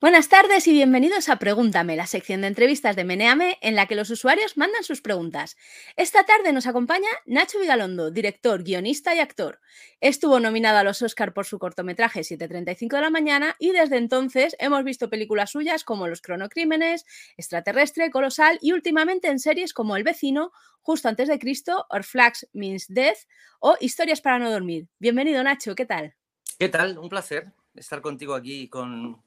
[0.00, 3.94] Buenas tardes y bienvenidos a Pregúntame, la sección de entrevistas de Meneame en la que
[3.94, 5.58] los usuarios mandan sus preguntas.
[5.94, 9.60] Esta tarde nos acompaña Nacho Vigalondo, director, guionista y actor.
[10.00, 14.56] Estuvo nominado a los Oscar por su cortometraje 7.35 de la mañana y desde entonces
[14.58, 17.04] hemos visto películas suyas como Los cronocrímenes,
[17.36, 22.48] Extraterrestre, Colosal y últimamente en series como El vecino, Justo antes de Cristo, Or Flags
[22.54, 23.18] Means Death
[23.60, 24.88] o Historias para no dormir.
[24.98, 26.14] Bienvenido Nacho, ¿qué tal?
[26.58, 26.96] ¿Qué tal?
[26.96, 29.22] Un placer estar contigo aquí con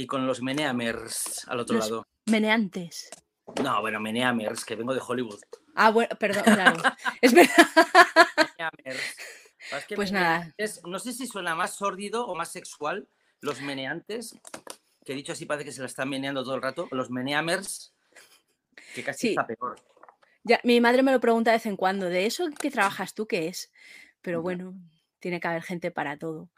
[0.00, 2.06] y con los meneamers al otro lado.
[2.26, 3.10] Meneantes.
[3.62, 5.40] No, bueno, meneamers, que vengo de Hollywood.
[5.74, 6.80] Ah, bueno, perdón, claro.
[7.20, 7.54] es verdad.
[9.94, 10.54] pues nada.
[10.84, 13.08] no sé si suena más sórdido o más sexual
[13.40, 14.38] los meneantes,
[15.04, 17.94] que dicho así parece que se la están meneando todo el rato, los meneamers,
[18.94, 19.80] que casi está peor.
[20.44, 23.26] Ya, mi madre me lo pregunta de vez en cuando, ¿de eso que trabajas tú
[23.26, 23.70] qué es?
[24.22, 24.74] Pero bueno,
[25.18, 26.48] tiene que haber gente para todo.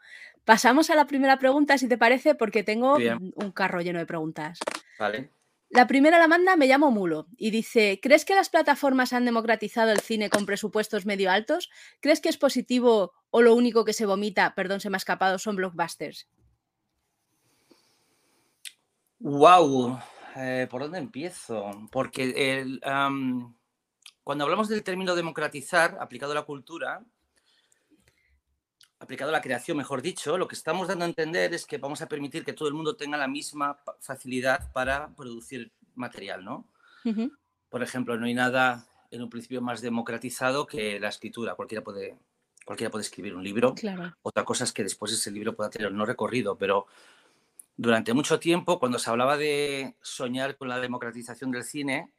[0.45, 4.59] Pasamos a la primera pregunta, si te parece, porque tengo un carro lleno de preguntas.
[4.99, 5.31] Vale.
[5.69, 9.91] La primera la manda, me llamo Mulo, y dice, ¿crees que las plataformas han democratizado
[9.91, 11.71] el cine con presupuestos medio altos?
[11.99, 15.39] ¿Crees que es positivo o lo único que se vomita, perdón, se me ha escapado,
[15.39, 16.29] son blockbusters?
[19.17, 19.97] Wow,
[20.35, 21.71] eh, ¿por dónde empiezo?
[21.91, 22.79] Porque
[24.23, 27.03] cuando hablamos del término democratizar aplicado a la cultura,
[29.03, 32.01] aplicado a la creación, mejor dicho, lo que estamos dando a entender es que vamos
[32.01, 36.65] a permitir que todo el mundo tenga la misma facilidad para producir material, ¿no?
[37.69, 41.55] Por ejemplo, no hay nada en un principio más democratizado que la escritura.
[41.55, 42.17] Cualquiera puede,
[42.65, 43.75] cualquiera puede escribir un libro.
[44.21, 46.87] Otra cosa es que después ese libro pueda tener no recorrido, pero
[47.75, 52.13] durante mucho tiempo, cuando se hablaba de soñar con la democratización del cine,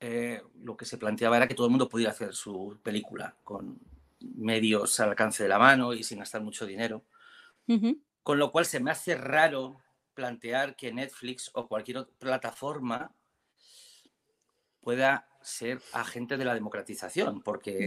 [0.00, 3.78] eh, lo que se planteaba era que todo el mundo pudiera hacer su película con
[4.34, 7.04] medios al alcance de la mano y sin gastar mucho dinero.
[8.22, 9.80] Con lo cual se me hace raro
[10.14, 13.14] plantear que Netflix o cualquier otra plataforma
[14.80, 17.84] pueda ser agente de la democratización, porque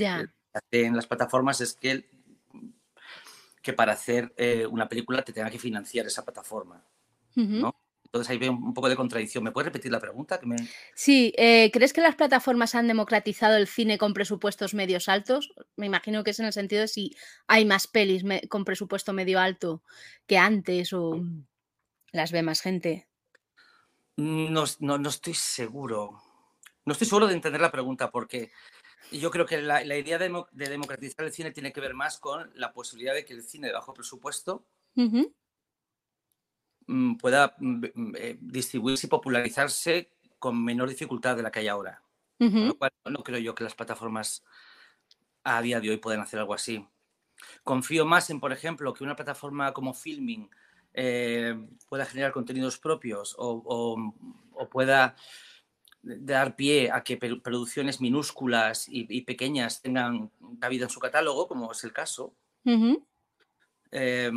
[0.72, 2.10] en las plataformas es que,
[3.62, 6.84] que para hacer eh, una película te tenga que financiar esa plataforma.
[7.36, 7.75] ¿no?
[8.16, 9.44] Entonces ahí veo un poco de contradicción.
[9.44, 10.40] ¿Me puedes repetir la pregunta?
[10.40, 10.56] Que me...
[10.94, 15.54] Sí, eh, ¿crees que las plataformas han democratizado el cine con presupuestos medios altos?
[15.76, 17.14] Me imagino que es en el sentido de si
[17.46, 19.84] hay más pelis con presupuesto medio alto
[20.28, 21.20] que antes o
[22.14, 23.10] las ve más gente.
[24.16, 26.22] No, no, estoy seguro.
[26.86, 28.50] No estoy seguro de entender la pregunta porque
[29.12, 32.72] yo creo que la, idea de, democratizar el cine tiene que ver más con la
[32.72, 34.66] posibilidad de que el cine de bajo presupuesto
[37.20, 42.02] pueda mm, mm, eh, distribuirse y popularizarse con menor dificultad de la que hay ahora.
[42.38, 44.44] lo cual no creo yo que las plataformas
[45.44, 46.86] a día de hoy puedan hacer algo así.
[47.64, 50.50] Confío más en, por ejemplo, que una plataforma como Filming
[50.94, 51.56] eh,
[51.90, 54.14] pueda generar contenidos propios o,
[54.72, 55.16] pueda
[56.02, 61.84] dar pie a que producciones minúsculas y, pequeñas tengan cabida en su catálogo, como es
[61.84, 62.34] el caso.
[63.92, 64.32] Eh,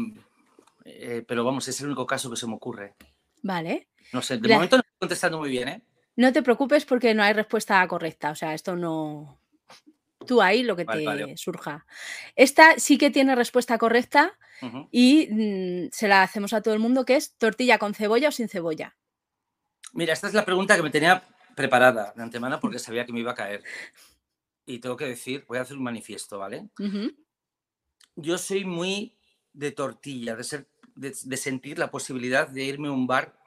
[1.26, 2.94] pero vamos, es el único caso que se me ocurre.
[3.42, 3.88] Vale.
[4.12, 5.82] No sé, de momento no estoy contestando muy bien, ¿eh?
[6.16, 8.30] No te preocupes porque no hay respuesta correcta.
[8.30, 9.40] O sea, esto no.
[10.26, 11.86] Tú ahí lo que te surja.
[12.34, 14.36] Esta sí que tiene respuesta correcta
[14.90, 18.32] y mm, se la hacemos a todo el mundo, que es tortilla con cebolla o
[18.32, 18.96] sin cebolla.
[19.92, 21.22] Mira, esta es la pregunta que me tenía
[21.54, 23.62] preparada de antemano porque sabía que me iba a caer.
[24.66, 26.68] Y tengo que decir, voy a hacer un manifiesto, ¿vale?
[28.16, 29.16] Yo soy muy
[29.52, 33.38] de tortilla, de, ser, de, sentir la posibilidad de irme a un bar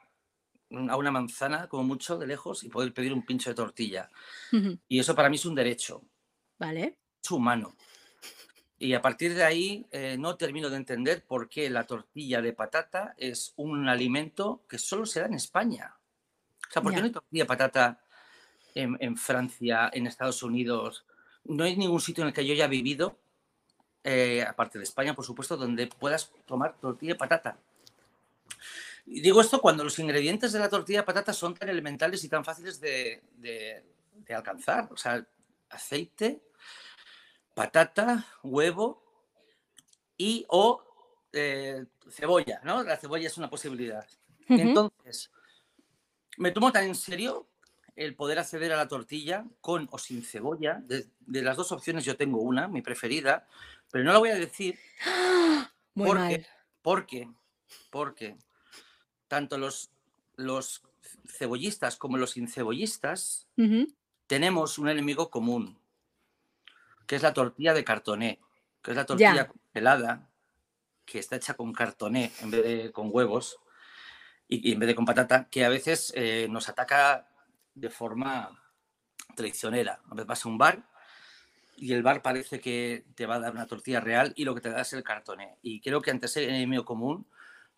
[0.88, 4.10] a una manzana, como mucho, de lejos, y poder pedir un pincho de tortilla.
[4.88, 6.02] Y eso para mí es un derecho.
[6.58, 6.98] Vale.
[7.22, 7.76] Es humano.
[8.78, 12.54] Y a partir de ahí eh, no termino de entender por qué la tortilla de
[12.54, 15.94] patata es un alimento que solo se da en España.
[16.68, 18.04] O sea, ¿por qué no hay tortilla de patata
[18.74, 21.04] en, en, Francia, en Estados Unidos?
[21.44, 23.21] No hay ningún sitio en el que yo haya vivido
[24.04, 27.56] eh, aparte de España, por supuesto, donde puedas tomar tortilla de patata.
[29.06, 32.28] Y digo esto cuando los ingredientes de la tortilla de patata son tan elementales y
[32.28, 33.22] tan fáciles de,
[34.28, 34.88] alcanzar.
[34.92, 35.24] O sea,
[35.70, 36.40] aceite,
[37.54, 39.02] patata, huevo
[40.16, 40.82] y o
[41.32, 42.82] eh, cebolla, ¿no?
[42.82, 44.06] La cebolla es una posibilidad.
[44.48, 45.30] Entonces,
[46.38, 47.46] me tomo tan en serio
[47.94, 50.82] el poder acceder a la tortilla con o sin cebolla.
[50.86, 53.46] de, las dos opciones yo tengo una, mi preferida,
[53.92, 54.76] pero no lo voy a decir
[55.94, 56.46] porque,
[56.80, 57.28] porque,
[57.90, 58.36] porque
[59.28, 59.92] tanto los,
[60.34, 60.82] los
[61.28, 63.46] cebollistas como los incebollistas
[64.26, 65.78] tenemos un enemigo común,
[67.06, 68.40] que es la tortilla de cartoné,
[68.82, 70.30] que es la tortilla pelada,
[71.04, 73.58] que está hecha con cartoné en vez de con huevos.
[74.48, 77.28] y, en vez de con patata, que a veces eh, nos ataca
[77.74, 78.58] de forma
[79.36, 80.00] traicionera.
[80.08, 80.91] A veces vas a un bar
[81.76, 84.60] y el bar parece que te va a dar una tortilla real y lo que
[84.60, 85.56] te da es el cartoné.
[85.62, 87.26] Y creo que ante ese enemigo común,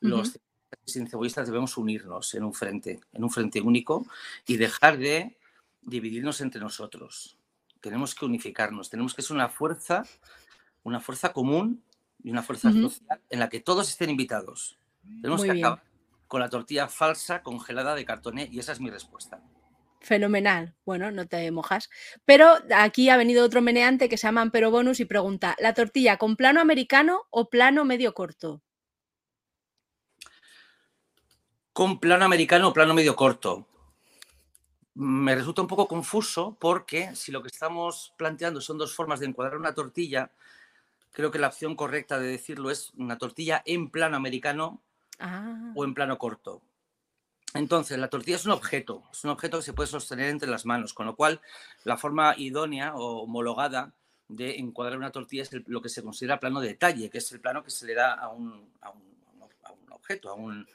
[0.01, 0.39] los
[0.87, 4.07] cebollistas debemos unirnos en un frente, en un frente único
[4.47, 5.39] y dejar de
[5.83, 7.39] dividirnos entre nosotros.
[7.81, 10.05] Tenemos que unificarnos, tenemos que ser una fuerza,
[10.83, 11.83] una fuerza común
[12.23, 14.79] y una fuerza social en la que todos estén invitados.
[15.21, 15.83] Tenemos que acabar
[16.27, 19.41] con la tortilla falsa congelada de cartoné y esa es mi respuesta.
[20.05, 20.75] Fenomenal.
[20.85, 21.89] Bueno, no te mojas.
[22.27, 26.19] Pero aquí ha venido otro meneante que se llama Pero Bonus y pregunta: ¿la tortilla
[26.19, 28.61] con plano americano o plano medio corto?
[31.73, 33.67] Con plano americano o plano medio corto.
[34.93, 39.27] Me resulta un poco confuso porque si lo que estamos planteando son dos formas de
[39.27, 40.31] encuadrar una tortilla,
[41.13, 44.83] creo que la opción correcta de decirlo es una tortilla en plano americano
[45.19, 45.73] ah.
[45.75, 46.63] o en plano corto.
[47.55, 50.67] Entonces, la tortilla es un objeto, es un objeto que se puede sostener entre las
[50.67, 51.41] manos, con lo cual
[51.85, 53.95] la forma idónea o homologada
[54.27, 57.41] de encuadrar una tortilla es lo que se considera plano de detalle, que es el
[57.41, 58.73] plano que se le da a un,
[59.91, 60.67] objeto, a un,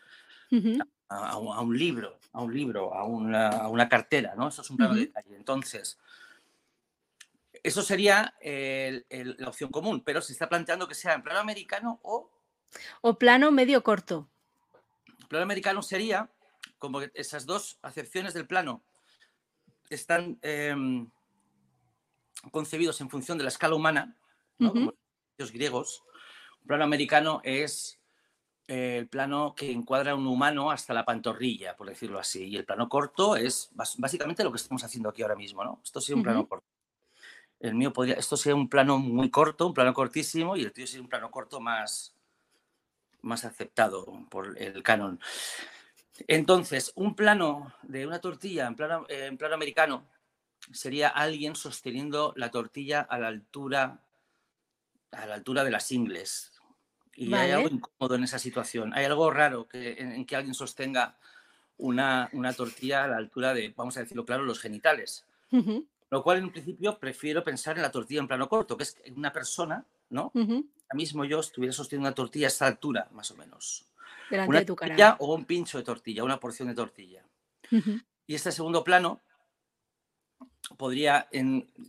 [1.09, 4.47] a, un, libro, a un libro, a una, cartera, ¿no?
[4.47, 5.35] Eso es un plano de detalle.
[5.35, 5.99] Entonces,
[7.61, 12.31] eso sería la opción común, pero se está planteando que sea en plano americano o...
[13.01, 14.29] O plano medio corto.
[15.27, 16.29] Plano americano sería
[16.79, 18.83] como esas dos acepciones del plano
[19.89, 21.09] están em,
[22.51, 24.17] concebidos en función de la escala humana,
[25.37, 26.03] los griegos,
[26.61, 27.99] un plano americano es
[28.67, 32.55] eh, el plano que encuadra a un humano hasta la pantorrilla, por decirlo así, y
[32.55, 35.81] el plano corto es básicamente lo que estamos haciendo aquí ahora mismo, ¿no?
[35.83, 36.67] Esto sería un plano corto.
[37.59, 40.87] El mío podría, esto sería un plano muy corto, un plano cortísimo, y el tuyo
[40.87, 42.15] sería un plano corto más,
[43.21, 45.19] más aceptado por el canon.
[46.27, 50.07] Entonces, un plano de una tortilla en plano, en plano americano
[50.71, 54.04] sería alguien sosteniendo la tortilla a la altura,
[55.12, 56.54] a la altura de las ingles.
[57.16, 58.94] Y hay algo incómodo en esa situación.
[58.94, 61.18] Hay algo raro que, en, que alguien sostenga
[61.77, 65.25] una, tortilla a la altura de, vamos a decirlo claro, los genitales.
[66.12, 68.98] Lo cual, en un principio, prefiero pensar en la tortilla en plano corto, que es
[69.15, 70.31] una persona, ¿no?
[70.33, 73.88] Ahora mismo yo estuviera sosteniendo una tortilla a esta altura, más o menos
[74.31, 77.23] una tortilla o un pincho de tortilla, una porción de tortilla.
[78.25, 79.21] Y este segundo plano
[80.77, 81.27] podría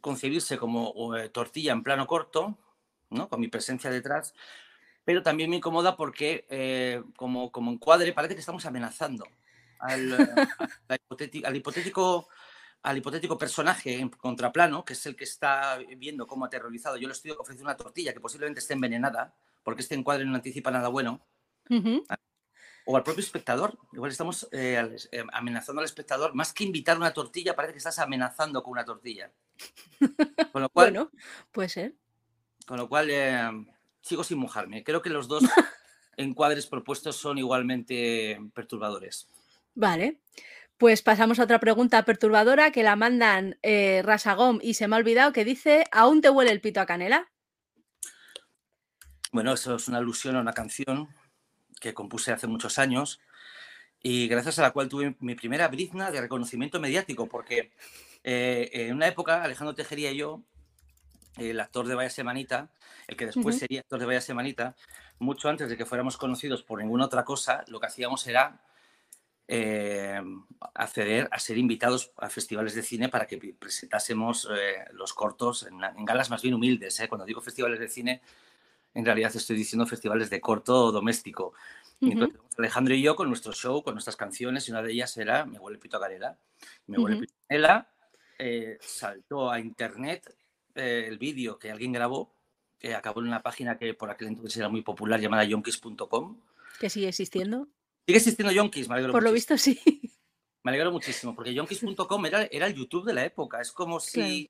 [0.01, 2.59] concebirse como eh, tortilla en plano corto,
[3.11, 3.29] ¿no?
[3.29, 4.35] con mi presencia detrás,
[5.05, 9.27] pero también me incomoda porque eh, como, como encuadre parece que estamos amenazando
[9.79, 10.13] al,
[10.89, 12.29] al, hipotético,
[12.83, 16.97] al hipotético personaje en contraplano, que es el que está viendo cómo aterrorizado.
[16.97, 20.71] Yo le estoy ofreciendo una tortilla que posiblemente esté envenenada, porque este encuadre no anticipa
[20.71, 21.27] nada bueno
[22.91, 23.79] o al propio espectador.
[23.93, 26.35] Igual estamos eh, eh, amenazando al espectador.
[26.35, 29.31] Más que invitar una tortilla, parece que estás amenazando con una tortilla.
[30.53, 31.11] Con lo cual, bueno,
[31.53, 31.95] puede ser.
[32.67, 33.49] Con lo cual, eh,
[34.01, 34.83] sigo sin mojarme.
[34.83, 35.45] Creo que los dos
[36.17, 39.29] encuadres propuestos son igualmente perturbadores.
[39.75, 40.21] Vale.
[40.77, 45.33] Pues pasamos a otra pregunta perturbadora que la mandan Rasagom y se me ha olvidado
[45.33, 47.31] que dice, ¿aún te huele el pito a canela?
[49.31, 51.11] Bueno, eso es una alusión a una canción
[51.81, 53.21] que compuse hace muchos años
[54.03, 57.73] y gracias a la cual tuve mi primera brizna de reconocimiento mediático, porque
[58.25, 60.43] eh, en una época Alejandro Tejería y yo,
[61.37, 62.71] el actor de Vaya Semanita,
[63.09, 64.75] el que después sería actor de Vaya Semanita,
[65.19, 68.63] mucho antes de que fuéramos conocidos por ninguna otra cosa, lo que hacíamos era
[69.47, 70.21] eh,
[70.75, 75.83] acceder a ser invitados a festivales de cine para que presentásemos eh, los cortos en,
[75.83, 77.03] en, galas más bien humildes.
[77.09, 78.23] Cuando digo festivales de cine,
[78.95, 81.55] en realidad estoy diciendo festivales de corto doméstico.
[82.01, 85.45] Entonces, Alejandro y yo con nuestro show, con nuestras canciones, y una de ellas era
[85.45, 86.39] Me huele pito a canela.
[86.87, 87.91] Me huele pito a canela,
[88.39, 90.35] eh, saltó a internet
[90.75, 92.35] eh, el vídeo que alguien grabó,
[92.79, 96.41] que acabó en una página que por aquel entonces era muy popular llamada yonkis.com.
[96.79, 97.69] ¿Que sigue existiendo?
[98.07, 99.79] Sigue existiendo Yonkis, me alegro Por lo visto sí.
[100.63, 103.61] Me alegro muchísimo, porque yonkis.com era, era el YouTube de la época.
[103.61, 104.49] Es como si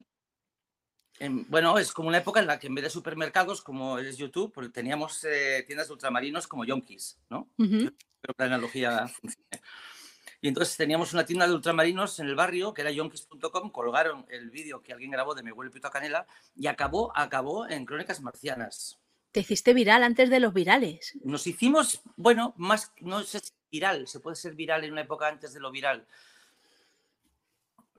[1.49, 4.53] bueno, es como una época en la que en vez de supermercados, como es YouTube,
[4.53, 7.49] pues teníamos eh, tiendas de ultramarinos como Yonkis, ¿no?
[7.59, 9.61] Espero que la analogía funcione.
[10.43, 14.50] Y entonces teníamos una tienda de ultramarinos en el barrio, que era yonkis.com, colgaron el
[14.50, 18.23] vídeo que alguien grabó de Me huele pito a canela y acabó, acabó en Crónicas
[18.23, 18.99] Marcianas.
[19.33, 21.12] Te hiciste viral antes de los virales.
[21.23, 25.29] Nos hicimos, bueno, más, no sé si viral, se puede ser viral en una época
[25.29, 26.07] antes de lo viral.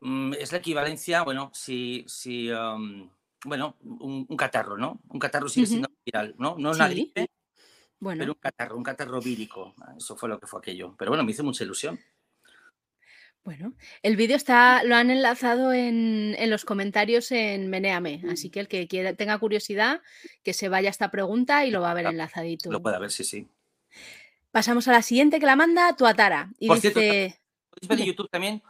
[0.01, 2.49] Mm, es la equivalencia, bueno, si, si
[3.45, 4.99] bueno, un, catarro, ¿no?
[5.09, 6.55] Un catarro sigue siendo viral, ¿no?
[6.57, 7.29] No una gripe,
[7.99, 8.19] Bueno.
[8.19, 9.75] Pero un catarro, un catarro vírico.
[9.95, 10.95] Eso fue lo que fue aquello.
[10.97, 11.99] Pero bueno, me hizo mucha ilusión.
[13.43, 18.67] Bueno, el vídeo está, lo han enlazado en, los comentarios en Meneame, así que el
[18.67, 20.01] que quiera, tenga curiosidad,
[20.43, 22.71] que se vaya a esta pregunta y lo va a ver enlazadito.
[22.71, 23.47] Lo puede ver, sí, sí.
[24.51, 26.51] Pasamos a la siguiente que la manda Tuatara.
[26.59, 27.39] Y dice...
[27.71, 28.61] podéis ver en YouTube también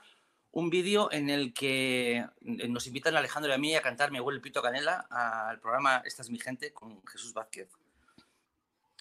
[0.51, 4.11] un vídeo en el que eh, nos invitan a Alejandro y a mí a cantar
[4.11, 7.69] Me huele el pito canela al programa Esta es mi gente con Jesús Vázquez.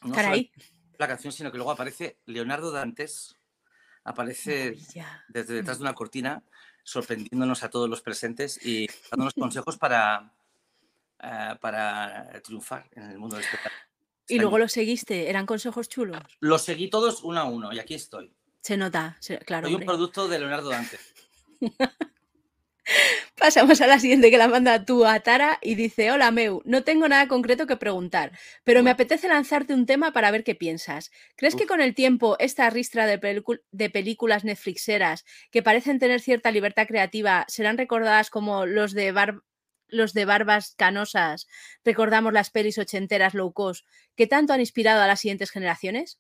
[0.03, 0.51] No Caray.
[0.99, 3.37] la canción, sino que luego aparece Leonardo Dantes
[4.05, 4.77] aparece
[5.29, 6.43] desde detrás de una cortina
[6.83, 10.33] sorprendiéndonos a todos los presentes y dándonos consejos para,
[11.23, 13.83] eh, para triunfar en el mundo del espectáculo.
[14.29, 15.29] ¿Y luego lo seguiste?
[15.29, 16.23] ¿Eran consejos chulos?
[16.41, 18.33] Los seguí todos uno a uno y aquí estoy.
[18.61, 19.67] Se nota, claro.
[19.67, 20.99] Soy un producto de Leonardo Dante.
[23.37, 26.83] Pasamos a la siguiente que la manda tú a Tara y dice, hola Meu, no
[26.83, 28.33] tengo nada concreto que preguntar,
[28.65, 31.11] pero me apetece lanzarte un tema para ver qué piensas.
[31.37, 33.19] ¿Crees que con el tiempo esta ristra de,
[33.91, 39.13] películas Netflixeras que parecen tener cierta libertad creativa serán recordadas como los de,
[39.89, 41.47] los de barbas canosas,
[41.85, 43.87] recordamos las pelis ochenteras low cost,
[44.17, 46.19] que tanto han inspirado a las siguientes generaciones?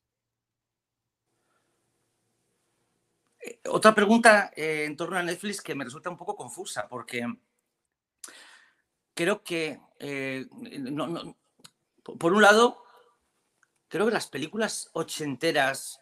[3.40, 7.27] Eh, otra pregunta eh, en torno a Netflix que me resulta un poco confusa, porque
[9.15, 10.47] creo que, eh,
[12.19, 12.83] por un lado,
[13.89, 16.01] creo que las películas ochenteras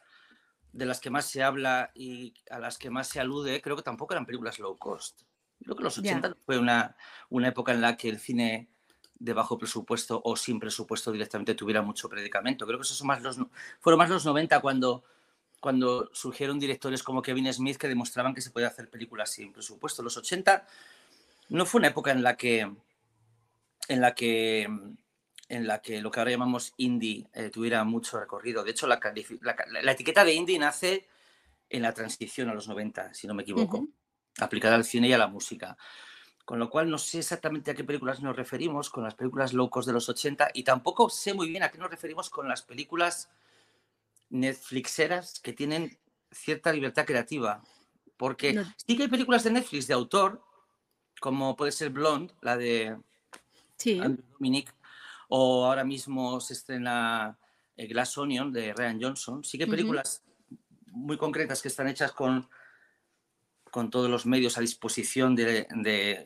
[0.73, 3.83] de las que más se habla y a las que más se alude, creo que
[3.83, 5.23] tampoco eran películas low cost.
[5.63, 6.97] Creo que los 80 fue una,
[7.31, 8.69] una época en la que el cine
[9.19, 12.67] de bajo presupuesto o sin presupuesto directamente tuviera mucho predicamento.
[12.67, 13.39] Creo que esos son más los,
[13.81, 15.03] fueron más los 90 cuando
[15.61, 20.03] cuando surgieron directores como Kevin Smith que demostraban que se podía hacer películas sin presupuesto.
[20.03, 20.67] Los 80
[21.51, 22.61] no fue una época en la que,
[23.89, 24.69] en la que,
[25.49, 28.63] en la que lo que ahora llamamos indie eh, tuviera mucho recorrido.
[28.63, 29.01] De hecho, la,
[29.83, 31.07] la, etiqueta de indie nace
[31.71, 33.89] en la transición a los 90, si no me equivoco,
[34.39, 35.77] aplicada al cine y a la música.
[36.45, 39.85] Con lo cual no sé exactamente a qué películas nos referimos con las películas locos
[39.85, 43.29] de los 80 y tampoco sé muy bien a qué nos referimos con las películas
[44.31, 45.99] Netflixeras que tienen
[46.31, 47.63] cierta libertad creativa.
[48.17, 50.43] Porque sí que hay películas de Netflix de autor,
[51.21, 52.99] como puede ser Blonde, la de
[53.77, 54.01] sí.
[54.01, 54.75] Andrew Dominic,
[55.29, 57.39] o ahora mismo se estrena
[57.77, 59.45] eh, Glass Onion de Ryan Johnson.
[59.45, 60.25] Sí que hay películas
[60.87, 62.49] muy concretas que están hechas con,
[63.71, 65.69] con todos los medios a disposición de,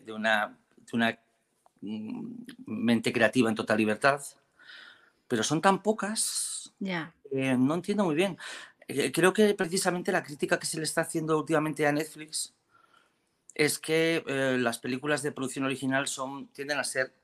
[0.09, 1.19] una, de una
[1.83, 4.23] mm, mente creativa en total libertad,
[5.29, 6.52] pero son tan pocas
[6.83, 8.37] ya eh, no entiendo muy bien.
[8.87, 12.55] Eh, creo que precisamente la crítica que se le está haciendo últimamente a Netflix
[13.55, 17.15] es que eh, las películas de producción original son, tienden a ser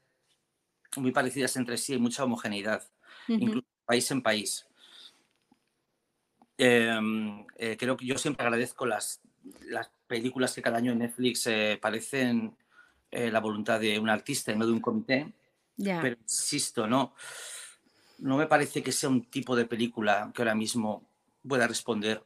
[0.97, 2.83] muy parecidas entre sí, hay mucha homogeneidad,
[3.29, 4.67] incluso país en país.
[6.57, 7.47] Em,
[7.79, 9.21] creo que yo siempre agradezco las,
[9.67, 11.49] las películas que cada año en Netflix
[11.81, 12.57] parecen
[13.11, 15.33] la voluntad de un artista y no de un comité.
[15.77, 17.15] Pero insisto, no
[18.19, 21.09] no me parece que sea un tipo de película que ahora mismo
[21.47, 22.23] pueda responder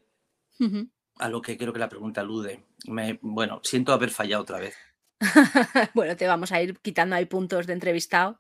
[1.19, 2.65] a lo que creo que la pregunta alude.
[2.87, 4.77] Me, bueno, siento haber fallado otra vez.
[5.95, 8.39] bueno, te vamos a ir quitando ahí puntos de entrevistado.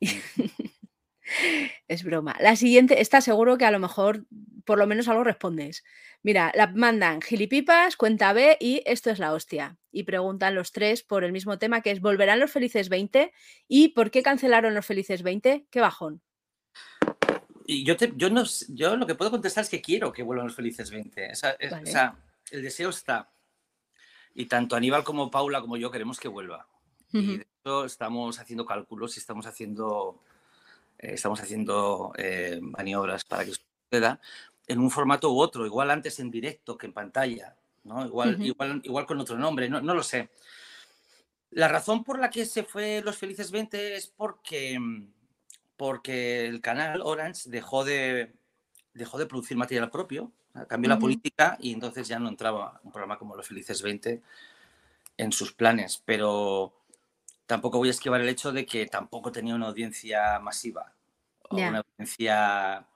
[1.88, 2.36] es broma.
[2.40, 4.26] La siguiente, está seguro que a lo mejor
[4.64, 5.84] por lo menos algo respondes.
[6.22, 9.76] Mira, la mandan gilipipas, cuenta B y esto es la hostia.
[9.92, 13.32] Y preguntan los tres por el mismo tema que es ¿volverán los felices 20?
[13.68, 15.66] ¿Y por qué cancelaron los felices 20?
[15.70, 16.22] ¿Qué bajón?
[17.66, 20.56] Y yo, yo, no, yo lo que puedo contestar es que quiero que vuelvan los
[20.56, 21.32] felices 20.
[21.32, 21.56] O sea,
[22.50, 23.30] el deseo está.
[24.34, 26.66] Y tanto Aníbal como Paula como yo queremos que vuelva.
[27.12, 30.20] Y de hecho estamos haciendo cálculos y estamos haciendo,
[30.98, 34.20] eh, estamos haciendo eh, maniobras para que suceda
[34.66, 37.54] en un formato u otro, igual antes en directo que en pantalla,
[37.84, 38.04] ¿no?
[38.04, 40.30] igual, igual, igual con otro nombre, no, no lo sé.
[41.50, 45.06] La razón por la que se fue Los Felices 20 es porque mm,
[45.76, 48.34] porque el canal Orange dejó de,
[48.92, 50.32] dejó de producir material propio,
[50.68, 54.22] cambió la política y entonces ya no entraba un programa como Los Felices 20
[55.16, 56.74] en sus planes, pero
[57.46, 60.92] tampoco voy a esquivar el hecho de que tampoco tenía una audiencia masiva
[61.48, 62.86] o una audiencia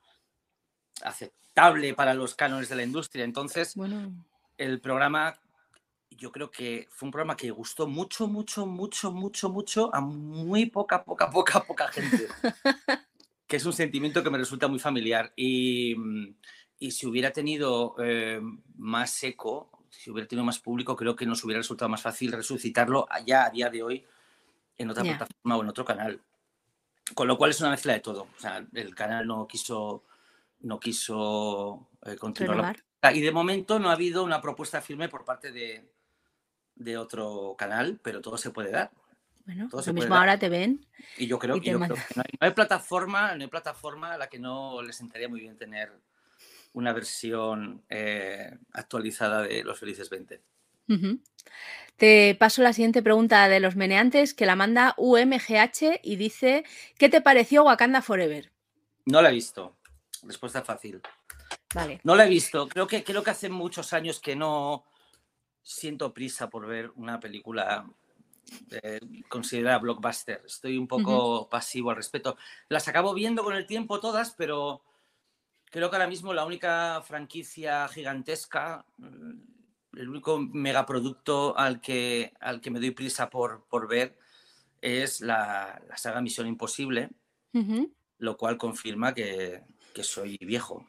[1.02, 3.24] aceptable para los cánones de la industria.
[3.24, 3.74] Entonces,
[4.56, 5.38] el programa
[6.18, 10.66] yo creo que fue un programa que gustó mucho, mucho, mucho, mucho, mucho a muy
[10.66, 12.26] poca, poca, poca, poca gente.
[13.46, 15.32] que es un sentimiento que me resulta muy familiar.
[15.36, 16.34] Y, mm,
[16.80, 18.40] y si hubiera tenido eh,
[18.76, 23.06] más eco, si hubiera tenido más público, creo que nos hubiera resultado más fácil resucitarlo
[23.08, 24.04] allá a día de hoy
[24.76, 26.20] en otra plataforma o en otro canal.
[27.14, 28.28] Con lo cual es una mezcla de todo.
[28.36, 30.04] O sea, el canal no quiso
[30.60, 32.76] no quiso eh, continuar.
[33.14, 35.88] Y de momento no ha habido una propuesta firme por parte de,
[36.78, 38.90] de otro canal, pero todo se puede dar.
[39.44, 40.86] Bueno, lo mismo ahora te ven.
[41.16, 41.86] Y yo creo, que no,
[42.40, 45.90] hay, plataforma, no hay plataforma a la que no les sentaría muy bien tener
[46.74, 50.42] una versión eh, actualizada de Los Felices 20.
[51.96, 56.64] Te paso la siguiente pregunta de los meneantes que la manda UMGH y dice:
[56.98, 58.52] ¿Qué te pareció Wakanda Forever?
[59.06, 59.78] No la he visto.
[60.22, 61.00] Respuesta fácil.
[61.74, 62.00] Vale.
[62.04, 62.68] No la he visto.
[62.68, 64.84] Creo que, creo que hace muchos años que no
[65.68, 67.86] siento prisa por ver una película
[68.70, 70.42] eh, considerada blockbuster.
[70.46, 72.38] Estoy un poco pasivo al respecto.
[72.70, 74.82] Las acabo viendo con el tiempo todas, pero
[75.66, 82.62] creo que ahora mismo la única franquicia gigantesca, mm, el único megaproducto al que, al
[82.62, 84.16] que me doy prisa por, por ver
[84.80, 87.10] es la, saga Misión Imposible,
[88.18, 90.88] lo cual confirma que, que soy viejo.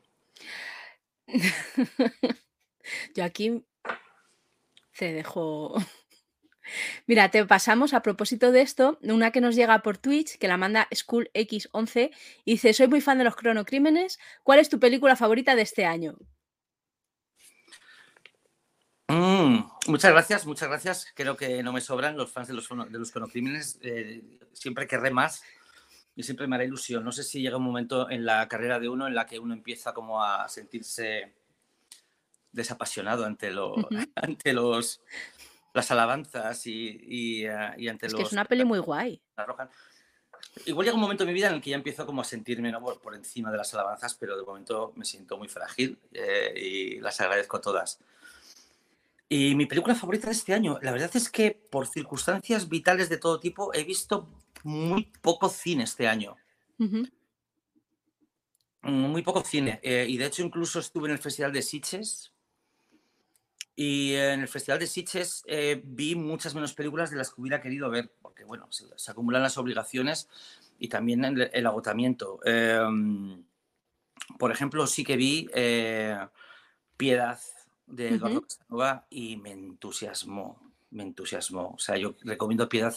[3.15, 3.65] Yo aquí
[4.99, 5.73] te dejo
[7.07, 10.57] Mira, te pasamos a propósito de esto, una que nos llega por Twitch, que la
[10.57, 12.11] manda SchoolX11,
[12.45, 15.85] y dice, soy muy fan de los cronocrímenes, ¿cuál es tu película favorita de este
[15.85, 16.15] año?
[19.07, 21.07] Mm, muchas gracias, muchas gracias.
[21.15, 23.79] Creo que no me sobran los fans de los, de los cronocrímenes.
[23.81, 24.21] Eh,
[24.53, 25.41] siempre querré más
[26.15, 27.03] y siempre me hará ilusión.
[27.03, 29.55] No sé si llega un momento en la carrera de uno en la que uno
[29.55, 31.38] empieza como a sentirse
[32.51, 33.75] desapasionado ante, lo,
[34.15, 35.01] ante los
[35.73, 38.21] las alabanzas y, y, uh, y ante es los...
[38.21, 39.21] Que es una peli muy guay.
[40.65, 42.71] Igual llega un momento en mi vida en el que ya empiezo como a sentirme
[42.71, 42.81] ¿no?
[42.81, 46.99] por, por, encima de las alabanzas, pero de momento me siento muy frágil eh, y
[46.99, 47.99] las agradezco todas.
[49.27, 53.17] Y mi película favorita de este año, la verdad es que por circunstancias vitales de
[53.17, 54.27] todo tipo he visto
[54.63, 56.35] muy poco cine este año.
[56.79, 57.11] Uh -huh.
[58.81, 59.79] Muy poco cine.
[59.83, 62.33] Eh, y de hecho incluso estuve en el Festival de Sitges
[63.75, 67.61] y en el Festival de Sitges eh, vi muchas menos películas de las que hubiera
[67.61, 70.27] querido ver, porque bueno, se, se acumulan las obligaciones
[70.79, 72.39] y también el, el agotamiento.
[72.45, 72.79] Eh,
[74.37, 76.17] por ejemplo, sí que vi eh,
[76.97, 77.39] Piedad
[77.87, 78.47] de Eduardo uh -huh.
[78.47, 81.73] Casanova y me entusiasmó, me entusiasmó.
[81.75, 82.95] O sea, yo recomiendo Piedad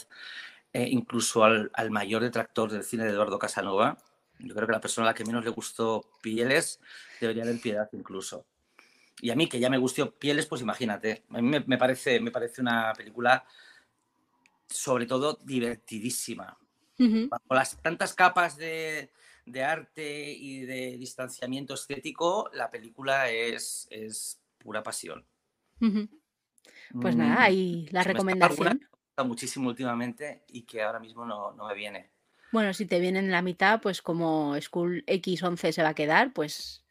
[0.73, 3.99] eh, incluso al, al, mayor detractor del cine de Eduardo Casanova.
[4.39, 6.81] Yo creo que la persona a la que menos le gustó Pieles
[7.21, 8.45] debería ver Piedad incluso.
[9.21, 11.25] Y a mí, que ya me gustó Pieles, pues imagínate.
[11.31, 13.45] A mí me, me, parece, me parece una película,
[14.69, 16.57] sobre todo, divertidísima.
[16.99, 17.29] Uh -huh.
[17.29, 19.13] Con las tantas capas de,
[19.47, 25.25] de, arte y de distanciamiento estético, la película es, es pura pasión.
[25.81, 26.09] Uh -huh.
[27.01, 28.79] Pues nada, ahí la recomendación.
[28.81, 32.11] Me gusta muchísimo últimamente y que ahora mismo no, no me viene.
[32.53, 36.35] Bueno, si te viene en la mitad, pues como School X11 se va a quedar,
[36.35, 36.85] pues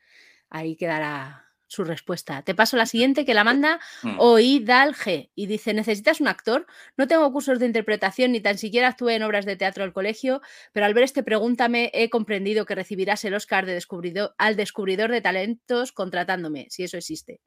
[0.49, 2.41] ahí quedará su respuesta.
[2.41, 4.19] Te paso la siguiente que la manda mm.
[4.19, 6.67] Oidal G y dice, ¿necesitas un actor?
[6.97, 10.41] No tengo cursos de interpretación ni tan siquiera actué en obras de teatro del colegio,
[10.73, 15.11] pero al ver este pregúntame he comprendido que recibirás el Oscar de descubridor, al descubridor
[15.11, 17.39] de talentos contratándome, si eso existe.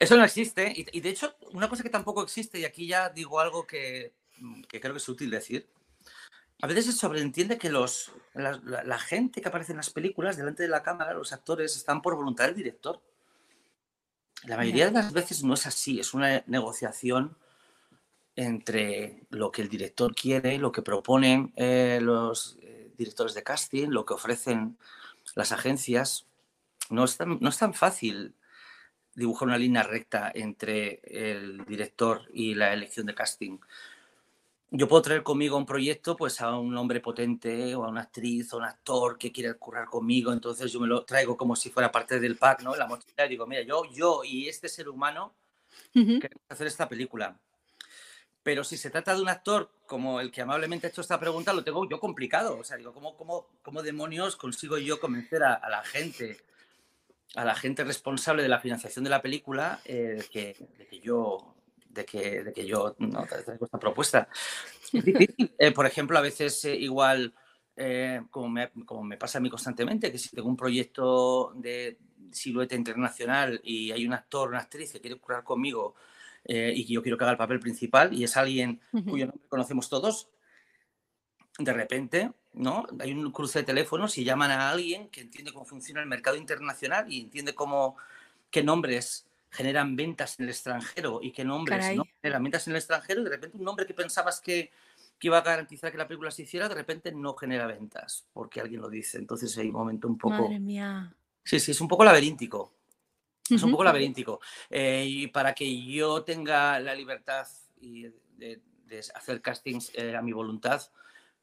[0.00, 3.08] Eso no existe y, y de hecho una cosa que tampoco existe y aquí ya
[3.08, 4.14] digo algo que,
[4.68, 5.68] que creo que es útil decir,
[6.62, 10.36] a veces se sobreentiende que los, la, la, la, gente que aparece en las películas
[10.36, 13.00] delante de la cámara, los actores, están por voluntad del director.
[14.44, 17.36] La mayoría de las veces no es así, es una negociación
[18.36, 23.88] entre lo que el director quiere, lo que proponen eh, los eh, directores de casting,
[23.88, 24.76] lo que ofrecen
[25.34, 26.26] las agencias.
[26.90, 28.34] No es, tan, no es tan fácil
[29.14, 33.58] dibujar una línea recta entre el director y la elección de casting
[34.76, 38.52] yo puedo traer conmigo un proyecto pues a un hombre potente o a una actriz
[38.52, 41.92] o un actor que quiere currar conmigo, entonces yo me lo traigo como si fuera
[41.92, 42.74] parte del pack, ¿no?
[42.74, 45.32] La mochila y digo, mira, yo, yo y este ser humano
[45.94, 46.20] uh -huh.
[46.20, 47.38] queremos hacer esta película.
[48.42, 51.52] Pero si se trata de un actor como el que amablemente ha hecho esta pregunta,
[51.52, 52.58] lo tengo yo complicado.
[52.58, 56.38] O sea, digo, ¿cómo, cómo, cómo demonios consigo yo convencer a, a, la gente,
[57.36, 61.00] a la gente responsable de la financiación de la película, eh, de, que, de que
[61.00, 61.53] yo
[61.94, 64.28] de que, de que yo no traigo esta propuesta.
[64.92, 65.54] Es difícil.
[65.58, 67.32] Eh, por ejemplo, a veces eh, igual,
[67.76, 71.98] eh, como, me, como me pasa a mí constantemente, que si tengo un proyecto de
[72.32, 75.94] silueta internacional y hay un actor, una actriz que quiere curar conmigo
[76.46, 79.10] y que yo quiero que haga el papel principal y es alguien uh -huh.
[79.10, 80.28] cuyo nombre conocemos todos,
[81.58, 82.84] de repente, ¿no?
[83.00, 86.36] Hay un cruce de teléfonos y llaman a alguien que entiende cómo funciona el mercado
[86.36, 87.96] internacional y entiende cómo,
[88.50, 91.96] qué nombres generan ventas en el extranjero y qué nombres Caray.
[91.96, 94.72] no generan ventas en el extranjero y de repente un nombre que pensabas que,
[95.18, 98.60] que iba a garantizar que la película se hiciera, de repente no genera ventas, porque
[98.60, 99.18] alguien lo dice.
[99.18, 100.42] Entonces hay un momento un poco...
[100.42, 101.14] Madre mía.
[101.44, 102.72] Sí, sí, es un poco laberíntico.
[103.48, 104.40] Es un poco laberíntico.
[104.70, 107.46] Eh, y para que yo tenga la libertad
[107.80, 108.60] y de,
[109.14, 110.80] hacer castings eh, a mi voluntad,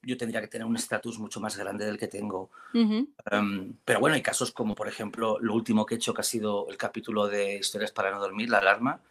[0.03, 2.49] yo tendría que tener un estatus mucho más grande del que tengo.
[2.73, 6.23] Em, pero bueno, hay casos como, por ejemplo, lo último que he hecho, que ha
[6.23, 9.01] sido el capítulo de Historias para no dormir, la alarma,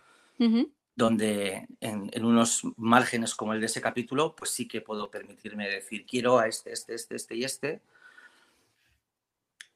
[0.96, 5.68] donde en, en, unos márgenes como el de ese capítulo, pues sí que puedo permitirme
[5.68, 7.82] decir, quiero a este, este, este, este y este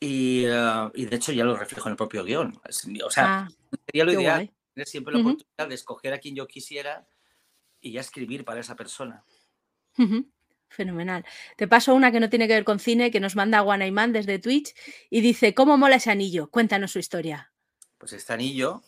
[0.06, 2.60] eh, y, de hecho ya lo reflejo en el propio guion.
[3.04, 3.48] O sea, ah,
[3.86, 7.06] sería lo ideal tener siempre la oportunidad de escoger a quien yo quisiera
[7.80, 9.24] y ya escribir para esa persona.
[10.68, 11.24] Fenomenal.
[11.56, 14.38] Te paso una que no tiene que ver con cine, que nos manda Guanayman desde
[14.38, 14.74] Twitch
[15.10, 16.50] y dice, ¿cómo mola ese anillo?
[16.50, 17.52] Cuéntanos su historia.
[17.98, 18.82] Pues este anillo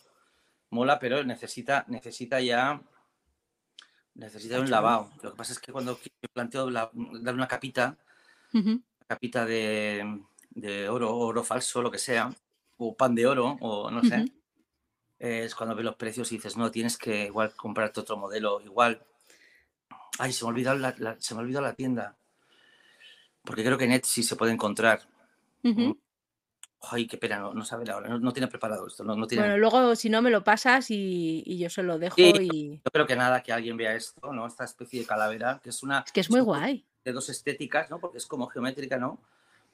[0.69, 2.81] mola, pero necesita, necesita ya
[4.17, 5.11] necesita un lavado.
[5.21, 5.99] Lo que pasa es que cuando
[6.33, 6.91] planteo dar
[7.33, 7.97] una capita,
[9.07, 12.33] capita de, de oro, oro falso, lo que sea,
[12.77, 14.25] o pan de oro, o no sé,
[15.19, 19.03] es cuando ves los precios y dices, no, tienes que igual comprarte otro modelo, igual.
[20.19, 22.15] Ay, se me ha olvidado la, se me la tienda.
[23.43, 25.07] Porque creo que en Etsy se puede encontrar.
[25.63, 25.91] Mm.
[26.81, 29.03] Ay, qué pena, no, no sabe ahora, no, tiene preparado esto.
[29.03, 29.43] No, tiene...
[29.43, 32.81] Bueno, luego si no me lo pasas y, yo se lo dejo y...
[32.83, 34.45] Yo creo que nada, que alguien vea esto, ¿no?
[34.45, 36.03] Esta especie de calavera, que es una...
[36.05, 36.85] Es que es muy guay.
[37.03, 37.99] De dos estéticas, ¿no?
[37.99, 39.19] Porque es como geométrica, ¿no?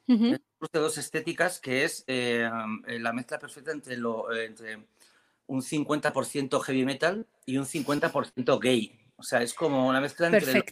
[0.06, 0.40] de
[0.80, 2.50] dos estéticas que es eh,
[2.88, 4.86] la mezcla perfecta entre, lo, eh, entre
[5.48, 9.00] un 50% heavy metal y un 50% gay.
[9.24, 10.66] O sea, es como una mezcla entre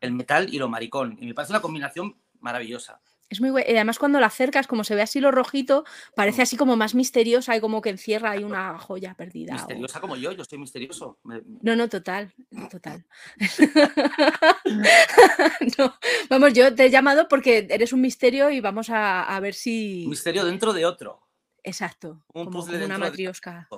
[0.00, 1.18] el metal y lo maricón.
[1.20, 3.00] Y me parece una combinación maravillosa.
[3.28, 3.66] Es muy bueno.
[3.68, 5.84] Y además cuando la acercas, como se ve así lo rojito,
[6.14, 9.54] parece así como más misteriosa y como que encierra ahí una joya perdida.
[9.54, 11.18] Misteriosa como yo, yo soy misterioso.
[11.24, 12.32] No, no, total,
[12.70, 13.04] total.
[16.30, 20.04] vamos, yo te he llamado porque eres un misterio y vamos a, ver si...
[20.04, 21.20] Un misterio dentro de otro.
[21.64, 22.22] Exacto.
[22.32, 23.68] como, una matriosca.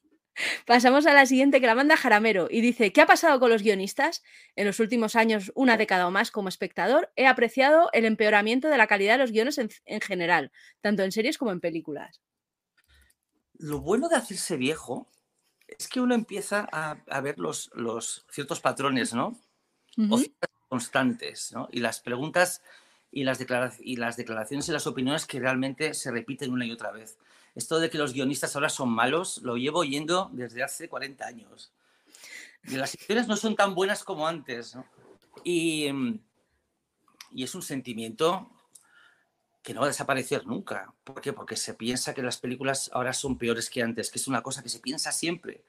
[0.66, 3.64] Pasamos a la siguiente que la manda Jaramero y dice, ¿qué ha pasado con los
[3.64, 4.24] guionistas?
[4.56, 8.78] En los últimos años, una década o más como espectador, he apreciado el empeoramiento de
[8.78, 12.22] la calidad de los guiones en, general, tanto en series como en películas.
[13.54, 15.08] Lo bueno de hacerse viejo
[15.68, 19.40] es que uno empieza a, ver los, los, ciertos patrones, ¿no?
[20.10, 21.68] O ciertas constantes, ¿no?
[21.72, 22.62] Y las preguntas
[23.12, 23.44] y las,
[23.80, 27.18] y las declaraciones y las opiniones que realmente se repiten una y otra vez
[27.58, 31.72] esto de que los guionistas ahora son malos, lo llevo oyendo desde hace 40 años.
[32.64, 34.78] Y las historias no son tan buenas como antes.
[35.44, 35.88] Y,
[37.32, 38.52] y es un sentimiento
[39.64, 40.94] que no va a desaparecer nunca.
[41.04, 41.34] ¿Por qué?
[41.34, 44.62] Porque se piensa que las películas ahora son peores que antes, que es una cosa
[44.62, 45.64] que se piensa siempre.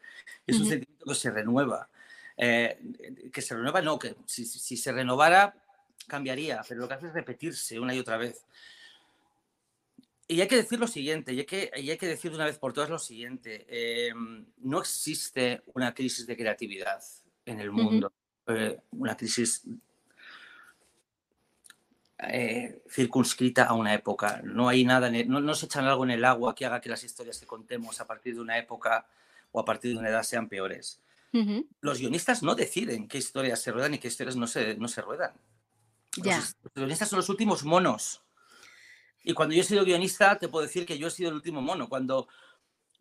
[0.46, 1.88] Es un sentimiento que se renueva.
[2.36, 2.78] Eh,
[3.32, 5.54] que se renueva, no, que si, si, se renovara
[6.06, 8.44] cambiaría, pero lo que hace es repetirse una y otra vez.
[10.30, 12.58] Y hay que decir lo siguiente, y hay que, hay que decir de una vez
[12.58, 17.02] por todas lo siguiente, em, no existe una crisis de creatividad
[17.46, 18.12] en el mundo,
[18.46, 19.62] eh, una crisis
[22.18, 24.42] eh, circunscrita a una época.
[24.44, 27.04] No hay nada, no, no, se echan algo en el agua que haga que las
[27.04, 29.06] historias que contemos a partir de una época
[29.50, 31.00] o a partir de una edad sean peores.
[31.80, 35.00] Los guionistas no deciden qué historias se ruedan y qué historias no se, no se
[35.00, 35.32] ruedan.
[36.16, 38.22] los guionistas son los últimos monos
[39.28, 41.60] y cuando yo he sido guionista, te puedo decir que yo he sido el último
[41.60, 41.90] mono.
[41.90, 42.28] Cuando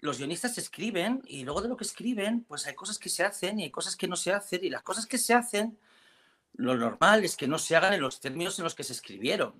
[0.01, 3.61] los guionistas escriben y luego de lo que escriben, pues hay cosas que se hacen
[3.61, 4.59] y hay cosas que no se hacen.
[4.61, 5.79] Y las cosas que se hacen,
[6.55, 9.53] lo normal es que no se hagan en los términos en los que se escribieron.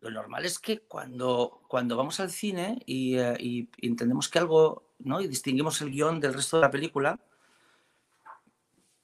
[0.00, 4.92] Lo normal es que cuando, cuando vamos al cine y, eh, y, entendemos que algo,
[4.98, 5.22] ¿no?
[5.22, 7.18] Y distinguimos el guion del resto de la película,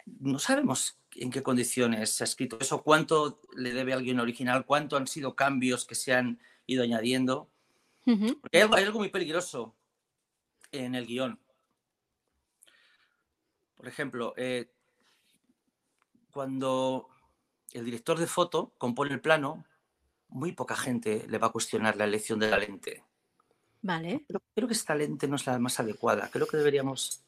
[0.05, 4.65] no sabemos en qué condiciones se ha escrito eso, cuánto le debe al guion original,
[4.67, 7.49] cuánto han sido cambios que se han ido añadiendo.
[8.05, 9.75] Porque hay algo, muy peligroso
[10.71, 11.41] en el guion.
[13.75, 14.71] Por ejemplo, eh,
[16.31, 17.09] cuando
[17.73, 19.65] el director de foto compone el plano,
[20.29, 23.03] muy poca gente le va a cuestionar la elección de la lente.
[23.83, 24.25] Vale.
[24.55, 26.29] Creo que esta lente no es la más adecuada.
[26.33, 27.25] Creo que deberíamos,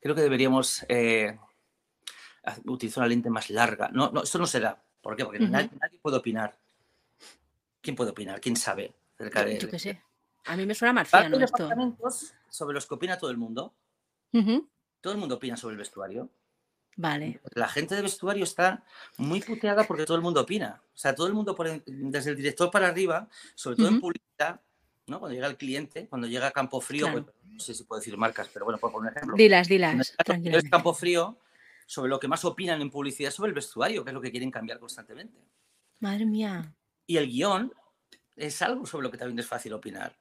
[0.00, 1.38] creo que deberíamos eh,
[2.64, 3.88] utilizo una lente más larga.
[3.92, 4.82] No, no, esto no se da.
[5.00, 5.24] ¿Por qué?
[5.24, 6.56] Porque nadie, puede opinar.
[7.80, 8.40] ¿Quién puede opinar?
[8.40, 9.58] ¿Quién sabe acerca de...?
[9.58, 10.02] Yo qué sé.
[10.46, 11.68] A mí me suena marciano esto.
[12.48, 13.74] sobre los que opina todo el mundo.
[15.00, 16.30] Todo el mundo opina sobre el vestuario.
[16.96, 17.40] Vale.
[17.54, 18.84] La gente de vestuario está
[19.16, 20.80] muy puteada porque todo el mundo opina.
[20.94, 24.60] O sea, todo el mundo, desde el director para arriba, sobre todo en publicidad,
[25.06, 25.18] ¿no?
[25.18, 28.16] Cuando llega el cliente, cuando llega a Campo Frío, pues, no sé si puedo decir
[28.16, 29.36] marcas, pero bueno, por poner ejemplo.
[29.36, 30.14] Dilas, dilas.
[30.24, 31.38] Cuando Campo Frío,
[31.92, 34.50] sobre lo que más opinan en publicidad sobre el vestuario, que es lo que quieren
[34.50, 35.38] cambiar constantemente.
[36.00, 36.74] Madre mía.
[37.06, 37.70] Y el guion
[38.34, 40.18] es algo sobre lo que también es fácil opinar.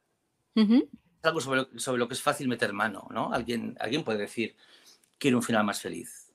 [0.53, 0.89] Ujú.
[1.17, 3.31] Es algo sobre lo, sobre lo que es fácil meter mano, ¿no?
[3.31, 4.53] Alguien, alguien puede decir,
[5.17, 6.34] quiero un final más feliz.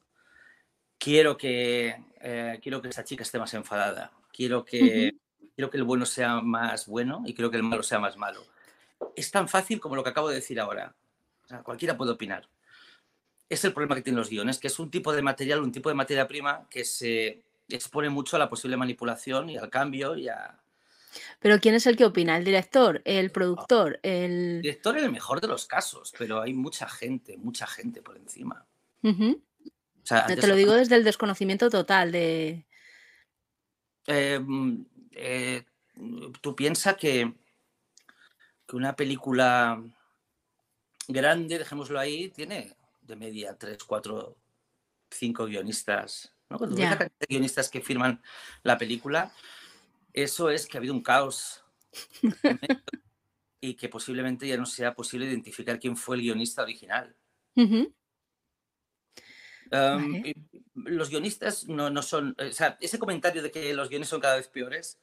[0.96, 4.12] Quiero que, eh, quiero que esa chica esté más enfadada.
[4.33, 5.18] Quiero que,
[5.55, 8.42] quiero que el bueno sea más bueno y quiero que el malo sea más malo.
[9.14, 10.96] Es tan fácil como lo que acabo de decir ahora.
[11.44, 12.49] O sea, cualquiera puede opinar.
[13.48, 15.88] Es el problema que tienen los guiones, que es un tipo de material, un tipo
[15.88, 20.28] de materia prima que se expone mucho a la posible manipulación y al cambio y
[20.28, 20.59] a...
[21.40, 22.37] Pero ¿quién es el que opina?
[22.37, 23.00] ¿El director?
[23.04, 23.98] ¿El productor?
[24.02, 24.62] El El...
[24.62, 28.66] director en el mejor de los casos, pero hay mucha gente, mucha gente por encima.
[29.02, 29.42] Ujú.
[30.02, 32.64] O sea, Te lo digo desde el desconocimiento total de...
[34.09, 34.40] Eh,
[35.12, 35.64] eh,
[36.40, 37.32] tú piensas que,
[38.66, 39.82] que una película
[41.09, 42.76] grande, dejémoslo ahí, tiene
[43.07, 44.37] de media 3, 4,
[45.11, 46.35] 5 guionistas.
[46.51, 46.59] ¿no?
[46.59, 46.90] Cuando ves Ya.
[46.90, 48.23] la cantidad de guionistas que firman
[48.62, 49.33] la película,
[50.12, 51.64] eso es que ha habido un caos
[53.61, 57.16] y que posiblemente ya no sea posible identificar quién fue el guionista original.
[59.73, 60.29] Um, Vale.
[60.29, 60.35] y
[60.75, 62.37] Los guionistas no, no son.
[62.38, 65.01] O sea, ese comentario de que los guiones son cada vez peores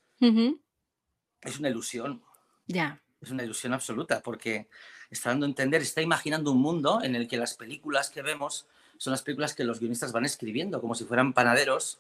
[1.42, 2.24] es una ilusión.
[2.68, 3.02] Ya.
[3.22, 4.70] Es una ilusión absoluta porque
[5.14, 8.66] está dando a entender, está imaginando un mundo en el que las películas que vemos
[8.98, 12.00] son las películas que los guionistas van escribiendo, como si fueran panaderos,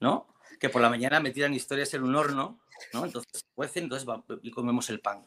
[0.00, 0.26] ¿no?
[0.58, 2.58] Que por la mañana me tiran historias en un horno,
[2.92, 3.04] ¿no?
[3.04, 5.24] Entonces cuecen, entonces va- y comemos el pan.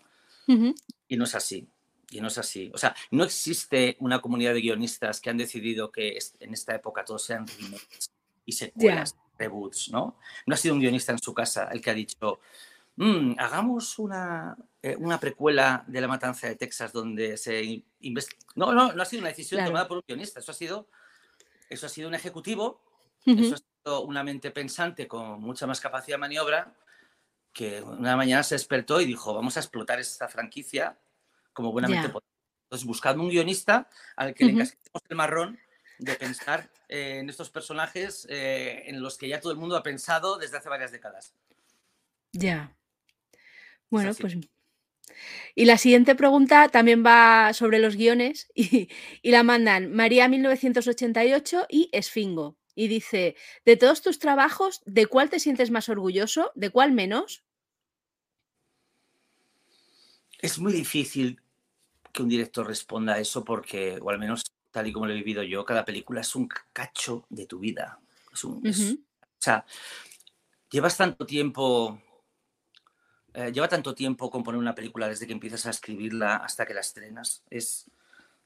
[1.07, 1.67] Y no es así.
[2.11, 2.71] Y no es así.
[2.73, 7.03] O sea, no existe una comunidad de guionistas que han decidido que en esta época
[7.03, 8.11] todos sean remakes
[8.45, 10.17] y secuelas, reboots, ¿no?
[10.45, 12.39] No ha sido un guionista en su casa el que ha dicho,
[12.97, 17.83] "Mm, hagamos una, eh, una precuela de La Matanza de Texas donde se.
[18.55, 19.69] No, no, no ha sido una decisión Claro.
[19.71, 20.39] tomada por un guionista.
[20.39, 20.89] Eso ha sido,
[21.69, 22.81] eso ha sido un ejecutivo,
[23.25, 26.75] eso ha sido una mente pensante con mucha más capacidad de maniobra
[27.51, 30.97] que una mañana se despertó y dijo, vamos a explotar esta franquicia
[31.53, 32.29] como buenamente podemos.
[32.63, 35.59] Entonces, buscadme un guionista al que le encasquemos el marrón
[35.99, 39.83] de pensar eh, en estos personajes eh, en los que ya todo el mundo ha
[39.83, 41.33] pensado desde hace varias décadas.
[42.33, 42.75] Ya.
[43.95, 44.37] Bueno, pues.
[45.55, 48.89] Y la siguiente pregunta también va sobre los guiones y,
[49.21, 52.57] y la mandan María 1988 y Esfingo.
[52.77, 56.51] Y dice, de todos tus trabajos, ¿de cuál te sientes más orgulloso?
[56.55, 57.45] ¿De cuál menos?
[60.39, 61.39] Es muy difícil
[62.11, 65.17] que un director responda a eso porque, o al menos tal y como lo he
[65.17, 67.99] vivido yo, cada película es un cacho de tu vida.
[68.33, 69.65] Es un, es- o sea,
[70.69, 72.01] llevas tanto tiempo,
[73.35, 76.81] eh, lleva tanto tiempo componer una película desde que empiezas a escribirla hasta que la
[76.81, 77.43] estrenas.
[77.49, 77.85] Es,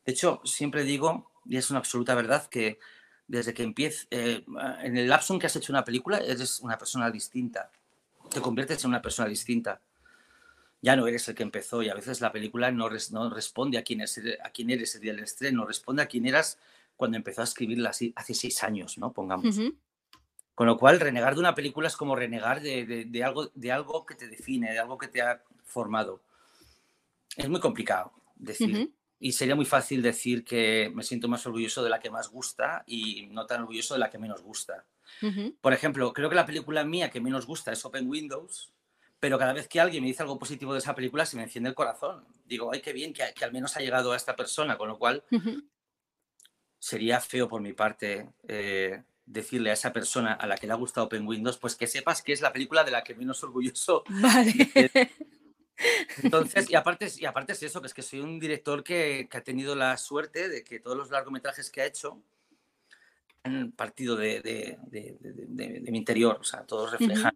[0.06, 2.80] de hecho, siempre digo, y es una absoluta verdad, que
[3.28, 7.12] desde que empiezas, en el lapso en que has hecho una película, eres una persona
[7.12, 7.72] distinta.
[8.32, 9.82] Te conviertes en una persona distinta.
[10.82, 13.78] Ya no eres el que empezó y a veces la película no, res- no responde
[13.78, 16.58] a quién, es, a quién eres el día del estreno, responde a quién eras
[16.96, 19.12] cuando empezó a escribirla así- hace seis años, ¿no?
[19.12, 19.56] Pongamos.
[20.60, 23.72] Con lo cual, renegar de una película es como renegar de, de- de algo, de
[23.72, 26.20] algo que te define, de algo que te ha formado.
[27.38, 28.68] Es muy complicado decir.
[29.22, 32.84] Y sería muy fácil decir que me siento más orgulloso de la que más gusta
[32.86, 34.84] y no tan orgulloso de la que menos gusta.
[35.62, 38.70] Por ejemplo, creo que la película mía que menos gusta es Open Windows,
[39.18, 41.70] pero cada vez que alguien me dice algo positivo de esa película se me enciende
[41.70, 42.26] el corazón.
[42.46, 45.00] Digo, ay, qué bien que, que al menos ha llegado a esta persona, con lo
[45.00, 45.24] cual
[46.80, 50.76] sería feo por mi parte eh, decirle a esa persona a la que le ha
[50.76, 54.04] gustado Open Windows, pues que sepas que es la película de la que menos orgulloso.
[54.10, 54.72] Vale.
[56.24, 59.38] Entonces, y aparte, y aparte es eso, que es que soy un director que, que
[59.38, 62.22] ha tenido la suerte de que todos los largometrajes que ha hecho
[63.44, 67.32] han partido de, de- de- mi interior, o sea, todos reflejan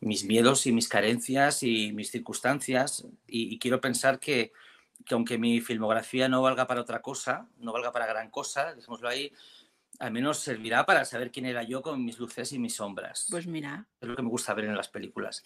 [0.00, 3.06] mis miedos y mis carencias y mis circunstancias.
[3.26, 4.52] Y, y quiero pensar que,
[5.06, 9.08] que aunque mi filmografía no valga para otra cosa, no valga para gran cosa, dejémoslo
[9.08, 9.32] ahí,
[9.98, 13.26] al menos servirá para saber quién era yo con mis luces y mis sombras.
[13.30, 13.86] Pues mira.
[14.00, 15.44] es lo que me gusta ver en las películas.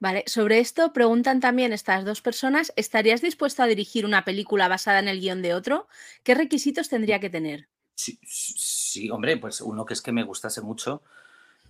[0.00, 4.98] Vale, sobre esto preguntan también estas dos personas, ¿estarías dispuesto a dirigir una película basada
[4.98, 5.88] en el guion de otro?
[6.24, 7.68] ¿Qué requisitos tendría que tener?
[7.94, 11.02] Sí, hombre, pues uno que es que me gustase mucho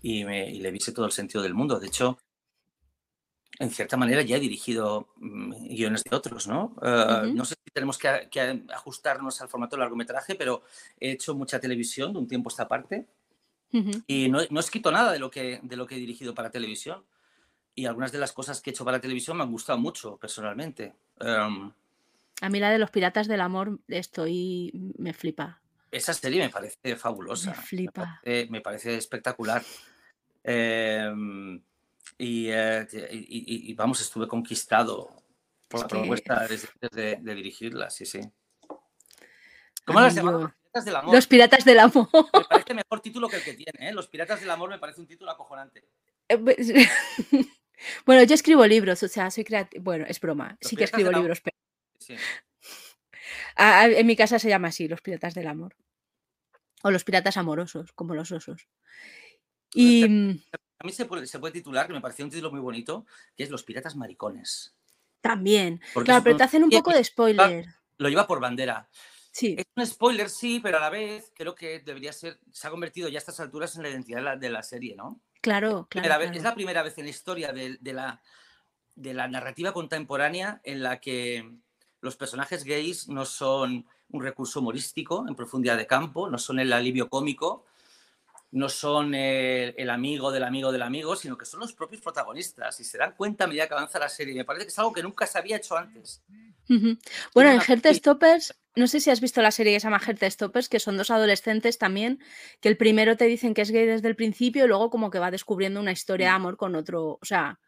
[0.00, 1.78] y, me, y le viese todo el sentido del mundo.
[1.78, 2.18] De hecho,
[3.59, 6.75] en cierta manera ya he dirigido mm, guiones de otros, ¿no?
[6.83, 7.35] Uh, Ujú.
[7.35, 10.62] No sé si tenemos que, que ajustarnos al formato de largometraje, pero
[10.99, 13.07] he hecho mucha televisión de un tiempo a esta parte
[13.73, 13.93] Ujú.
[14.07, 16.51] y no, no he escrito nada de lo, que, de lo que he dirigido para
[16.51, 17.05] televisión.
[17.77, 20.95] Y algunas de las cosas que he hecho para televisión me han gustado mucho, personalmente.
[21.21, 21.73] Um,
[22.40, 25.61] A mí la de los piratas del amor estoy me flipa.
[25.90, 27.51] esa serie me parece fabulosa.
[27.51, 28.21] Me flipa.
[28.49, 29.62] Me parece, espectacular.
[32.19, 35.11] Eh, y, vamos, estuve conquistado
[35.69, 36.47] por la propuesta
[36.93, 38.21] de, dirigirla, sí, sí.
[39.85, 40.43] ¿Cómo las llamamos?
[40.43, 41.14] Los Piratas del Amor.
[41.14, 42.09] Los Piratas del Amor.
[42.33, 43.93] Me parece mejor título que el que tiene, ¿eh?
[43.93, 45.85] Los Piratas del Amor me parece un título acojonante.
[46.29, 46.59] Eh, pues,
[48.07, 49.83] bueno, yo escribo libros, o sea, soy creativa.
[49.83, 51.40] Bueno, es broma, sí que escribo libros.
[51.40, 51.57] Pero...
[51.99, 52.17] Sí.
[53.57, 55.77] en mi casa se llama así, Los Piratas del Amor.
[56.83, 58.69] O los piratas amorosos, como los osos.
[59.75, 60.43] Y...
[60.79, 63.07] A mí se puede, titular, que me pareció un título muy bonito,
[63.37, 64.75] que es Los Piratas Maricones.
[65.21, 65.81] También.
[66.05, 67.67] claro, pero te hacen un poco de spoiler.
[67.97, 68.89] Lo lleva por bandera.
[69.31, 69.57] Sí.
[69.59, 73.09] Es un spoiler, sí, pero a la vez creo que debería ser, se ha convertido
[73.09, 75.21] ya a estas alturas en la identidad de la, serie, ¿no?
[75.41, 78.21] Claro, claro, Es la primera vez en la historia de, la,
[78.95, 81.51] de la narrativa contemporánea en la que
[82.01, 86.73] los personajes gays no son un recurso humorístico en profundidad de campo, no son el
[86.73, 87.65] alivio cómico,
[88.55, 92.85] no son el, amigo del amigo del amigo, sino que son los propios protagonistas y
[92.85, 94.33] se dan cuenta a medida que avanza la serie.
[94.33, 96.23] Me parece que es algo que nunca se había hecho antes.
[97.35, 100.79] Bueno, en Stoppers, no sé si has visto la serie que se llama Stoppers, que
[100.79, 102.21] son dos adolescentes también,
[102.61, 105.19] que el primero te dicen que es gay desde el principio y luego como que
[105.19, 106.37] va descubriendo una historia de mm.
[106.37, 107.59] amor con otro, o sea...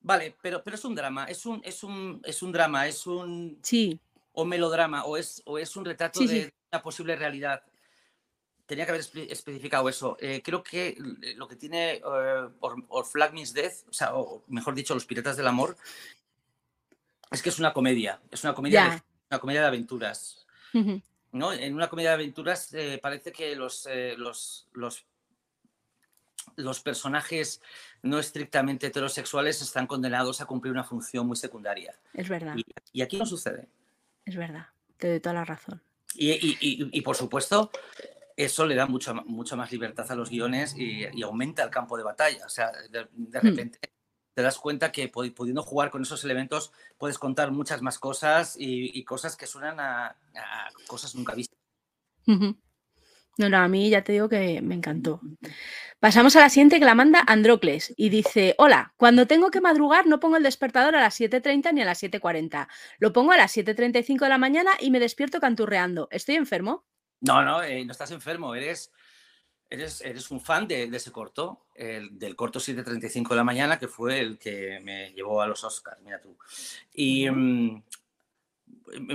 [0.00, 3.58] Vale, pero, pero es un drama, es un, es un, es un drama, es un...
[3.62, 3.98] Sí.
[4.32, 7.62] O melodrama, o es, o es un retrato de una posible realidad
[8.68, 10.18] tenía que haber especificado eso.
[10.20, 10.94] Eh, creo que
[11.36, 15.38] lo que tiene eh, or, Flag Means Death, o sea, o mejor dicho, Los Piratas
[15.38, 15.74] del Amor,
[17.30, 18.20] es que es una comedia.
[18.30, 20.46] Es una comedia, de, una comedia de aventuras.
[21.32, 21.52] ¿no?
[21.52, 25.06] En una comedia de aventuras eh, parece que los, los, los,
[26.56, 27.62] los, personajes
[28.02, 31.98] no estrictamente heterosexuales están condenados a cumplir una función muy secundaria.
[32.12, 32.54] Es verdad.
[32.92, 33.66] Y, aquí no sucede.
[34.26, 34.66] Es verdad.
[34.98, 35.80] Te doy toda la razón.
[36.14, 37.70] Y, y, y, por supuesto,
[38.38, 42.04] eso le da mucha, mucha más libertad a los guiones y, aumenta el campo de
[42.04, 42.46] batalla.
[42.46, 43.32] O sea, de, hmm.
[43.32, 43.80] repente
[44.32, 49.02] te das cuenta que pudiendo jugar con esos elementos puedes contar muchas más cosas y,
[49.02, 50.16] cosas que suenan a,
[50.86, 51.58] cosas nunca vistas.
[52.26, 55.20] No, no, a mí ya te digo que me encantó.
[55.98, 60.06] Pasamos a la siguiente que la manda Androcles y dice, hola, cuando tengo que madrugar
[60.06, 62.68] no pongo el despertador a las 7.30 ni a las 7.40.
[63.00, 66.06] Lo pongo a las 7.35 de la mañana y me despierto canturreando.
[66.12, 66.84] ¿Estoy enfermo?
[67.20, 68.92] No, no, eh, no estás enfermo, eres,
[69.68, 73.88] eres, eres un fan de, ese corto, el, del corto 7.35 de la mañana, que
[73.88, 76.36] fue el que me llevó a los Oscars, mira tú.
[76.92, 77.82] Y mm,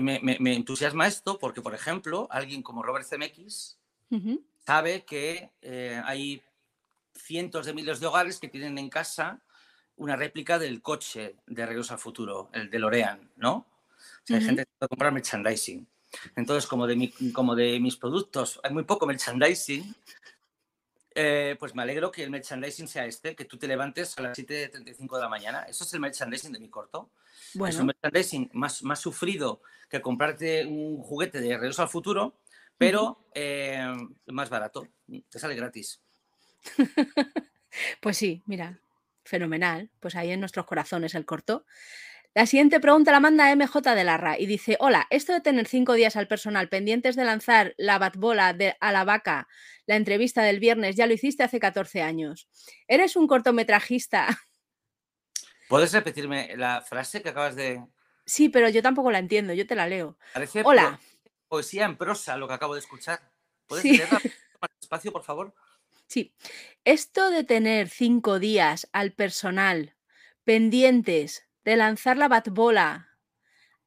[0.01, 3.77] me, entusiasma esto porque, por ejemplo, alguien como Robert Zemeckis
[4.65, 6.41] sabe que eh, hay
[7.15, 9.41] cientos de miles de hogares que tienen en casa
[9.95, 13.53] una réplica del coche de Regreso al Futuro, el de Lorean, ¿no?
[13.55, 15.87] O sea, hay gente que puede comprar merchandising.
[16.35, 19.95] Entonces, como de, como de mis productos hay muy poco merchandising,
[21.15, 24.37] eh, pues me alegro que el merchandising sea este, que tú te levantes a las
[24.37, 25.63] 7.35 de la mañana.
[25.63, 27.11] Eso es el merchandising de mi corto.
[27.67, 32.39] Es un merchandising más, más sufrido que comprarte un juguete de Regreso al Futuro,
[32.77, 33.93] pero eh,
[34.27, 34.87] más barato.
[35.29, 36.01] Te sale gratis.
[38.01, 38.79] pues sí, mira,
[39.23, 39.91] fenomenal.
[39.99, 41.65] Pues ahí en nuestros corazones el corto.
[42.35, 45.93] La siguiente pregunta la manda MJ de Larra y dice: Hola, esto de tener cinco
[45.93, 49.47] días al personal pendientes de lanzar la batbola de, a la vaca,
[49.85, 52.49] la entrevista del viernes, ya lo hiciste hace 14 años.
[52.87, 54.27] ¿Eres un cortometrajista?
[55.69, 57.83] ¿Puedes repetirme la frase que acabas de.?
[58.25, 60.17] Sí, pero yo tampoco la entiendo, yo te la leo.
[60.33, 60.99] Parece Hola.
[61.47, 63.31] poesía en prosa lo que acabo de escuchar.
[63.67, 64.19] ¿Puedes leerla
[64.59, 65.53] más despacio, por favor?
[66.07, 66.33] Sí.
[66.83, 69.95] Esto de tener cinco días al personal
[70.43, 73.09] pendientes de lanzar la batbola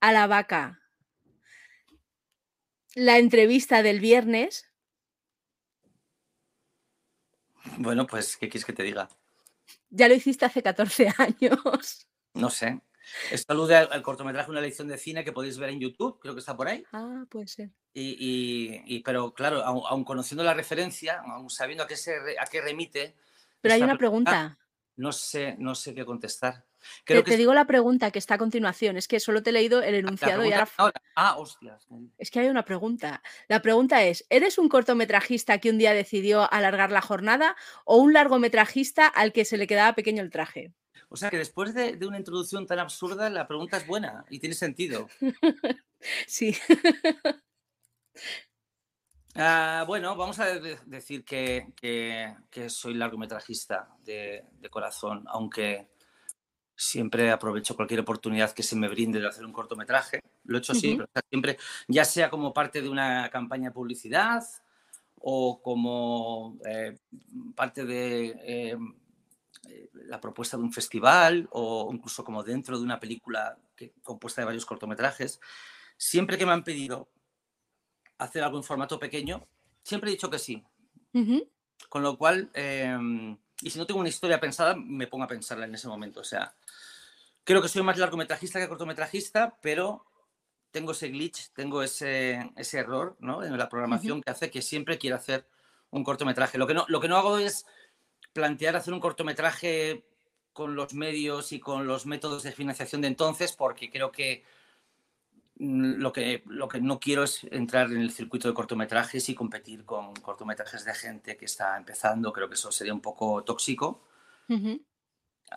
[0.01, 0.81] a la vaca.
[2.95, 4.71] La entrevista del viernes.
[7.79, 9.09] Bueno, pues, ¿qué quieres que te diga?
[9.91, 12.09] Ya lo hiciste hace 14 años.
[12.35, 12.81] No sé.
[13.31, 16.41] Esto alude al, cortometraje Una lección de cine que podéis ver en YouTube, creo que
[16.41, 16.85] está por ahí.
[16.93, 17.71] Ah, puede ser.
[17.93, 23.15] Y, pero claro, aun, conociendo la referencia, aun sabiendo a qué, se, a qué remite.
[23.61, 24.59] Pero hay una pregunta.
[24.97, 26.67] No sé, no sé qué contestar
[27.05, 29.95] te, digo la pregunta que está a continuación, es que solo te he leído el
[29.95, 30.69] enunciado y ahora...
[31.15, 31.87] Ah, hostias.
[32.19, 33.23] Es que hay una pregunta.
[33.49, 38.13] La pregunta es, ¿eres un cortometrajista que un día decidió alargar la jornada o un
[38.13, 40.73] largometrajista al que se le quedaba pequeño el traje?
[41.09, 44.55] O sea que después de, una introducción tan absurda, la pregunta es buena y tiene
[44.55, 45.09] sentido.
[46.27, 46.57] sí.
[49.39, 50.47] Ah, bueno, vamos a
[50.87, 51.67] decir que,
[52.69, 55.89] soy largometrajista de, corazón, aunque
[56.77, 60.21] siempre aprovecho cualquier oportunidad que se me brinde de hacer un cortometraje.
[60.45, 61.59] Lo he hecho siempre,
[61.89, 64.45] ya sea como parte de una campaña de publicidad
[65.21, 66.99] o como eh,
[67.55, 68.77] parte de eh,
[69.93, 74.47] la propuesta de un festival o incluso como dentro de una película que, compuesta de
[74.47, 75.41] varios cortometrajes.
[75.97, 77.09] Siempre que me han pedido
[78.19, 79.47] hacer algo en formato pequeño,
[79.83, 80.65] siempre he dicho que sí.
[81.89, 85.65] Con lo cual, em, y si no tengo una historia pensada, me pongo a pensarla
[85.65, 86.21] en ese momento.
[86.21, 86.55] O sea,
[87.47, 90.05] creo que soy más largometrajista que cortometrajista, pero
[90.71, 93.43] tengo ese glitch, tengo ese, ese error ¿no?
[93.43, 95.49] en la programación que hace que siempre quiera hacer
[95.89, 96.59] un cortometraje.
[96.59, 97.65] Lo que, no, lo que no hago es
[98.35, 100.05] plantear hacer un cortometraje
[100.53, 104.45] con los medios y con los métodos de financiación de entonces, porque creo que
[105.59, 109.35] Mm, lo que, lo que no quiero es entrar en el circuito de cortometrajes y
[109.35, 112.33] competir con cortometrajes de gente que está empezando.
[112.33, 114.03] Creo que eso sería un poco tóxico.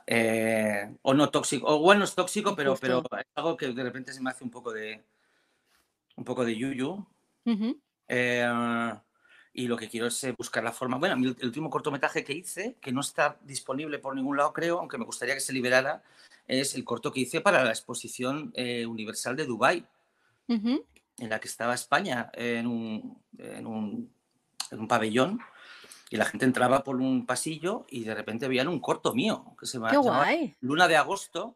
[0.06, 4.14] Eh, o no tóxico, o bueno, es tóxico, pero, pero es algo que de repente
[4.14, 5.04] se me hace un poco de
[6.16, 7.06] un poco de yuyu.
[8.08, 8.46] Eh,
[9.54, 10.98] y lo que quiero es eh, buscar la forma.
[10.98, 14.98] Bueno, el, último cortometraje que hice, que no está disponible por ningún lado, creo, aunque
[14.98, 16.04] me gustaría que se liberara,
[16.48, 19.86] es el corto que hice para la exposición eh, universal de Dubái,
[20.48, 24.12] en la que estaba España en un, en, un,
[24.72, 25.40] en un, pabellón
[26.10, 29.68] y la gente entraba por un pasillo y de repente veían un corto mío que
[29.68, 29.92] se llama
[30.62, 31.56] Luna de Agosto,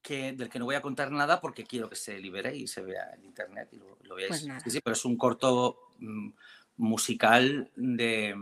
[0.00, 2.80] que, del que no voy a contar nada porque quiero que se libere y se
[2.80, 4.46] vea en internet y lo, veáis.
[4.48, 6.30] Pues sí, sí, pero es un corto mm,
[6.78, 8.34] musical de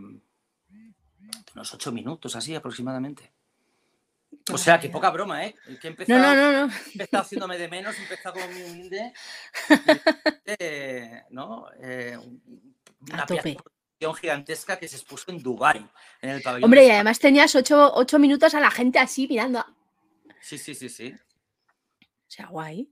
[1.54, 3.32] unos ocho minutos así aproximadamente.
[4.52, 5.54] O sea, que poca broma, ¿eh?
[5.80, 6.72] que empezado, no, no, no, no.
[6.92, 9.12] empezado haciéndome de menos, empezado como muy humilde.
[10.44, 11.66] eh, ¿no?
[11.80, 12.18] Eh,
[13.00, 13.73] una producción
[14.12, 15.86] gigantesca que se expuso en Dubái,
[16.20, 16.64] en el pabellón.
[16.64, 19.64] Hombre, y además tenías ocho, ocho, minutos a la gente así mirando.
[20.40, 21.14] Sí, sí, sí, sí.
[22.02, 22.90] O sea, guay.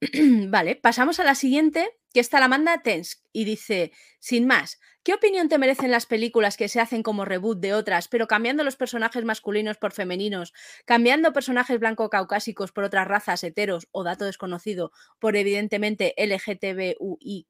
[0.48, 5.14] vale, pasamos a la siguiente, que esta la manda Tensk y dice, sin más, ¿qué
[5.14, 8.76] opinión te merecen las películas que se hacen como reboot de otras, pero cambiando los
[8.76, 10.52] personajes masculinos por femeninos,
[10.84, 17.46] cambiando personajes blanco-caucásicos por otras razas, heteros o dato desconocido, por evidentemente LGTBUIQA++?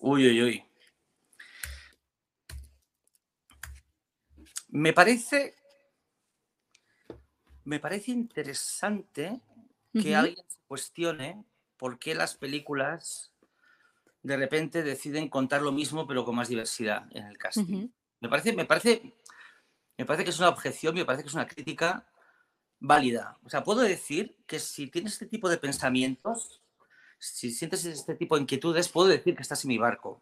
[0.00, 0.64] Uy, uy, uy.
[4.68, 5.54] Me parece
[7.68, 9.42] me parece interesante
[9.92, 11.44] que alguien se cuestione
[11.76, 13.32] por qué las películas
[14.22, 17.88] de repente deciden contar lo mismo pero con más diversidad en el casting.
[18.20, 19.14] me, parece, me, parece,
[19.98, 22.08] me parece que es una objeción, me parece que es una crítica
[22.80, 23.38] válida.
[23.44, 26.62] O sea, puedo decir que si tienes este tipo de pensamientos,
[27.18, 30.20] si sientes este tipo de inquietudes, puedo decir que estás en mi barco.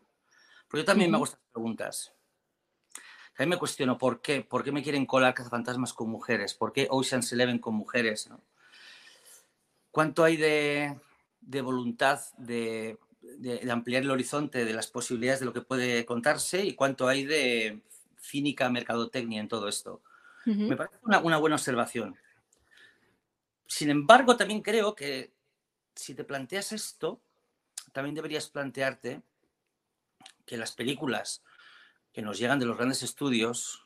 [0.68, 2.16] Pero yo también me hago estas preguntas.
[3.38, 6.88] Mí me cuestiono por qué, por qué me quieren colar cazafantasmas con mujeres, por qué
[6.90, 8.40] Ocean's Eleven con mujeres, ¿no?
[9.90, 10.98] ¿Cuánto hay de,
[11.62, 12.98] voluntad de,
[13.70, 17.80] ampliar el horizonte de las posibilidades de lo que puede contarse y cuánto hay de
[18.20, 20.02] cínica mercadotecnia en todo esto?
[20.44, 22.16] Me parece una, buena observación.
[23.66, 25.32] Sin embargo, también creo que
[25.96, 27.20] si te planteas esto,
[27.92, 29.22] también deberías plantearte
[30.44, 31.42] que las películas
[32.12, 33.84] que nos llegan de los grandes estudios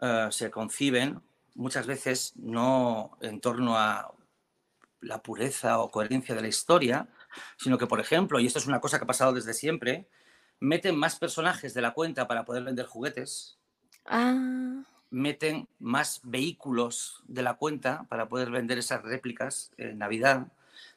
[0.00, 1.22] eh, se conciben
[1.54, 4.12] muchas veces no en torno a
[5.00, 7.08] la pureza o coherencia de la historia,
[7.58, 10.08] sino que, por ejemplo, y esto es una cosa que ha pasado desde siempre,
[10.60, 13.58] meten más personajes de la cuenta para poder vender juguetes.
[14.06, 14.82] Ah.
[15.14, 20.48] Meten más vehículos de la cuenta para poder vender esas réplicas en Navidad.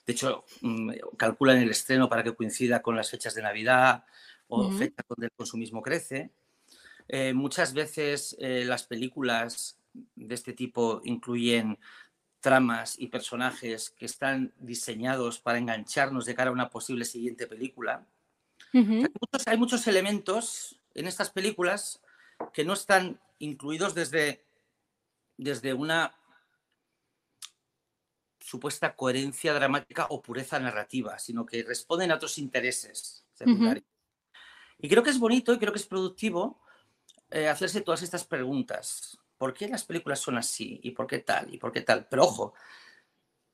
[0.05, 4.05] De hecho, mm, calculan el estreno para que coincida con las fechas de Navidad
[4.47, 6.31] o fechas donde el consumismo crece.
[7.07, 9.77] Eh, muchas veces eh, las películas
[10.15, 11.77] de este tipo incluyen
[12.39, 18.05] tramas y personajes que están diseñados para engancharnos de cara a una posible siguiente película.
[18.73, 22.01] hay, muchos, elementos en estas películas
[22.53, 24.45] que no están incluidos desde,
[25.37, 26.15] desde una
[28.39, 33.85] supuesta coherencia dramática o pureza narrativa, sino que responden a otros intereses secundarios.
[34.79, 36.61] Y creo que es bonito y creo que es productivo
[37.31, 39.19] eh, hacerse todas estas preguntas.
[39.37, 40.79] ¿por qué las películas son así?
[40.83, 41.53] ¿Y por qué tal?
[41.53, 42.07] ¿Y por qué tal?
[42.09, 42.53] Pero ojo,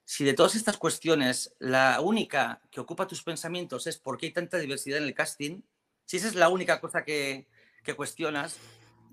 [0.06, 4.34] si de todas estas cuestiones la única que ocupa tus pensamientos es por qué hay
[4.34, 5.62] tanta diversidad en el casting,
[6.06, 7.48] si esa es la única cosa que,
[7.96, 8.58] cuestionas,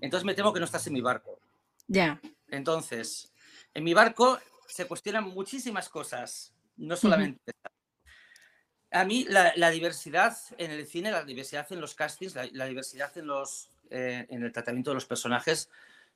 [0.01, 1.39] entonces me temo que no estás en mi barco.
[1.87, 2.19] Ya.
[2.47, 3.33] Entonces,
[3.73, 7.53] en mi barco se cuestionan muchísimas cosas, no solamente
[8.91, 13.27] A mí la, diversidad en el cine, la diversidad en los castings, la, diversidad en,
[13.27, 15.69] los, eh, en el tratamiento de los personajes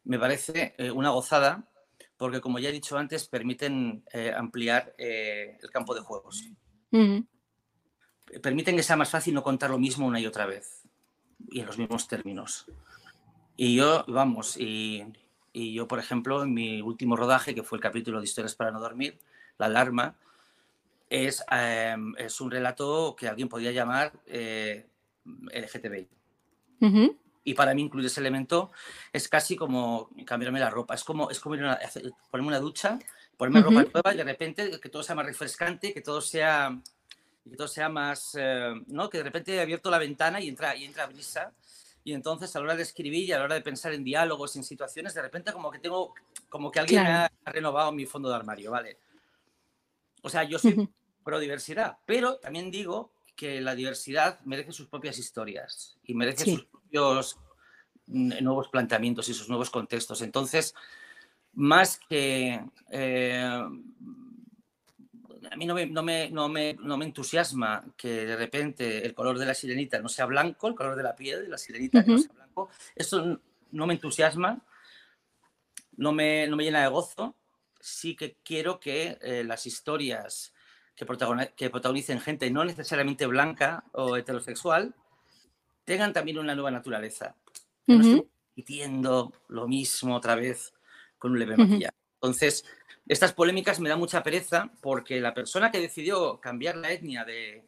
[0.04, 1.70] me parece eh, una gozada
[2.18, 6.50] porque como ya he dicho antes, permiten eh, ampliar el campo de juegos.
[8.42, 10.85] Permiten que sea más fácil no contar lo mismo una y otra vez
[11.50, 12.66] y en los mismos términos.
[13.58, 15.04] Y yo, vamos, y,
[15.54, 18.72] y yo, por ejemplo, en mi último rodaje, que fue el capítulo de Historias para
[18.72, 19.20] no dormir,
[19.58, 20.18] La alarma,
[21.10, 24.86] es, em, es un relato que alguien podría llamar eh,
[25.26, 26.10] LGTBI.
[27.48, 28.72] Y para mí incluir ese elemento
[29.14, 30.96] es casi como cambiarme la ropa.
[30.96, 33.00] Es como, es como ponerme una ducha,
[33.38, 36.80] ponerme ropa nueva y de repente que todo sea más refrescante, que todo sea,
[37.50, 38.36] que todo sea más...
[38.40, 39.10] Eh, ¿no?
[39.10, 41.54] Que de repente he abierto la ventana y entra, y entra brisa
[42.06, 44.56] y entonces a la hora de escribir y a la hora de pensar en diálogos,
[44.56, 46.14] en situaciones, de repente como que tengo,
[46.50, 49.00] como que alguien me ha renovado mi fondo de armario, ¿vale?
[50.22, 50.88] O sea, yo soy
[51.24, 56.66] pro diversidad, pero también digo que la diversidad merece sus propias historias y merece sus
[56.66, 57.40] propios
[58.06, 60.22] nuevos planteamientos y sus nuevos contextos.
[60.22, 60.76] Entonces,
[61.54, 63.64] más que eh,
[65.52, 69.14] a mí no me, no, me, no, me, no me, entusiasma que de repente el
[69.14, 72.04] color de la sirenita no sea blanco, el color de la piel de la sirenita
[72.04, 72.70] no sea blanco.
[72.96, 73.40] Eso
[73.72, 74.62] no me entusiasma,
[75.98, 77.36] no me, no me llena de gozo.
[77.80, 80.54] Sí que quiero que eh, las historias
[80.96, 81.06] que,
[81.56, 84.96] que protagonicen gente no necesariamente blanca o heterosexual
[85.84, 87.36] tengan también una nueva naturaleza.
[87.88, 90.74] No estoy repitiendo lo mismo otra vez
[91.18, 91.96] con un leve maquillaje.
[92.16, 92.66] Entonces,
[93.08, 97.66] estas polémicas me dan mucha pereza porque la persona que decidió cambiar la etnia de,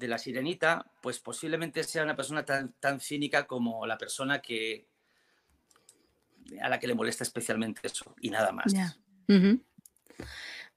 [0.00, 4.86] la sirenita, pues posiblemente sea una persona tan, tan cínica como la persona que
[6.62, 8.72] a la que le molesta especialmente eso y nada más.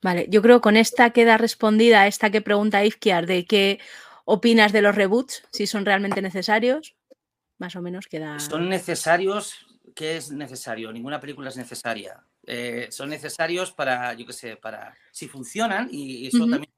[0.01, 3.79] Vale, yo creo que con esta queda respondida a esta que pregunta Ifkiar de qué
[4.25, 6.95] opinas de los reboots, si son realmente necesarios.
[7.59, 8.39] Más o menos queda.
[8.39, 9.65] Son necesarios,
[9.95, 10.91] ¿qué es necesario?
[10.91, 12.25] Ninguna película es necesaria.
[12.47, 16.71] Eh, son necesarios para, yo qué sé, para si funcionan, y eso también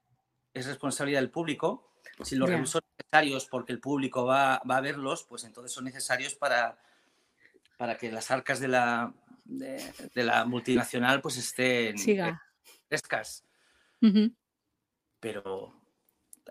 [0.53, 1.93] es responsabilidad del público.
[2.21, 2.65] Si los yeah.
[2.65, 6.77] son necesarios porque el público va, va, a verlos, pues entonces son necesarios para,
[7.77, 9.13] para que las arcas de la,
[9.45, 9.81] de,
[10.13, 11.95] de la multinacional pues estén
[12.87, 13.43] frescas.
[15.19, 15.73] Pero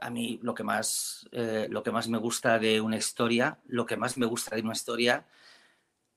[0.01, 3.87] a mí lo que más eh, lo que más me gusta de una historia, lo
[3.87, 5.27] que más me gusta de una historia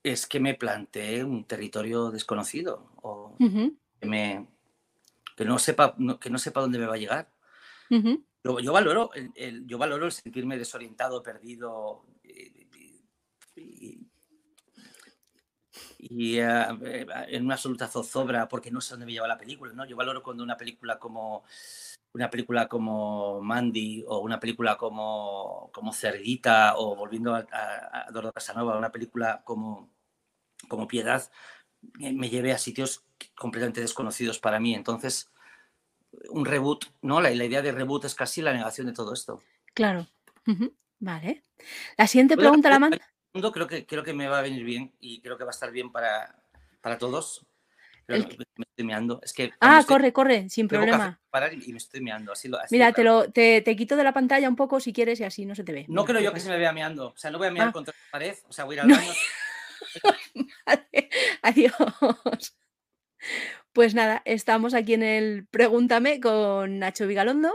[0.06, 4.46] es que me plantee un territorio desconocido o que, me,
[5.36, 7.28] que, no sepa, que no sepa dónde me va a llegar.
[7.90, 12.06] yo, valoro el, yo valoro el sentirme desorientado, perdido
[15.98, 19.72] y, eh, en una absoluta zozobra porque no sé dónde me lleva la película.
[19.72, 19.84] ¿no?
[19.86, 21.42] Yo valoro cuando una película como
[22.12, 28.32] una película como Mandy o una película como, como Cerdita o volviendo a, a, a
[28.32, 29.95] Casanova, una película como
[30.68, 31.30] como piedad
[31.92, 33.04] me lleve a sitios
[33.36, 34.74] completamente desconocidos para mí.
[34.74, 35.30] Entonces,
[36.30, 37.20] un reboot, ¿no?
[37.20, 39.42] La, la idea de reboot es casi la negación de todo esto.
[39.74, 40.06] Claro.
[40.98, 41.42] Vale.
[41.96, 42.98] La siguiente pregunta la manda.
[43.32, 45.70] Creo que, creo que me va a venir bien y creo que va a estar
[45.70, 46.36] bien para,
[46.80, 47.46] para todos.
[48.06, 48.24] Pero
[48.56, 49.20] me estoy meando.
[49.22, 51.20] Es que ah, corre, corre, sin problema.
[51.28, 52.32] Parar y me estoy meando.
[52.32, 54.92] Así lo, así Mira, te, lo, te, te, quito de la pantalla un poco si
[54.92, 55.86] quieres y así no se te ve.
[55.88, 57.08] No creo yo que se me vea meando.
[57.08, 57.72] O sea, no voy a mear ah.
[57.72, 58.36] contra la pared.
[58.48, 59.12] O sea, voy a ir al baño.
[61.42, 62.56] Adiós.
[63.72, 67.52] Pues nada, estamos aquí en el Pregúntame con Nacho Vigalondo.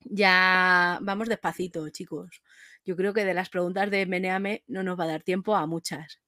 [0.00, 2.42] Ya vamos despacito, chicos.
[2.84, 5.66] Yo creo que de las preguntas de Meneame no nos va a dar tiempo a
[5.66, 6.20] muchas.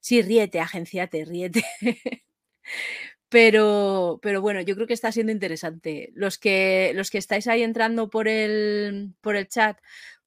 [0.00, 1.64] Sí, ríete, agenciate, ríete.
[3.28, 6.10] Pero, pero bueno, yo creo que está siendo interesante.
[6.14, 9.78] Los que, los que estáis ahí entrando por el, por el chat,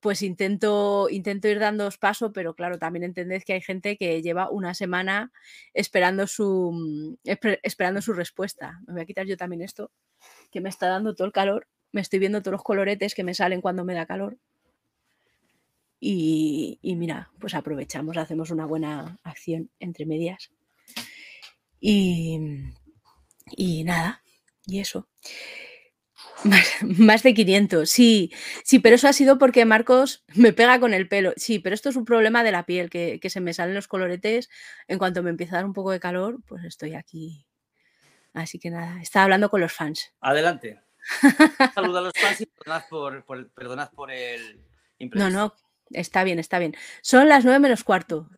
[0.06, 4.52] pues intento, intento ir dándoos paso, pero claro, también entended que hay gente que lleva
[4.52, 5.32] una semana
[5.74, 7.16] esperando su, mm,
[7.64, 8.80] esperando su respuesta.
[8.86, 9.90] Me voy a quitar yo también esto,
[10.52, 11.68] que me está dando todo el calor.
[11.92, 14.38] Me estoy viendo todos los coloretes que me salen cuando me da calor.
[16.00, 20.52] Y, y mira, pues aprovechamos, hacemos una buena acción entre medias.
[21.80, 22.40] Y,
[23.58, 24.22] y nada,
[24.68, 25.08] y eso.
[27.00, 28.32] Más, de 500, sí,
[28.64, 31.34] sí, pero eso ha sido porque Marcos me pega con el pelo.
[31.38, 34.50] Sí, pero esto es un problema de la piel, que, se me salen los coloretes.
[34.88, 37.46] En cuanto me empieza a dar un poco de calor, pues estoy aquí.
[38.34, 40.14] Así que nada, estaba hablando con los fans.
[40.20, 40.82] Adelante.
[41.74, 44.60] Saludos a los fans y perdonad por, por, perdonad por el
[44.98, 45.30] imprevisto.
[45.30, 45.56] No, no,
[45.92, 46.76] está bien, está bien.
[47.02, 48.30] Son las 9 menos cuarto.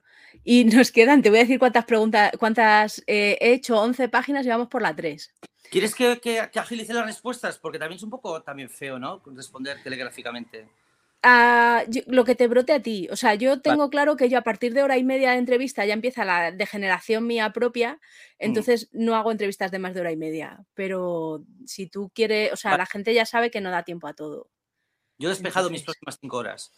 [0.44, 4.46] Y nos quedan, te voy a decir cuántas preguntas, cuántas eh, he hecho, 11 páginas
[4.46, 5.34] y vamos por la 3.
[5.70, 7.58] ¿Quieres que, que, que, agilice las respuestas?
[7.58, 9.22] Porque también es un poco también feo, ¿no?
[9.26, 10.68] Responder telegráficamente.
[11.24, 13.08] Ah, lo que te brote a ti.
[13.12, 15.86] O sea, yo tengo claro que yo a partir de hora y media de entrevista
[15.86, 17.98] ya empieza la degeneración mía propia, mm.
[18.40, 20.64] entonces no hago entrevistas de más de hora y media.
[20.74, 24.14] Pero si tú quieres, o sea, la gente ya sabe que no da tiempo a
[24.14, 24.50] todo.
[25.18, 26.72] Yo he despejado mis próximas cinco horas.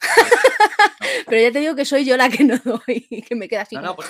[1.26, 3.74] Pero ya te digo que soy yo la que no doy, que me queda así.
[3.74, 4.08] No, no, pues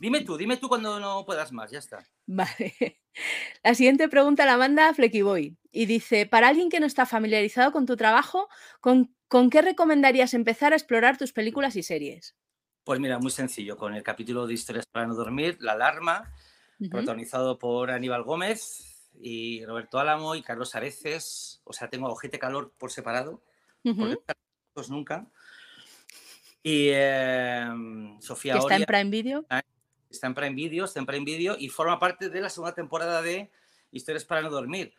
[0.00, 2.06] dime tú, dime tú cuando no puedas más, ya está.
[2.26, 3.00] Vale.
[3.62, 7.86] La siguiente pregunta la manda Flequiboy y dice, para alguien que no está familiarizado con
[7.86, 8.48] tu trabajo,
[8.80, 9.10] ¿con,
[9.50, 12.36] qué recomendarías empezar a explorar tus películas y series?
[12.84, 16.32] Pues mira, muy sencillo, con el capítulo de Historias para no dormir, La Alarma,
[16.90, 21.62] protagonizado por Aníbal Gómez y Roberto Álamo y Carlos Areces.
[21.64, 23.42] O sea, tengo ojete calor por separado,
[24.72, 25.26] pues nunca.
[26.62, 29.46] Y em, Sofía ¿Está en Prime Video?
[30.10, 33.22] Está en Prime Video, está en Prime Video y forma parte de la segunda temporada
[33.22, 33.50] de
[33.92, 34.94] Historias para no dormir.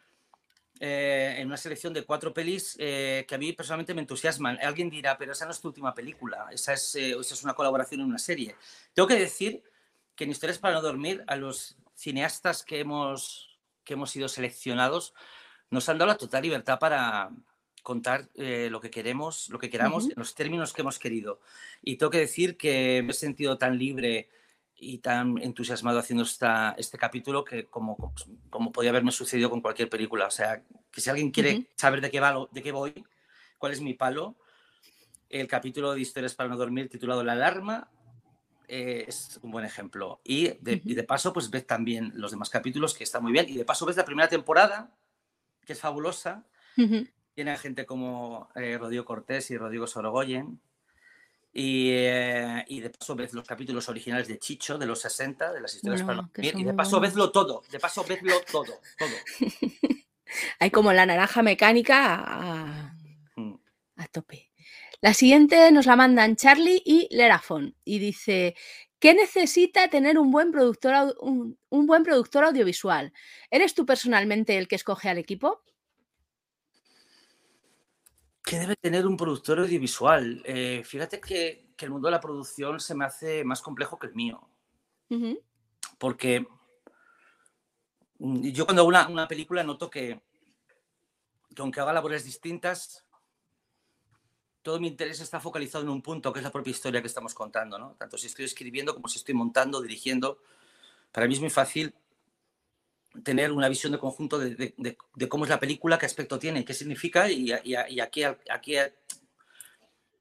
[0.80, 4.60] Eh, en una selección de cuatro pelis eh, que a mí personalmente me entusiasman.
[4.62, 7.56] Alguien dirá, pero esa no es tu última película, esa es, eh, esa es una
[7.56, 8.56] colaboración en una serie.
[8.94, 9.64] Tengo que decir
[10.16, 15.14] que en Historias para no dormir, a los cineastas que hemos, que hemos sido seleccionados,
[15.72, 17.32] nos han dado la total libertad para
[17.82, 21.40] contar lo que queremos, lo que queramos, en los términos que hemos querido.
[21.82, 24.30] Y tengo que decir que me he sentido tan libre
[24.80, 28.14] y tan entusiasmado haciendo esta, este capítulo que como,
[28.50, 30.28] como podía haberme sucedido con cualquier película.
[30.28, 32.94] O sea, que si alguien quiere saber de qué, va, de qué voy,
[33.58, 34.36] cuál es mi palo,
[35.30, 37.90] el capítulo de Historias para no dormir titulado La alarma
[38.68, 40.22] eh, es un buen ejemplo.
[40.24, 43.48] Y de, y de, paso, pues ves también los demás capítulos, que está muy bien.
[43.50, 44.92] Y de paso ves la primera temporada,
[45.66, 46.46] que es fabulosa.
[47.34, 50.60] Tiene a gente como eh, Rodrigo Cortés y Rodrigo Sorogoyen,
[51.60, 55.74] eh, y, de paso ves los capítulos originales de Chicho de los 60, de las
[55.74, 59.10] historias para no Y de paso veslo todo, de paso veslo todo, todo.
[60.60, 62.94] Hay como la naranja mecánica
[63.36, 63.54] mm.
[63.96, 64.52] a, tope.
[65.02, 68.56] La siguiente nos la mandan Charlie y Lerafon y dice,
[69.00, 73.14] ¿qué necesita tener un buen, productor, un buen productor audiovisual?
[73.50, 75.64] ¿Eres tú personalmente el que escoge al equipo?
[78.48, 80.42] ¿Qué debe tener un productor audiovisual?
[80.46, 84.16] Eh, fíjate que, el mundo de la producción se me hace más complejo que el
[84.16, 84.42] mío.
[85.98, 86.48] Porque
[88.20, 90.22] mm, yo cuando hago una, película noto que,
[91.58, 93.06] aunque haga labores distintas,
[94.62, 97.34] todo mi interés está focalizado en un punto, que es la propia historia que estamos
[97.34, 97.78] contando.
[97.78, 97.96] ¿no?
[97.96, 100.40] Tanto si estoy escribiendo como si estoy montando, dirigiendo.
[101.12, 101.94] Para mí es muy fácil
[103.24, 104.98] tener una visión de conjunto de,
[105.30, 108.94] cómo es la película, qué aspecto tiene, qué significa y, a, qué, a, qué,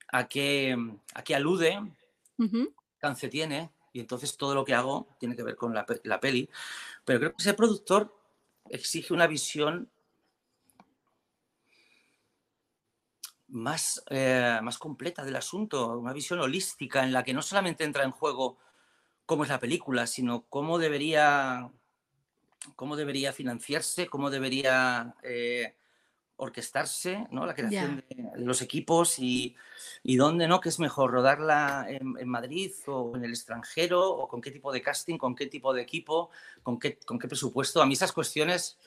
[0.09, 1.81] a, qué, alude,
[2.39, 3.71] qué alcance tiene.
[3.93, 6.49] Y entonces todo lo que hago tiene que ver con la, la peli.
[7.05, 8.15] Pero creo que ese productor
[8.69, 9.91] exige una visión
[13.49, 18.05] más, eh, más completa del asunto, una visión holística en la que no solamente entra
[18.05, 18.59] en juego
[19.25, 21.71] cómo es la película, sino cómo debería
[22.75, 25.75] cómo debería financiarse, cómo debería eh,
[26.37, 27.47] orquestarse, ¿no?
[27.47, 29.57] La creación de, los equipos y,
[30.03, 30.61] y, dónde, ¿no?
[30.61, 34.11] ¿Qué es mejor, rodarla en, Madrid o en el extranjero?
[34.11, 36.31] ¿O con qué tipo de casting, con qué tipo de equipo,
[36.63, 37.81] con qué, con qué presupuesto?
[37.81, 38.79] A mí esas cuestiones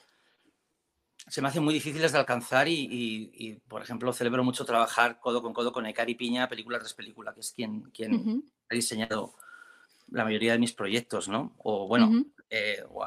[1.27, 5.53] se me hacen muy difíciles de alcanzar y, por ejemplo, celebro mucho trabajar codo con
[5.53, 9.33] codo con Ekari Piña, película tras película, que es quien, quien ha diseñado
[10.11, 11.53] la mayoría de mis proyectos, ¿no?
[11.59, 12.25] O bueno,
[12.89, 13.05] o,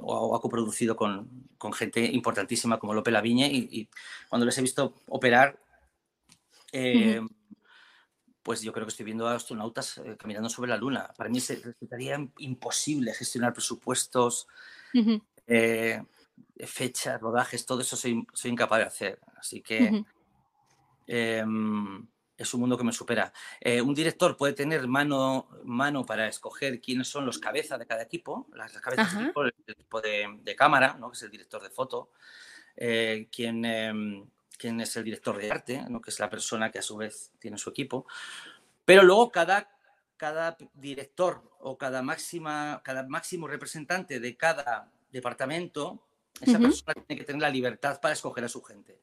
[0.00, 3.88] ha coproducido con, con, gente importantísima como Lope Laviña y, y,
[4.28, 5.58] cuando les he visto operar,
[6.72, 7.20] eh,
[8.42, 11.12] pues yo creo que estoy viendo a astronautas eh, caminando sobre la Luna.
[11.16, 14.48] Para mí se, resultaría imposible gestionar presupuestos,
[15.46, 16.02] eh,
[16.66, 19.20] fechas, rodajes, todo eso soy, soy, incapaz de hacer.
[19.36, 20.04] Así que
[22.40, 23.32] es un mundo que me supera.
[23.60, 28.02] Eh, un director puede tener mano, mano para escoger quiénes son los cabezas de cada
[28.02, 31.10] equipo, las cabezas del equipo, el equipo de, cámara, ¿no?
[31.10, 32.10] que es el director de foto,
[32.76, 34.26] eh, quién, em,
[34.58, 36.00] es el director de arte, ¿no?
[36.00, 38.06] que es la persona que a su vez tiene su equipo.
[38.86, 39.76] Pero luego cada,
[40.16, 46.06] cada director o cada, máxima, cada máximo representante de cada departamento,
[46.40, 48.98] esa persona tiene que tener la libertad para escoger a su gente.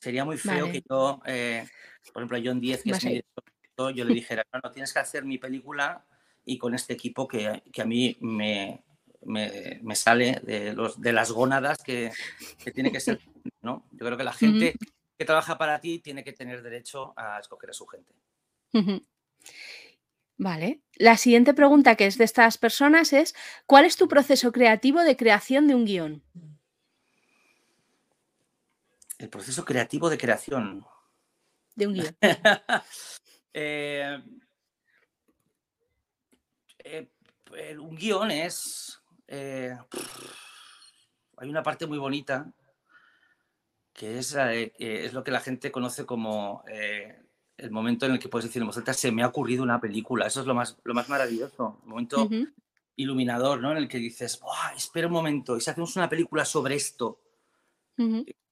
[0.00, 1.66] Sería muy feo que yo, eh,
[2.12, 4.98] por ejemplo, John 10, que es mi director, yo le dijera, no, no, tienes que
[4.98, 6.04] hacer mi película
[6.44, 8.82] y con este equipo que, que a mí me,
[9.22, 12.12] me, me, sale de, los, de las gónadas que,
[12.62, 13.20] que, tiene que ser.
[13.62, 13.86] ¿no?
[13.92, 14.74] Yo creo que la gente
[15.16, 18.14] que trabaja para ti tiene que tener derecho a escoger a su gente.
[20.36, 20.82] Vale.
[20.94, 23.34] La siguiente pregunta que es de estas personas es,
[23.66, 26.22] ¿cuál es tu proceso creativo de creación de un guion?
[29.18, 30.86] El proceso creativo de creación.
[31.74, 32.16] De un guion.
[33.54, 34.22] Eh,
[36.84, 39.02] eh, un guion es...
[39.26, 39.76] Eh,
[41.38, 42.52] hay una parte muy bonita
[43.92, 46.62] que es, es lo que la gente conoce como
[47.58, 50.26] el momento en el que puedes decir en se me ha ocurrido una película.
[50.26, 51.80] Eso es lo más, lo más maravilloso.
[51.82, 52.28] Un momento
[52.94, 53.72] iluminador, ¿no?
[53.72, 54.40] En el que dices,
[54.76, 57.20] espera un momento, y si hacemos una película sobre esto,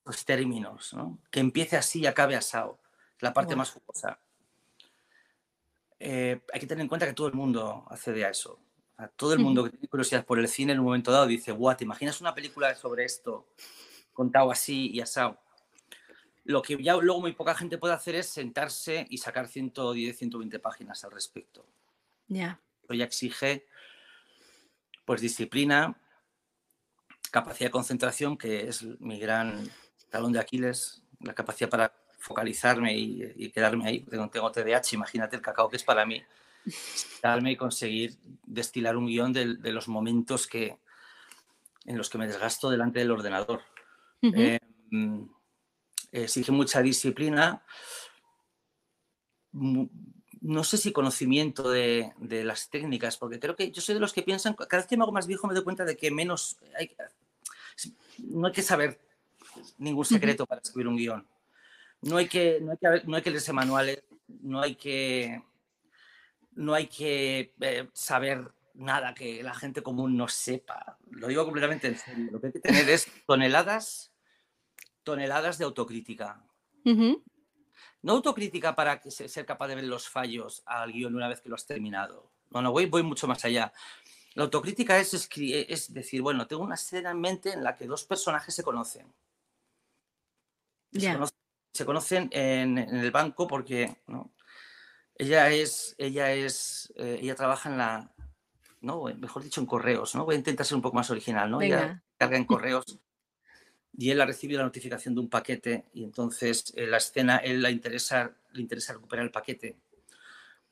[0.06, 1.18] los términos, ¿no?
[1.30, 2.78] Que empiece así y acabe asado.
[3.20, 4.18] La parte más jugosa.
[5.98, 8.60] Eh, hay que tener en cuenta que todo el mundo accede a eso.
[9.16, 11.76] todo el mundo que tiene curiosidad por el cine en un momento dado dice, guau,
[11.76, 13.48] ¿te imaginas una película sobre esto
[14.12, 15.38] contado así y asado?
[16.44, 20.58] Lo que ya luego muy poca gente puede hacer es sentarse y sacar 110, 120
[20.60, 21.66] páginas al respecto.
[22.28, 22.60] Ya.
[22.88, 22.98] Yeah.
[22.98, 23.66] ya exige
[25.04, 25.98] pues disciplina,
[27.30, 29.70] capacidad de concentración, que es mi gran
[30.10, 34.00] talón de Aquiles, la capacidad para focalizarme y, quedarme ahí.
[34.00, 36.22] Tengo, tengo TDAH, imagínate el cacao que es para mí.
[37.20, 40.78] Quedarme y conseguir destilar un guion de, los momentos que,
[41.84, 43.62] en los que me desgasto delante del ordenador.
[44.22, 44.58] Eh,
[46.10, 47.62] exige mucha disciplina,
[49.52, 54.22] no sé si conocimiento de, las técnicas, porque creo que yo soy de los que
[54.22, 56.56] piensan, cada vez que me hago más viejo me doy cuenta de que menos,
[58.18, 59.05] no hay que saber
[59.78, 61.26] ningún secreto para escribir un guion.
[62.02, 65.42] No hay que, no hay que, no hay que leerse manuales, no hay que,
[66.52, 70.98] no hay que eh, saber nada que la gente común no sepa.
[71.10, 72.28] Lo digo completamente en serio.
[72.32, 74.12] Lo que hay que tener es toneladas
[75.06, 76.42] toneladas de autocrítica.
[78.02, 81.54] No autocrítica para ser capaz de ver los fallos al guion una vez que lo
[81.54, 82.32] has terminado.
[82.50, 83.72] No, no, voy, voy mucho más allá.
[84.34, 88.04] La autocrítica es, es decir, bueno, tengo una escena en mente en la que dos
[88.04, 89.12] personajes se conocen.
[91.72, 93.98] Se, conocen, en, el banco porque
[95.16, 98.14] ella es, ella es, eh, ella trabaja en la,
[98.80, 100.24] no, mejor dicho, en correos, ¿no?
[100.24, 101.60] Voy a intentar ser un poco más original, ¿no?
[101.60, 102.98] Ella carga en correos
[103.98, 107.62] y él ha recibido la notificación de un paquete y entonces en la escena él
[107.62, 109.76] la interesa, le interesa recuperar el paquete.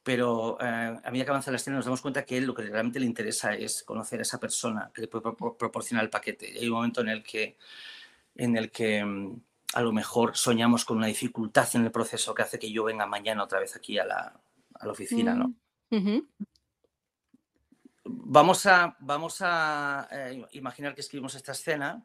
[0.03, 0.65] Pero eh,
[1.03, 3.07] a medida que avanza la escena nos damos cuenta que él lo que realmente le
[3.07, 6.53] interesa es conocer a esa persona que le puede proporcionar el paquete.
[6.53, 7.57] Y hay un momento en el que,
[8.35, 9.41] en el que mm,
[9.75, 13.07] a lo mejor soñamos con una dificultad en el proceso que hace que yo venga
[13.07, 14.41] mañana otra vez aquí a la,
[14.75, 15.35] a la oficina.
[15.35, 15.55] ¿no?
[15.91, 16.21] Mm,
[18.07, 22.05] Vamos a, vamos a eh, imaginar que escribimos esta escena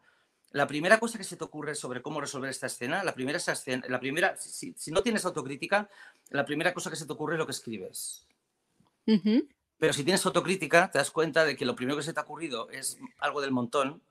[0.51, 3.85] la primera cosa que se te ocurre sobre cómo resolver esta escena, la primera, escena,
[3.87, 5.89] la primera si, no tienes autocrítica,
[6.29, 8.25] la primera cosa que se te ocurre es lo que escribes.
[9.05, 12.23] Pero si tienes autocrítica, te das cuenta de que lo primero que se te ha
[12.23, 14.01] ocurrido es algo del montón.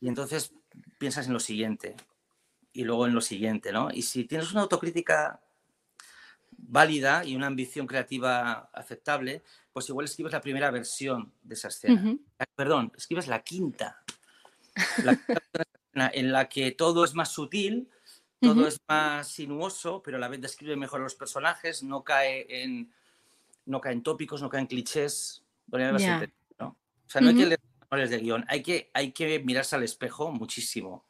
[0.00, 0.54] Y entonces
[0.98, 1.96] piensas en lo siguiente.
[2.78, 3.88] Y luego en lo siguiente, ¿no?
[3.92, 5.40] Y si tienes una autocrítica
[6.52, 12.16] válida y una ambición creativa aceptable, pues igual escribes la primera versión de esa escena.
[12.54, 14.04] Perdón, escribes la quinta
[15.92, 17.90] en la que todo es más sutil,
[18.40, 22.46] todo es más sinuoso, pero a la vez describe mejor a los personajes, no cae
[22.62, 22.92] en,
[23.66, 25.42] no cae en tópicos, no cae en clichés.
[26.60, 26.68] ¿no?
[26.68, 30.30] O sea, no hay que leer de guion, hay que, hay que mirarse al espejo
[30.30, 31.04] muchísimo.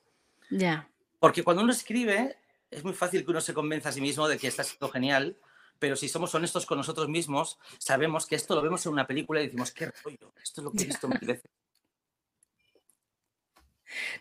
[0.49, 0.89] Ya.
[1.19, 2.37] Porque cuando uno escribe,
[2.71, 5.37] es muy fácil que uno se convenza a sí mismo de que está siendo genial,
[5.79, 9.41] pero si somos honestos con nosotros mismos, sabemos que esto lo vemos en una película
[9.41, 11.51] y decimos, qué rollo, esto es lo que he visto mil veces.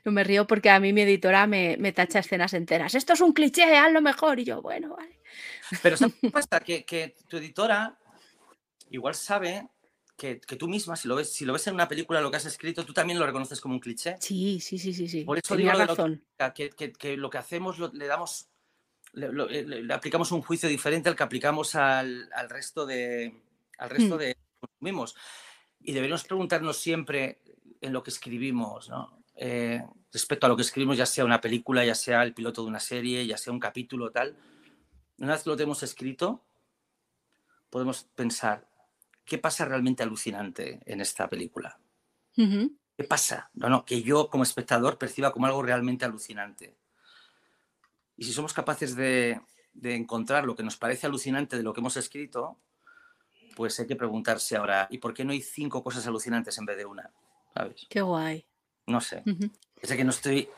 [0.05, 2.95] No me río porque a mí mi editora me, tacha escenas enteras.
[2.95, 4.39] Esto es un cliché, lo mejor.
[4.39, 5.19] Y yo, bueno, vale.
[5.83, 6.61] Pero ¿sabes qué pasa?
[6.61, 7.99] Que, tu editora
[8.89, 9.67] igual sabe
[10.17, 12.45] que, tú misma, si lo, ves, si lo ves en una película, lo que has
[12.45, 14.17] escrito, tú también lo reconoces como un cliché.
[14.19, 15.07] Sí, sí, sí, sí.
[15.07, 15.23] sí.
[15.23, 16.23] Por eso digo razón.
[16.55, 18.49] que, que, lo que hacemos le damos,
[19.13, 23.41] le, aplicamos un juicio diferente al que aplicamos al, resto de
[23.77, 24.19] al resto mm.
[24.19, 25.15] de consumimos.
[25.79, 27.39] Y deberíamos preguntarnos siempre
[27.79, 29.23] en lo que escribimos, ¿no?
[29.35, 32.69] Eh, respecto a lo que escribimos, ya sea una película, ya sea el piloto de
[32.69, 34.35] una serie, ya sea un capítulo tal,
[35.19, 36.43] una vez que lo tenemos escrito,
[37.69, 38.66] podemos pensar,
[39.27, 41.79] ¿qué pasa realmente alucinante en esta película?
[42.35, 43.51] ¿Qué pasa?
[43.53, 46.77] No, no, que yo como espectador perciba como algo realmente alucinante.
[48.15, 49.41] Y si somos capaces de,
[49.73, 52.57] de encontrar lo que nos parece alucinante de lo que hemos escrito,
[53.55, 56.77] pues hay que preguntarse ahora, ¿y por qué no hay cinco cosas alucinantes en vez
[56.77, 57.11] de una?
[57.53, 57.85] ¿Sabes?
[57.89, 58.45] Qué guay.
[58.87, 59.23] No sé.
[59.83, 60.49] Sé que no estoy,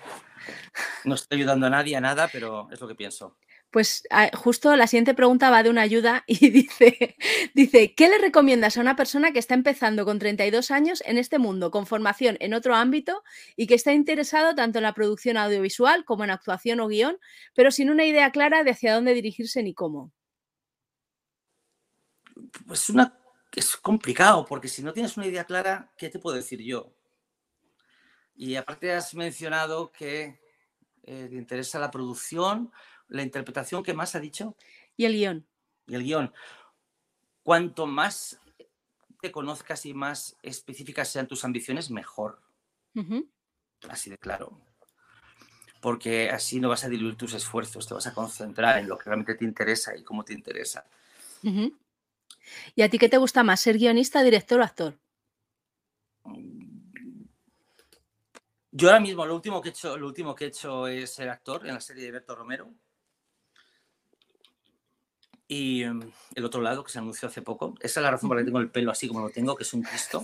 [1.06, 3.38] no estoy ayudando a nadie a nada, pero es lo que pienso.
[3.72, 7.16] Pues ah, justo la siguiente pregunta va de una ayuda y dice,
[7.54, 11.38] dice, ¿qué le recomiendas a una persona que está empezando con 32 años en este
[11.38, 13.24] mundo, con formación en otro ámbito
[13.56, 17.20] y que está interesado tanto en la producción audiovisual como en actuación o guion,
[17.54, 20.12] pero sin una idea clara de hacia dónde dirigirse ni cómo?
[22.66, 23.20] Pues una,
[23.54, 26.94] es complicado, porque si no tienes una idea clara, ¿qué te puedo decir yo?
[28.36, 30.40] Y aparte has mencionado que
[31.04, 32.72] eh, te interesa la producción,
[33.10, 34.56] la interpretación que más ha dicho.
[34.96, 35.48] Y el guion.
[35.88, 36.34] Y el guion.
[37.44, 38.40] Cuanto más
[39.22, 42.42] te conozcas y más específicas sean tus ambiciones, mejor.
[43.90, 44.62] Así de claro.
[45.82, 49.06] Porque así no vas a diluir tus esfuerzos, te vas a concentrar en lo que
[49.06, 50.86] realmente te interesa y cómo te interesa.
[52.76, 55.00] ¿Y a ti qué te gusta más, ser guionista, director o actor?
[58.72, 61.30] Yo ahora mismo lo último que he hecho, lo último que he hecho es ser
[61.30, 62.74] actor en la serie de Berto Romero.
[65.52, 68.38] Y em, el otro lado, que se anunció hace poco, esa es la razón por
[68.38, 70.24] la que tengo el pelo así como lo tengo, que es un Cristo.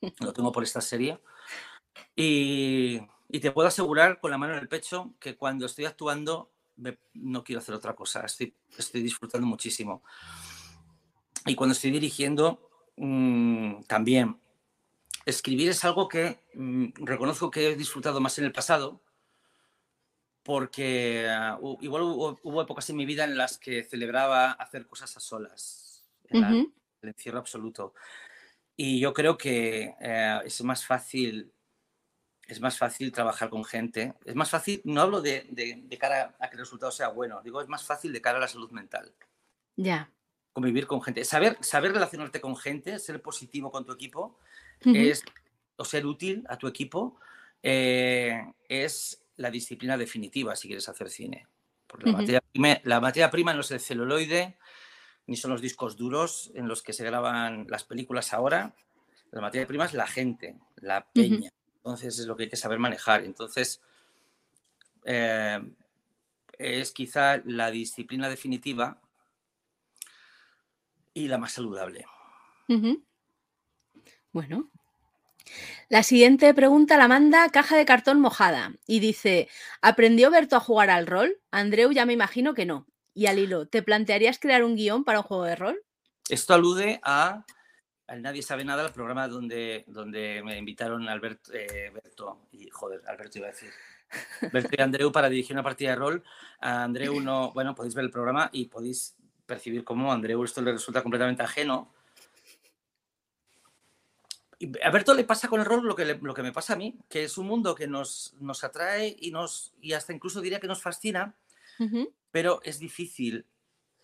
[0.20, 1.20] Lo tengo por esta serie.
[2.16, 3.00] Y,
[3.40, 6.50] te puedo asegurar con la mano en el pecho que cuando estoy actuando
[7.14, 8.24] no quiero hacer otra cosa.
[8.24, 10.02] Estoy, estoy disfrutando muchísimo.
[11.46, 14.38] Y cuando estoy dirigiendo, mm, también.
[15.24, 19.00] Escribir es algo que mm, reconozco que he disfrutado más en el pasado,
[20.42, 25.20] porque ah, igual hubo, épocas en mi vida en las que celebraba hacer cosas a
[25.20, 26.68] solas, el
[27.02, 27.94] encierro absoluto.
[28.76, 31.52] Y yo creo que eh, es más fácil
[32.46, 34.14] es más fácil trabajar con gente.
[34.24, 37.60] Es más fácil, no hablo de, de, cara a que el resultado sea bueno, digo,
[37.60, 39.14] es más fácil de cara a la salud mental.
[39.76, 40.10] Ya.
[40.52, 41.24] Convivir con gente.
[41.24, 44.38] Saber, saber relacionarte con gente, ser positivo con tu equipo,
[44.80, 45.22] es,
[45.76, 47.16] o ser útil a tu equipo,
[47.62, 48.38] eh,
[48.68, 51.46] es la disciplina definitiva si quieres hacer cine.
[51.86, 54.56] Porque la, materia prima, la materia prima no es el celuloide,
[55.26, 58.74] ni son los discos duros en los que se graban las películas ahora.
[59.32, 61.50] La materia prima es la gente, la peña.
[61.76, 63.24] Entonces es lo que hay que saber manejar.
[63.24, 63.82] Entonces
[65.04, 65.60] eh,
[66.56, 69.00] es quizá la disciplina definitiva
[71.12, 72.06] y la más saludable.
[74.32, 74.70] Bueno,
[75.88, 79.48] la siguiente pregunta la manda Caja de Cartón Mojada y dice,
[79.80, 81.38] ¿aprendió Berto a jugar al rol?
[81.50, 82.86] Andreu ya me imagino que no.
[83.14, 85.82] Y al hilo, ¿te plantearías crear un guion para un juego de rol?
[86.28, 87.44] Esto alude a,
[88.20, 93.38] Nadie sabe nada, el programa donde, donde me invitaron Alberto, eh, Berto, y joder, Alberto
[93.38, 93.70] iba a decir,
[94.52, 96.24] Berto y Andreu para dirigir una partida de rol.
[96.60, 99.16] A Andreu no, bueno, podéis ver el programa y podéis
[99.46, 101.92] percibir cómo a Andreu esto le resulta completamente ajeno
[104.82, 106.96] a Berto le pasa con el rol lo que, lo que me pasa a mí,
[107.08, 110.68] que es un mundo que nos, nos atrae y, nos, y hasta incluso diría que
[110.68, 111.34] nos fascina,
[112.30, 113.44] pero es difícil,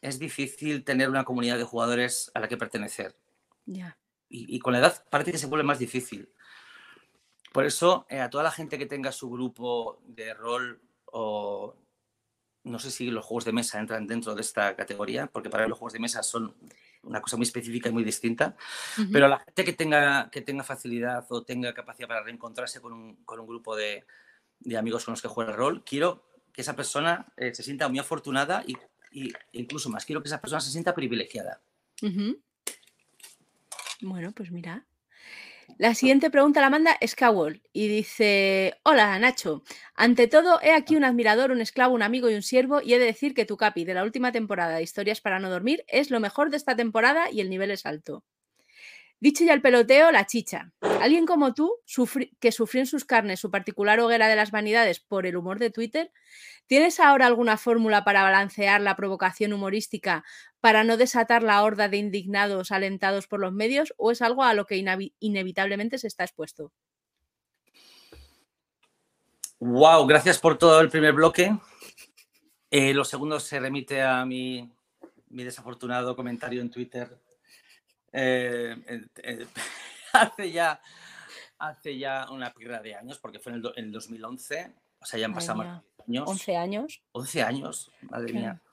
[0.01, 3.15] es difícil tener una comunidad de jugadores a la que pertenecer.
[4.29, 6.29] Y, con la edad parece que se vuelve más difícil.
[7.53, 11.77] Por eso, eh, a toda la gente que tenga su grupo de rol o
[12.65, 15.79] no sé si los juegos de mesa entran dentro de esta categoría, porque para los
[15.79, 16.55] juegos de mesa son
[17.09, 18.57] una cosa muy específica y muy distinta,
[19.13, 23.17] pero la gente que tenga, que tenga facilidad o tenga capacidad para reencontrarse con un,
[23.25, 24.05] con un grupo de,
[24.61, 27.89] de, amigos con los que juega el rol, quiero que esa persona eh, se sienta
[27.89, 28.77] muy afortunada y,
[29.13, 31.61] y, incluso más, quiero que esa persona se sienta privilegiada.
[34.01, 34.85] Bueno, pues mira,
[35.77, 39.63] la siguiente pregunta la manda Skawol y dice: Hola Nacho,
[39.95, 42.99] ante todo, he aquí un admirador, un esclavo, un amigo y un siervo, y he
[42.99, 46.11] de decir que tu capi de la última temporada de Historias para no dormir es
[46.11, 48.25] lo mejor de esta temporada y el nivel es alto.
[49.21, 50.73] Dicho ya el peloteo, la chicha.
[51.01, 51.73] Alguien como tú,
[52.39, 55.71] que sufrió en sus carnes su particular hoguera de las vanidades por el humor de
[55.71, 56.13] Twitter,
[56.69, 60.25] ¿tienes ahora alguna fórmula para balancear la provocación humorística
[60.61, 64.55] para no desatar la horda de indignados alentados por los medios o es algo a
[64.55, 64.77] lo que
[65.19, 66.71] inevitablemente se está expuesto?
[69.59, 71.59] Wow, gracias por todo el primer bloque.
[72.71, 74.71] Eh, lo segundo se remite a mi
[75.29, 77.19] desafortunado comentario en Twitter
[78.13, 78.77] eh,
[80.13, 80.81] hace, ya,
[81.59, 85.35] hace ya una pirra de años, porque fue en el, 2011, o sea, ya han
[85.35, 86.29] pasado más años.
[86.29, 87.03] 11 años.
[87.13, 88.63] 11 años, madre mía.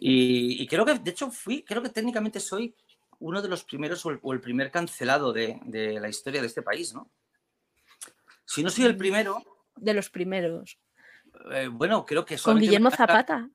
[0.00, 2.76] Y, creo que, de hecho, fui, creo que técnicamente soy
[3.20, 5.58] uno de los primeros o el, primer cancelado de,
[5.98, 7.10] la historia de este país, ¿no?
[8.44, 9.42] Si no soy el mm, primero.
[9.76, 10.78] De los primeros.
[11.52, 13.48] Eh, bueno, creo que Con Guillermo Zapata.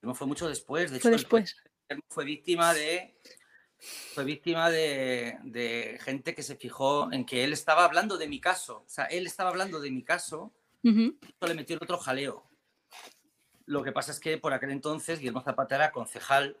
[0.00, 0.90] no fue mucho después.
[0.90, 1.56] De fue después.
[2.08, 3.16] Fue víctima de
[4.14, 8.84] fue víctima de, gente que se fijó en que él estaba hablando de mi caso.
[8.86, 10.52] O sea, él estaba hablando de mi caso,
[10.82, 12.44] y le metió otro jaleo.
[13.66, 16.56] Lo que pasa es que por aquel entonces Guillermo Zapata era concejal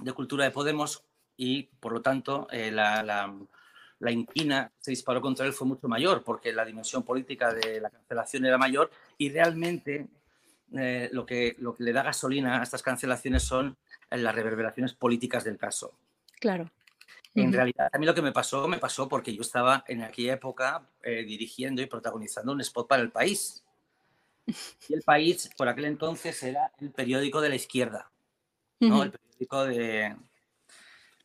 [0.00, 1.04] de Cultura de Podemos
[1.36, 3.34] y, por lo tanto, eh, la, la,
[4.00, 7.80] la, inquina que se disparó contra él fue mucho mayor, porque la dimensión política de
[7.80, 10.08] la cancelación era mayor y realmente
[10.76, 13.76] eh, lo, que, lo que le da gasolina a estas cancelaciones son
[14.10, 15.94] las reverberaciones políticas del caso.
[16.40, 16.70] Claro.
[17.34, 20.34] En realidad, a mí lo que me pasó, me pasó porque yo estaba en aquella
[20.34, 23.64] época eh, dirigiendo y protagonizando un spot para el país.
[24.88, 28.10] Y el país, por aquel entonces, era el periódico de la izquierda,
[28.80, 29.02] ¿no?
[29.02, 30.16] El periódico de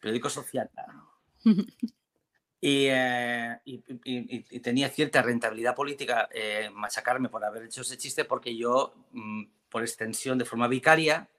[0.01, 0.69] periódico social.
[2.59, 7.97] Y, eh, y, y, y, tenía cierta rentabilidad política eh, machacarme por haber hecho ese
[7.97, 11.29] chiste porque yo, mm, por extensión, de forma vicaria,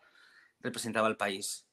[0.61, 1.64] representaba al país.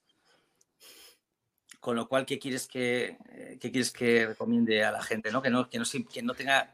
[1.81, 5.31] Con lo cual, ¿qué quieres que, eh, qué quieres que recomiende a la gente?
[5.31, 5.41] ¿no?
[5.41, 6.73] Que, no, que, no, que no tenga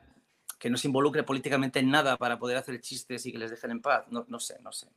[0.59, 3.71] que no se involucre políticamente en nada para poder hacer chistes y que les dejen
[3.71, 4.05] en paz.
[4.09, 4.87] No, no sé, no sé.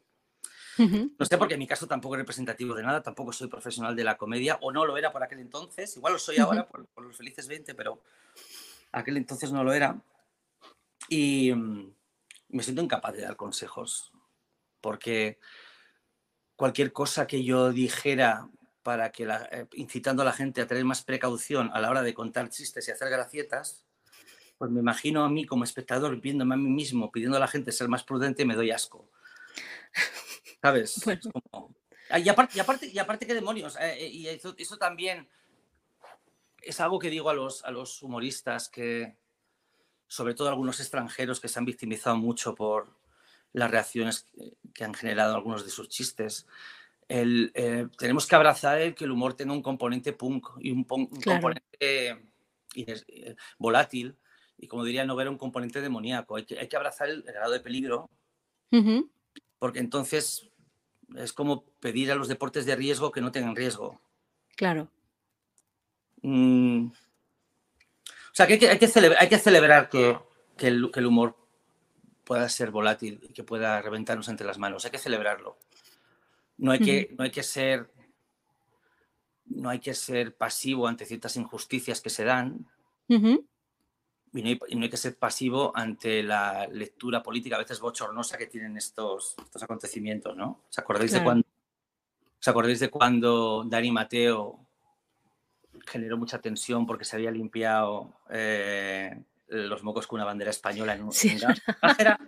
[0.79, 4.03] No sé, porque en mi caso tampoco es representativo de nada, tampoco soy profesional de
[4.03, 7.05] la comedia, o no lo era por aquel entonces, igual lo soy ahora por, por
[7.05, 8.01] los felices 20, pero
[8.91, 10.01] aquel entonces no lo era.
[11.09, 11.93] Y mm,
[12.49, 14.11] me siento incapaz de dar consejos,
[14.81, 15.39] porque
[16.57, 18.49] cualquier cosa que yo dijera
[18.83, 22.03] para que la, eh, incitando a la gente a tener más precaución a la hora
[22.03, 23.85] de contar chistes y hacer gracietas,
[24.59, 27.73] pues me imagino a mí como espectador viéndome a mí mismo, pidiendo a la gente
[27.73, 29.11] ser más prudente, me doy asco.
[30.61, 31.01] ¿Sabes?
[31.05, 31.21] Bueno.
[31.51, 31.75] Como...
[32.19, 33.77] Y, aparte, y, aparte, y aparte, ¿qué demonios?
[33.77, 35.29] Eh, eh, y eso, eso, también
[36.61, 39.17] es algo que digo a los, a los humoristas, que
[40.09, 42.99] sobre todo algunos extranjeros que se han victimizado mucho por
[43.53, 44.27] las reacciones
[44.75, 46.47] que han generado algunos de sus chistes.
[47.11, 50.87] El, eh, tenemos que abrazar el que el humor tenga un componente punk y un,
[50.89, 51.41] un claro.
[51.41, 52.21] componente
[52.77, 54.15] eh, volátil
[54.57, 56.37] y como diría no ver un componente demoníaco.
[56.37, 58.09] Hay que, hay que abrazar el, el, grado de peligro
[58.71, 59.11] uh -huh.
[59.59, 60.49] porque entonces
[61.17, 64.01] es como pedir a los deportes de riesgo que no tengan riesgo.
[64.55, 64.89] Claro.
[66.23, 66.87] Mm.
[66.87, 70.17] O sea, que hay que, hay que, celebrar, hay que celebrar que,
[70.57, 71.37] que, el, que, el, humor
[72.23, 74.85] pueda ser volátil y que pueda reventarnos entre las manos.
[74.85, 75.59] Hay que celebrarlo.
[76.61, 76.85] No hay, uh -huh.
[76.85, 77.91] que, no hay que ser
[79.47, 82.67] no hay que ser pasivo ante ciertas injusticias que se dan.
[83.09, 83.47] Uh -huh.
[84.33, 87.81] Y, no hay, y no hay que ser pasivo ante la lectura política a veces
[87.81, 90.63] bochornosa que tienen estos, estos acontecimientos, ¿no?
[90.69, 91.23] ¿Os acordáis, claro.
[91.23, 91.47] de cuando,
[92.39, 94.61] ¿Os acordáis de cuando Dani Mateo
[95.87, 101.03] generó mucha tensión porque se había limpiado eh, los mocos con una bandera española en
[101.03, 101.31] un, sí.
[101.31, 101.41] en
[101.99, 102.19] era,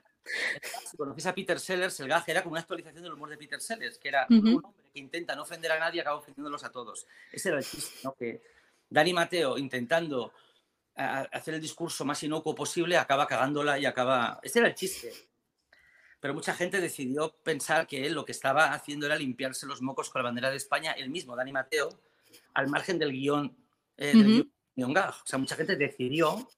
[0.91, 3.61] si conocéis a Peter Sellers, el gaje era como una actualización del humor de Peter
[3.61, 4.57] Sellers, que era uh -huh.
[4.57, 7.07] un hombre que intenta no ofender a nadie y acaba ofendiéndolos a todos.
[7.33, 8.15] Ese era el chiste, ¿no?
[8.15, 8.43] Que
[8.89, 10.33] Dani Mateo, intentando
[10.95, 14.39] hacer el discurso más inocuo posible, acaba cagándola y acaba...
[14.43, 15.11] Ese era el chiste.
[16.21, 20.11] Pero mucha gente decidió pensar que él lo que estaba haciendo era limpiarse los mocos
[20.11, 21.89] con la bandera de España, él mismo, Dani Mateo,
[22.55, 23.57] al margen del guion,
[23.97, 24.51] eh, del uh -huh.
[24.77, 25.11] guion gag.
[25.11, 26.49] O sea, mucha gente decidió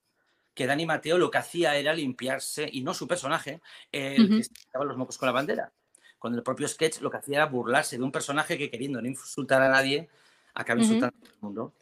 [0.55, 4.37] que Dani Mateo lo que hacía era limpiarse, y no su personaje, el uh -huh.
[4.37, 5.73] que estaba los mocos con la bandera.
[6.19, 9.09] Cuando el propio sketch lo que hacía era burlarse de un personaje que queriendo no
[9.09, 10.09] insultar a nadie,
[10.55, 11.23] acaba insultando uh -huh.
[11.23, 11.73] a todo el mundo.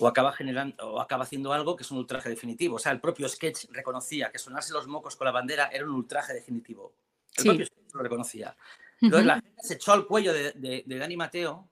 [0.00, 2.76] O acaba, generando, o acaba haciendo algo que es un ultraje definitivo.
[2.76, 5.92] O sea, el propio sketch reconocía que sonarse los mocos con la bandera era un
[5.92, 6.94] ultraje definitivo.
[7.36, 7.48] El sí.
[7.48, 8.56] propio sketch lo reconocía.
[9.00, 9.34] Entonces uh -huh.
[9.36, 11.68] la gente se echó al cuello de, de, de Dani Mateo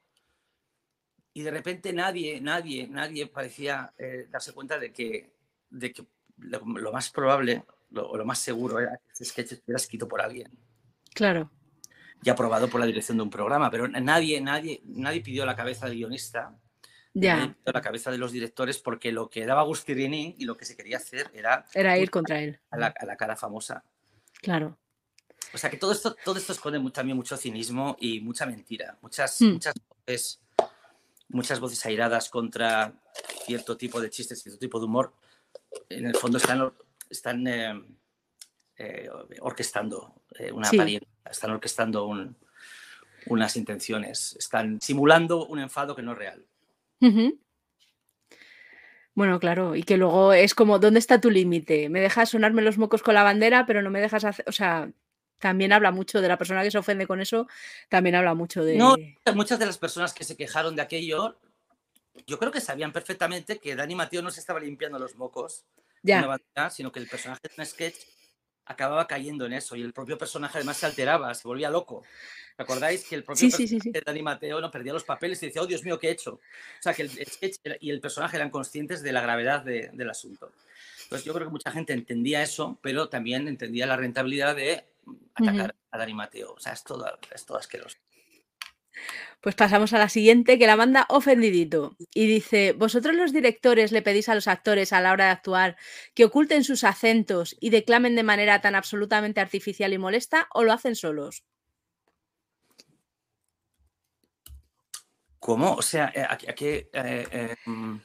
[1.35, 5.32] y de repente nadie, nadie, nadie parecía eh, darse cuenta de que,
[5.73, 6.07] de que
[6.39, 10.21] lo, lo más probable lo, lo, más seguro era que ese sketch estuviera escrito por
[10.21, 10.51] alguien.
[11.15, 11.51] Claro.
[12.23, 15.87] Y aprobado por la dirección de un programa, pero nadie, nadie, nadie pidió la cabeza
[15.87, 16.57] del guionista,
[17.13, 17.37] ya.
[17.37, 20.65] nadie pidió la cabeza de los directores, porque lo que daba Gustirini y lo que
[20.65, 21.67] se quería hacer era...
[21.75, 22.61] Era ir contra él.
[22.71, 23.85] A la, a la cara famosa.
[24.41, 24.79] Claro.
[25.53, 28.97] O sea que todo esto, todo esto esconde también mucho cinismo y mucha mentira.
[29.03, 29.53] Muchas, mm.
[29.53, 29.75] muchas
[30.07, 30.43] veces
[31.33, 32.95] muchas voces airadas contra
[33.47, 35.13] cierto tipo de chistes, cierto tipo de humor,
[35.89, 36.73] en el fondo están,
[37.11, 37.81] están eh,
[38.77, 39.09] eh,
[39.41, 40.77] orquestando eh, una sí.
[40.77, 42.37] apariencia, están orquestando un,
[43.27, 46.47] unas intenciones, están simulando un enfado que no es real.
[47.01, 47.39] Uh -huh.
[49.15, 51.91] Bueno, claro, y que luego es como, ¿dónde está tu límite?
[51.91, 54.91] Me dejas sonarme los mocos con la bandera, pero no me dejas hacer, o sea,
[55.39, 57.47] también habla mucho de la persona que se ofende con eso,
[57.91, 58.77] también habla mucho de...
[58.77, 58.97] No,
[59.35, 61.39] muchas de las personas que se quejaron de aquello,
[62.27, 65.65] yo creo que sabían perfectamente que Dani Mateo no se estaba limpiando los mocos,
[66.03, 66.27] ya.
[66.27, 67.97] Bandera, sino que el personaje de un sketch
[68.65, 72.03] acababa cayendo en eso y el propio personaje además se alteraba, se volvía loco.
[72.57, 75.43] ¿Recordáis que el propio sí, personaje sí, sí, de Dani Mateo no perdía los papeles
[75.43, 76.35] y decía, oh Dios mío, ¿qué he hecho?
[76.35, 80.11] O sea, que el sketch y el personaje eran conscientes de la gravedad de, del
[80.11, 80.53] asunto.
[81.05, 84.85] Entonces yo creo que mucha gente entendía eso, pero también entendía la rentabilidad de
[85.35, 86.53] atacar a Dani Mateo.
[86.53, 87.99] O sea, es todo, es todo asqueroso.
[89.41, 91.97] Pues pasamos a la siguiente, que la manda ofendidito.
[92.15, 95.77] Y dice, ¿vosotros los directores le pedís a los actores a la hora de actuar
[96.15, 100.73] que oculten sus acentos y declamen de manera tan absolutamente artificial y molesta o lo
[100.73, 101.45] hacen solos?
[105.41, 105.75] ¿Cómo?
[105.75, 106.89] O sea, ¿a qué...?
[106.93, 107.97] Eh, eh, mm,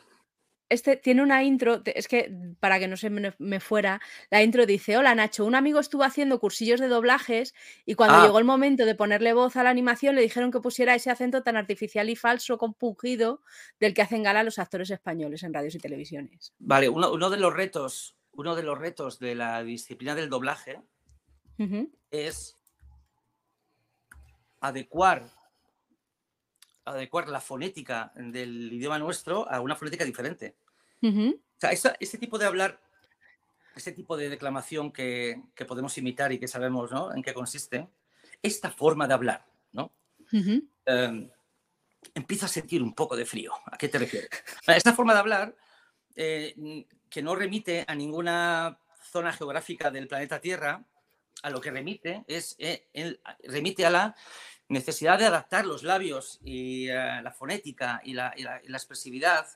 [0.69, 4.97] este tiene una intro, es que para que no se me, fuera, la intro dice,
[4.97, 7.53] hola Nacho, un amigo estuvo haciendo cursillos de doblajes
[7.85, 8.25] y cuando ah.
[8.25, 11.43] llegó el momento de ponerle voz a la animación le dijeron que pusiera ese acento
[11.43, 13.41] tan artificial y falso, compungido,
[13.79, 16.53] del que hacen gala los actores españoles en radios y televisiones.
[16.59, 20.81] Vale, uno, de los retos, uno de los retos de la disciplina del doblaje
[22.11, 22.55] es
[24.59, 25.36] adecuar
[26.91, 30.55] adecuar la fonética del idioma nuestro a una fonética diferente.
[31.01, 32.79] O sea, ese tipo de hablar,
[33.75, 37.13] ese tipo de declamación que, podemos imitar y que sabemos ¿no?
[37.13, 37.87] en qué consiste,
[38.41, 39.91] esta forma de hablar, ¿no?
[42.13, 43.53] Empiezo a sentir un poco de frío.
[43.65, 44.29] ¿A qué te refieres?
[44.67, 45.55] Esta forma de hablar,
[46.15, 48.79] eh, que no remite a ninguna
[49.11, 50.85] zona geográfica del planeta Tierra,
[51.43, 52.87] a lo que remite es eh,
[53.43, 54.15] remite a la
[54.69, 58.33] necesidad de adaptar los labios y eh, la fonética y la,
[58.67, 59.47] expresividad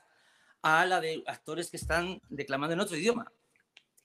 [0.62, 3.30] a la de actores que están declamando en otro idioma.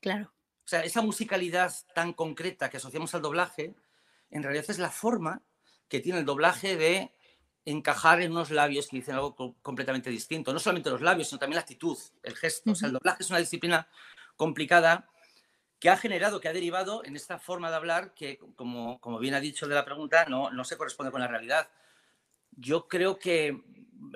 [0.01, 0.33] Claro.
[0.65, 3.75] O sea, esa musicalidad tan concreta que asociamos al doblaje,
[4.31, 5.41] en realidad es la forma
[5.87, 7.13] que tiene el doblaje de
[7.63, 10.51] encajar en unos labios que dicen algo completamente distinto.
[10.51, 12.71] No solamente los labios, sino también la actitud, el gesto.
[12.71, 13.87] O sea, el doblaje es una disciplina
[14.35, 15.09] complicada
[15.80, 19.34] que ha generado, que ha derivado en esta forma de hablar que, como, como bien
[19.34, 21.69] ha dicho de la pregunta, no, no se corresponde con la realidad.
[22.51, 23.61] Yo creo que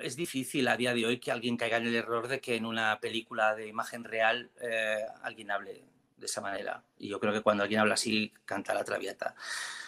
[0.02, 2.66] es difícil a día de hoy que alguien caiga en el error de que en
[2.66, 5.84] una película de imagen real eh, alguien hable
[6.16, 6.82] de esa manera.
[6.98, 9.34] Y yo creo que cuando alguien habla así, canta la traviata.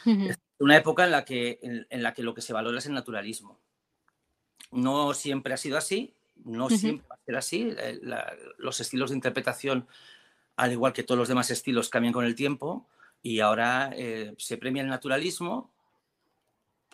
[0.05, 2.95] Es una época en la, que, en, la que lo que se valora es el
[2.95, 3.59] naturalismo.
[4.71, 6.15] No siempre ha sido así,
[6.45, 7.75] no siempre va a ser así.
[7.79, 8.01] Eh,
[8.59, 9.87] los estilos de interpretación
[10.57, 12.89] al igual que todos los demás estilos cambian con el tiempo
[13.23, 15.73] y ahora eh, se premia el naturalismo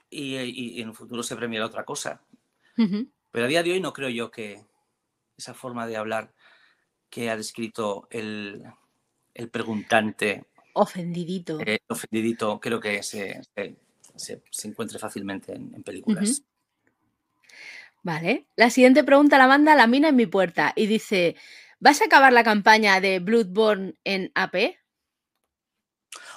[0.08, 2.22] y, en un futuro se premia otra cosa.
[2.76, 4.64] Pero a día de hoy no creo yo que
[5.36, 6.32] esa forma de hablar
[7.10, 8.64] que ha descrito el,
[9.50, 10.44] preguntante.
[10.72, 11.60] Ofendidito.
[11.60, 13.40] Eh, ofendidito, creo que se,
[14.14, 16.42] se, encuentre fácilmente en, películas.
[18.02, 18.46] Vale.
[18.56, 21.36] La siguiente pregunta la manda La Mina en mi puerta y dice:
[21.82, 24.76] ¿Vas a acabar la campaña de Bloodborne en AP?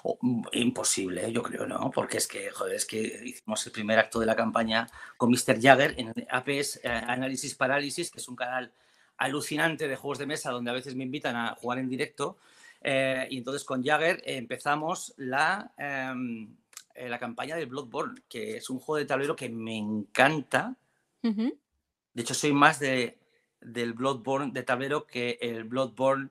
[0.03, 1.91] Oh, mm, imposible, yo creo, ¿no?
[1.91, 4.87] Porque es que, joder, es que hicimos el primer acto de la campaña
[5.17, 5.61] con Mr.
[5.61, 8.71] Jagger en AP es eh, Análisis Parálisis, que es un canal
[9.17, 12.37] alucinante de juegos de mesa donde a veces me invitan a jugar en directo.
[12.81, 16.55] Eh, y entonces con Jagger empezamos la, em,
[16.95, 20.77] eh, la campaña de Bloodborne, que es un juego de tablero que me encanta.
[21.21, 23.17] De hecho, soy más de
[23.65, 26.29] del Bloodborne de tablero que el Bloodborne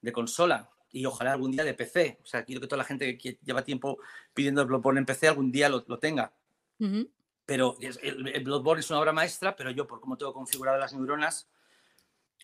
[0.00, 0.70] de consola.
[0.90, 2.20] Y ojalá algún día de PC.
[2.22, 3.98] O sea, quiero que toda la gente que lleva tiempo
[4.32, 6.32] pidiendo el Bloodborne en PC algún día lo, tenga.
[7.44, 11.48] Pero el, Bloodborne es una obra maestra, pero yo, por cómo tengo configurado las neuronas,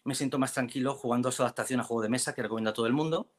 [0.05, 2.87] me siento más tranquilo jugando su adaptación a juego de mesa que recomiendo a todo
[2.87, 3.31] el mundo.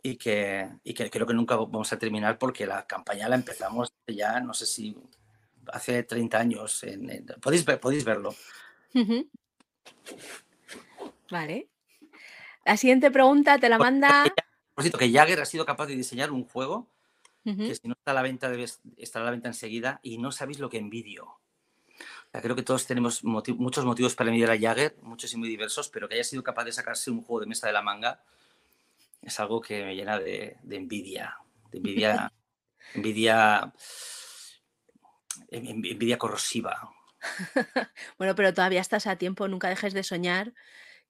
[0.00, 3.92] Y que, y que creo que nunca vamos a terminar porque la campaña la empezamos
[4.06, 4.96] ya, no sé si
[5.72, 6.84] hace 30 años.
[7.40, 8.34] podéis, podéis verlo.
[11.30, 11.68] Vale.
[12.64, 14.24] La siguiente pregunta te la manda.
[14.74, 16.88] Por cierto, que Jagger ha sido capaz de diseñar un juego
[17.44, 18.66] que si no está a la venta debe
[18.98, 21.38] estar a la venta enseguida y no sabéis lo que envidio.
[22.30, 26.08] creo que todos tenemos muchos motivos para envidiar a Jagger, muchos y muy diversos, pero
[26.08, 28.20] que haya sido capaz de sacarse un juego de mesa de la manga
[29.22, 31.36] es algo que me llena de, envidia.
[31.70, 32.32] De envidia,
[32.94, 33.72] envidia,
[35.50, 36.90] envidia corrosiva.
[38.18, 40.52] bueno, pero todavía estás a tiempo, nunca dejes de soñar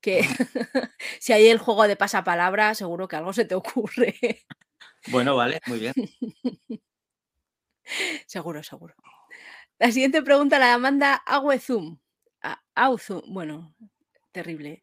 [0.01, 0.23] que
[1.21, 4.45] si hay el juego de pasapalabra, seguro que algo se te ocurre.
[5.09, 5.95] bueno, vale, muy bien.
[8.27, 8.95] seguro, seguro.
[9.79, 11.99] La siguiente pregunta la manda Aguezum.
[12.75, 13.75] Auzum, bueno,
[14.33, 14.83] terrible.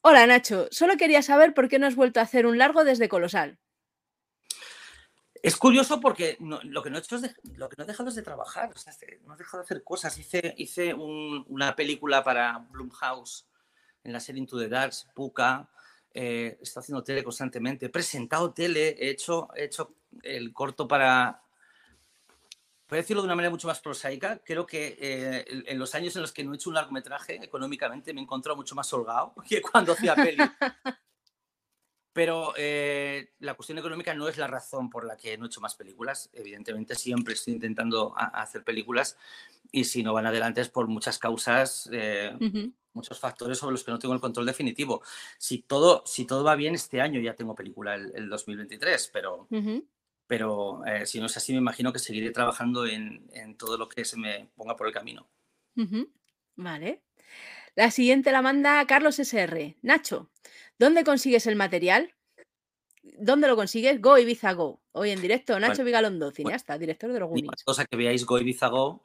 [0.00, 3.08] Hola Nacho, solo quería saber por qué no has vuelto a hacer un largo desde
[3.08, 3.58] Colosal.
[5.42, 7.00] Es curioso porque lo, que no
[7.56, 8.70] lo que no he dejado es de trabajar,
[9.24, 10.16] no he dejado de hacer cosas.
[10.16, 13.48] Hice, una película para Blumhouse
[14.04, 15.68] en la serie Into the Darks, Puka,
[16.14, 21.42] eh, estado haciendo tele constantemente, he presentado tele, he hecho, he hecho el corto para,
[22.86, 26.22] para decirlo de una manera mucho más prosaica, creo que eh, en los años en
[26.22, 29.60] los que no he hecho un largometraje, económicamente me he encontrado mucho más holgado que
[29.60, 30.38] cuando hacía peli.
[32.12, 35.60] Pero eh, la cuestión económica no es la razón por la que no he hecho
[35.60, 36.28] más películas.
[36.32, 39.16] Evidentemente siempre estoy intentando hacer películas
[39.70, 42.32] y si no van adelante es por muchas causas, eh,
[42.92, 45.02] muchos factores sobre los que no tengo el control definitivo.
[45.38, 49.48] Si todo, si todo va bien, este año ya tengo película el, 2023, pero,
[50.26, 53.88] pero eh, si no es así, me imagino que seguiré trabajando en, en, todo lo
[53.88, 55.26] que se me ponga por el camino.
[56.56, 57.02] Vale.
[57.74, 59.78] La siguiente la manda Carlos SR.
[59.80, 60.30] Nacho,
[60.78, 62.14] ¿dónde consigues el material?
[63.18, 64.00] ¿Dónde lo consigues?
[64.00, 64.80] Go Ibiza Go.
[64.92, 67.64] Hoy en directo, Nacho Vigalondo, cineasta, director de los Goonies.
[67.64, 69.04] Cosa que veáis Go Ibiza Go,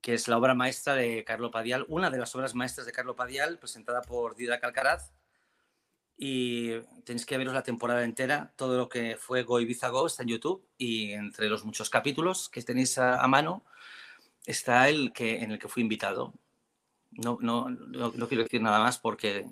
[0.00, 3.14] que es la obra maestra de Carlo Padial, una de las obras maestras de Carlo
[3.14, 5.12] Padial, presentada por Dida Calcaraz.
[6.18, 8.52] Y tenéis que veros la temporada entera.
[8.56, 12.48] Todo lo que fue Go Ibiza Go está en YouTube y entre los muchos capítulos
[12.48, 13.64] que tenéis a, a mano
[14.46, 16.32] está el que, en el que fui invitado
[17.16, 19.46] no, no, no, quiero decir nada más porque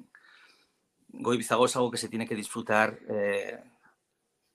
[1.20, 3.62] Goy Bizago es algo que se tiene que disfrutar eh,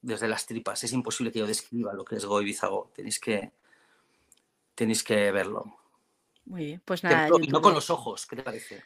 [0.02, 0.84] desde las tripas.
[0.84, 2.92] Es imposible que yo describa lo que es Goy Bizago.
[2.94, 3.52] Tenéis que,
[4.76, 5.80] tenéis que verlo.
[6.46, 7.28] Muy bien, pues nada.
[7.28, 8.84] no con los ojos, ¿qué te parece?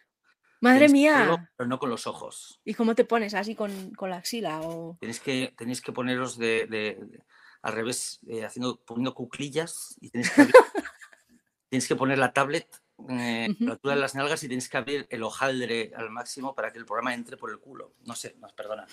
[0.60, 1.50] Madre mía.
[1.58, 2.62] pero no con los ojos.
[2.64, 3.34] ¿Y cómo te pones?
[3.34, 4.62] ¿Así con, con la axila?
[4.62, 4.98] O...
[5.00, 6.98] Tenéis, que, tenéis que poneros de,
[7.62, 10.46] al revés, eh, haciendo, poniendo cuclillas y tenéis que,
[11.70, 12.68] tenéis que poner la tablet
[13.10, 16.86] eh, de las nalgas y tienes que abrir el hojaldre al máximo para que el
[16.86, 17.96] programa entre por el culo.
[18.06, 18.86] No sé, más perdona.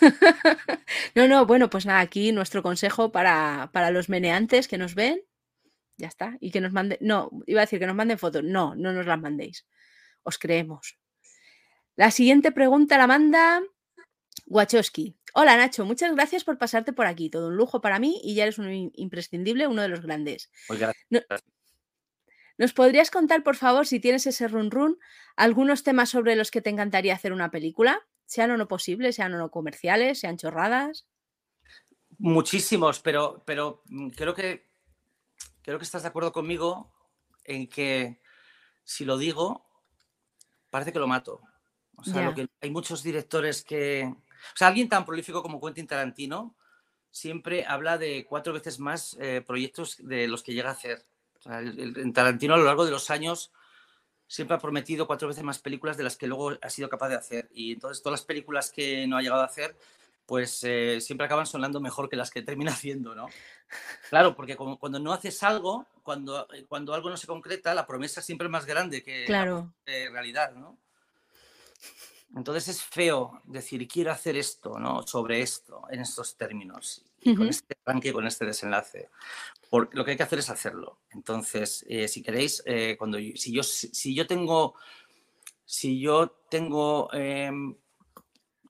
[1.14, 5.20] no, no, bueno, pues nada, aquí nuestro consejo para, para los meneantes que nos ven,
[5.96, 8.74] ya está, y que nos manden, no, iba a decir que nos manden fotos, no,
[8.74, 9.66] no nos las mandéis,
[10.22, 10.98] os creemos.
[11.94, 13.62] La siguiente pregunta la manda
[14.46, 15.16] Wachowski.
[15.32, 17.30] Hola Nacho, muchas gracias por pasarte por aquí.
[17.30, 20.50] Todo un lujo para mí y ya eres un imprescindible, uno de los grandes.
[20.66, 21.55] Pues gracias.
[22.58, 24.98] ¿Nos podrías contar, por favor, si tienes ese run run,
[25.36, 28.00] algunos temas sobre los que te encantaría hacer una película?
[28.24, 31.06] Sean o no posibles, sean o no comerciales, sean chorradas.
[32.18, 34.66] Muchísimos, pero, pero mm, creo que
[35.62, 36.92] creo que estás de acuerdo conmigo
[37.44, 38.20] en que
[38.84, 39.66] si lo digo,
[40.70, 41.42] parece que lo mato.
[41.96, 44.04] O sea, hay muchos directores que.
[44.04, 46.54] O sea, alguien tan prolífico como Quentin Tarantino
[47.10, 51.04] siempre habla de cuatro veces más eh, proyectos de los que llega a hacer
[51.48, 53.52] en Tarantino a lo largo de los años
[54.26, 57.16] siempre ha prometido cuatro veces más películas de las que luego ha sido capaz de
[57.16, 57.48] hacer.
[57.52, 59.76] Y entonces todas las películas que no ha llegado a hacer,
[60.26, 63.28] pues eh, siempre acaban sonando mejor que las que termina haciendo, ¿no?
[64.10, 68.46] Claro, porque cuando no haces algo, cuando, cuando algo no se concreta, la promesa siempre
[68.46, 69.72] es más grande que claro.
[69.86, 70.78] la realidad, ¿no?
[72.34, 75.06] Entonces es feo decir, quiero hacer esto, ¿no?
[75.06, 79.08] Sobre esto, en estos términos, y con este arranque, con este desenlace.
[79.70, 81.00] Porque lo que hay que hacer es hacerlo.
[81.10, 84.74] Entonces, eh, si queréis, eh, cuando si yo si yo tengo
[85.64, 87.76] si yo tengo em,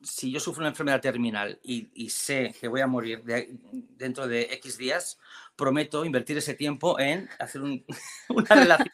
[0.02, 3.22] si yo sufro una enfermedad terminal y, sé que voy a morir
[3.96, 5.18] dentro de X días,
[5.56, 7.60] prometo invertir ese tiempo en hacer
[8.28, 8.88] una relación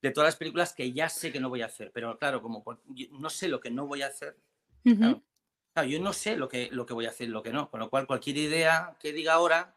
[0.00, 1.90] de todas las películas que ya sé que no voy a hacer.
[1.92, 2.64] Pero claro, como
[3.12, 4.36] no sé lo que no voy a hacer,
[4.84, 7.70] yo no sé lo que, lo que voy a hacer y lo que no.
[7.70, 9.74] Con lo cual, cualquier idea que diga ahora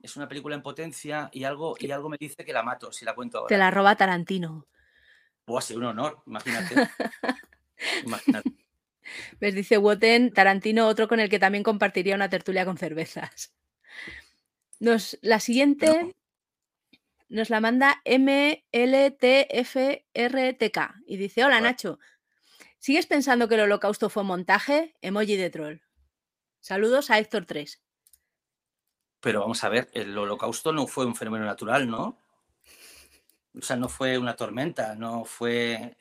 [0.00, 3.04] es una película en potencia y algo, y algo me dice que la mato si
[3.04, 3.48] la cuento ahora.
[3.48, 4.66] Te la roba Tarantino.
[5.60, 6.74] ser un honor, imagínate.
[8.04, 8.52] imagínate.
[9.40, 9.54] ¿Ves?
[9.54, 13.54] Dice Woten, Tarantino, otro con el que también compartiría una tertulia con cervezas.
[14.80, 16.14] Nos, la siguiente
[17.28, 18.74] nos la manda MLTFRTK
[21.06, 21.98] y dice: Hola Nacho,
[22.78, 24.94] ¿sigues pensando que el holocausto fue montaje?
[25.00, 25.78] Emoji de troll.
[26.60, 27.82] Saludos a Héctor 3.
[29.20, 32.18] Pero vamos a ver, el holocausto no fue un fenómeno natural, ¿no?
[33.56, 35.96] O sea, no fue una tormenta, no fue...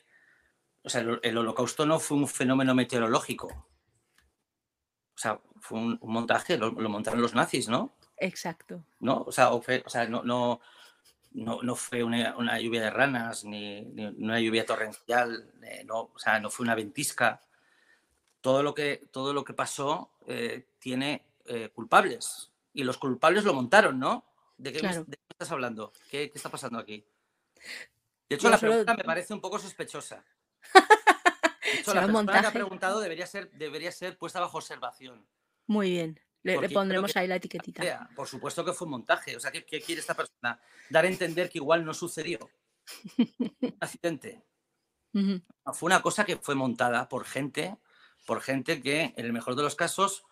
[0.84, 3.48] O sea, el, holocausto no fue un fenómeno meteorológico.
[3.48, 7.96] O sea, fue un, montaje, lo, montaron los nazis, ¿no?
[8.18, 8.86] Exacto.
[9.00, 9.24] ¿No?
[9.24, 9.50] O sea,
[10.08, 10.62] no, no,
[11.34, 13.82] no, fue una, lluvia de ranas, ni,
[14.20, 17.42] una lluvia torrencial, eh, no, o sea, no fue una ventisca.
[18.40, 23.56] Todo lo que, todo lo que pasó eh, tiene eh, culpables y los culpables lo
[23.56, 24.24] montaron, ¿no?
[24.56, 24.86] ¿De qué,
[25.30, 25.92] estás hablando?
[26.12, 27.04] ¿Qué, está pasando aquí?
[28.30, 30.24] De hecho, la pregunta me parece un poco sospechosa.
[30.74, 35.26] De hecho, la persona que ha preguntado debería ser, debería ser puesta bajo observación.
[35.66, 36.20] Muy bien.
[36.44, 38.10] Le, pondremos ahí la etiquetita.
[38.16, 39.36] Por supuesto que fue un montaje.
[39.36, 40.62] O sea, ¿qué, quiere esta persona?
[40.92, 42.48] Dar a entender que igual no sucedió.
[43.18, 44.46] un accidente.
[45.74, 47.76] Fue una cosa que fue montada por gente,
[48.28, 50.26] por gente que, en el mejor de los casos,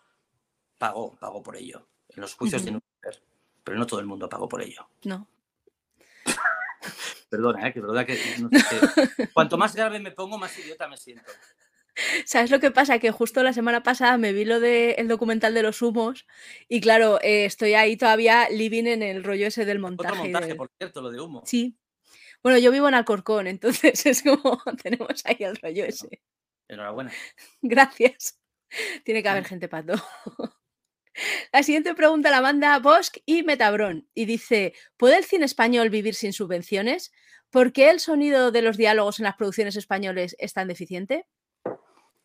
[0.78, 3.22] pagó, pagó por ello en los juicios de Nuremberg,
[3.62, 4.88] pero no todo el mundo pagó por ello.
[5.04, 5.28] No.
[7.28, 7.72] Perdona, ¿eh?
[7.72, 8.18] que verdad que,
[9.34, 11.30] cuanto más grave me pongo, más idiota me siento.
[12.24, 12.98] ¿Sabes lo que pasa?
[12.98, 16.26] Que justo la semana pasada me vi lo del documental de los humos
[16.68, 20.10] y claro, eh, estoy ahí todavía living en el rollo ese del montaje.
[20.10, 21.42] Otro montaje, por cierto, lo de humo.
[21.46, 21.78] Sí.
[22.42, 26.20] Bueno, yo vivo en Alcorcón, entonces es como tenemos ahí el rollo ese.
[26.68, 27.12] Enhorabuena.
[27.62, 28.38] Gracias.
[29.04, 30.02] Tiene que haber gente para todo.
[31.52, 36.14] La siguiente pregunta la manda Bosch y Metabrón y dice, ¿puede el cine español vivir
[36.14, 37.12] sin subvenciones?
[37.50, 41.26] ¿Por qué el sonido de los diálogos en las producciones españoles es tan deficiente?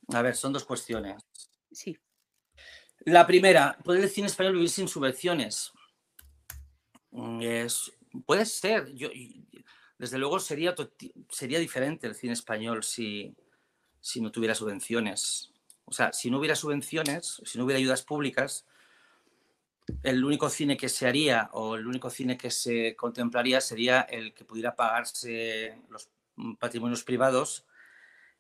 [0.10, 1.24] A ver, son dos cuestiones.
[1.72, 1.98] Sí.
[3.06, 5.72] La primera, ¿puede el cine español vivir sin subvenciones?
[7.12, 7.92] Mm, es,
[8.26, 8.94] puede ser.
[8.94, 9.10] Yo,
[9.98, 10.76] desde luego sería,
[11.30, 13.36] sería diferente el cine español si,
[14.00, 15.52] si no tuviera subvenciones.
[15.86, 18.66] O sea, si no hubiera subvenciones, si no hubiera ayudas públicas,
[20.04, 24.34] el único cine que se haría o el único cine que se contemplaría sería el
[24.34, 26.10] que pudiera pagarse los
[26.60, 27.66] patrimonios privados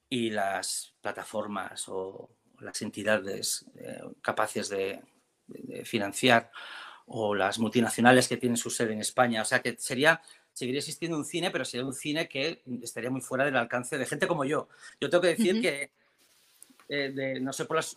[0.09, 2.29] y las plataformas o
[2.59, 5.01] las entidades eh, capaces de,
[5.83, 6.49] financiar
[7.07, 9.41] o las multinacionales que tienen su sede en España.
[9.41, 10.21] O sea que sería,
[10.53, 14.05] seguiría existiendo un cine, pero sería un cine que estaría muy fuera del alcance de
[14.05, 14.69] gente como yo.
[15.01, 15.91] Yo tengo que decir que,
[16.87, 17.95] eh, no sé, por las,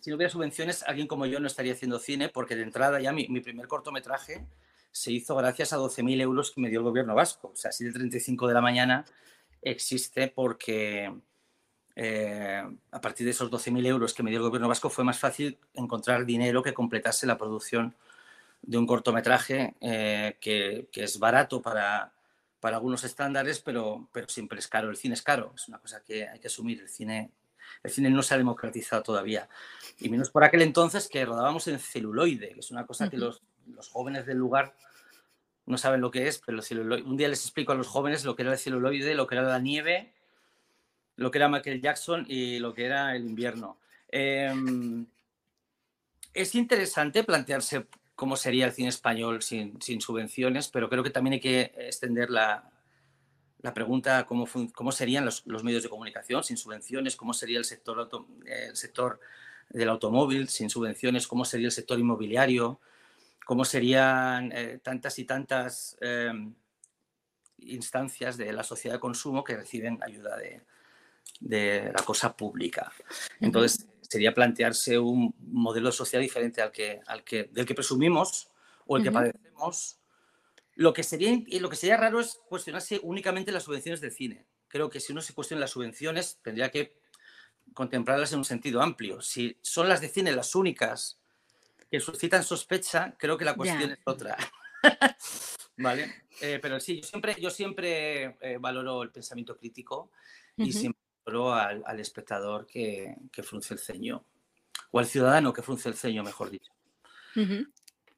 [0.00, 3.12] si no hubiera subvenciones, alguien como yo no estaría haciendo cine, porque de entrada ya
[3.12, 4.46] mi, primer cortometraje
[4.90, 7.50] se hizo gracias a 12.000 euros que me dio el gobierno vasco.
[7.52, 9.04] O sea, así de 35 de la mañana
[9.62, 11.12] existe porque
[11.94, 15.18] eh, a partir de esos 12.000 euros que me dio el gobierno vasco fue más
[15.18, 17.94] fácil encontrar dinero que completase la producción
[18.62, 22.12] de un cortometraje eh, que, es barato para,
[22.60, 24.90] para algunos estándares, pero, pero siempre es caro.
[24.90, 26.80] El cine es caro, es una cosa que hay que asumir.
[26.80, 27.32] El cine,
[27.82, 29.48] el cine no se ha democratizado todavía.
[29.98, 33.42] Y menos por aquel entonces que rodábamos en celuloide, que es una cosa que los,
[33.66, 34.74] los jóvenes del lugar
[35.66, 36.60] no saben lo que es, pero
[37.04, 39.44] un día les explico a los jóvenes lo que era el celuloide, lo que era
[39.44, 40.14] la nieve,
[41.16, 43.78] lo que era Michael Jackson y lo que era el invierno.
[44.08, 45.06] Em,
[46.32, 51.40] es interesante plantearse cómo sería el cine español sin, subvenciones, pero creo que también hay
[51.40, 52.70] que extender la,
[53.60, 58.08] la pregunta cómo, cómo serían los, medios de comunicación sin subvenciones, cómo sería el sector,
[58.46, 59.20] el sector
[59.70, 62.80] del automóvil sin subvenciones, cómo sería el sector inmobiliario,
[63.44, 66.54] cómo serían eh, tantas y tantas em,
[67.58, 70.62] instancias de la sociedad de consumo que reciben ayuda de,
[71.40, 72.92] de la cosa pública.
[73.40, 78.50] Entonces, sería plantearse un modelo social diferente al que, al que, del que presumimos
[78.86, 79.98] o el que padecemos.
[80.78, 84.46] Lo que, sería, lo que sería raro es cuestionarse únicamente las subvenciones del cine.
[84.68, 87.00] Creo que si uno se cuestiona las subvenciones, tendría que
[87.74, 89.20] contemplarlas en un sentido amplio.
[89.20, 91.18] Si son las de cine las únicas
[91.90, 94.36] que suscitan sospecha, creo que la cuestión es otra.
[95.78, 96.26] ¿Vale?
[96.40, 100.12] Eh, pero sí, yo siempre, yo siempre eh, valoro el pensamiento crítico
[100.56, 101.02] y siempre
[101.84, 104.24] al, espectador que, que, frunce el ceño,
[104.92, 106.72] o al ciudadano que frunce el ceño, mejor dicho.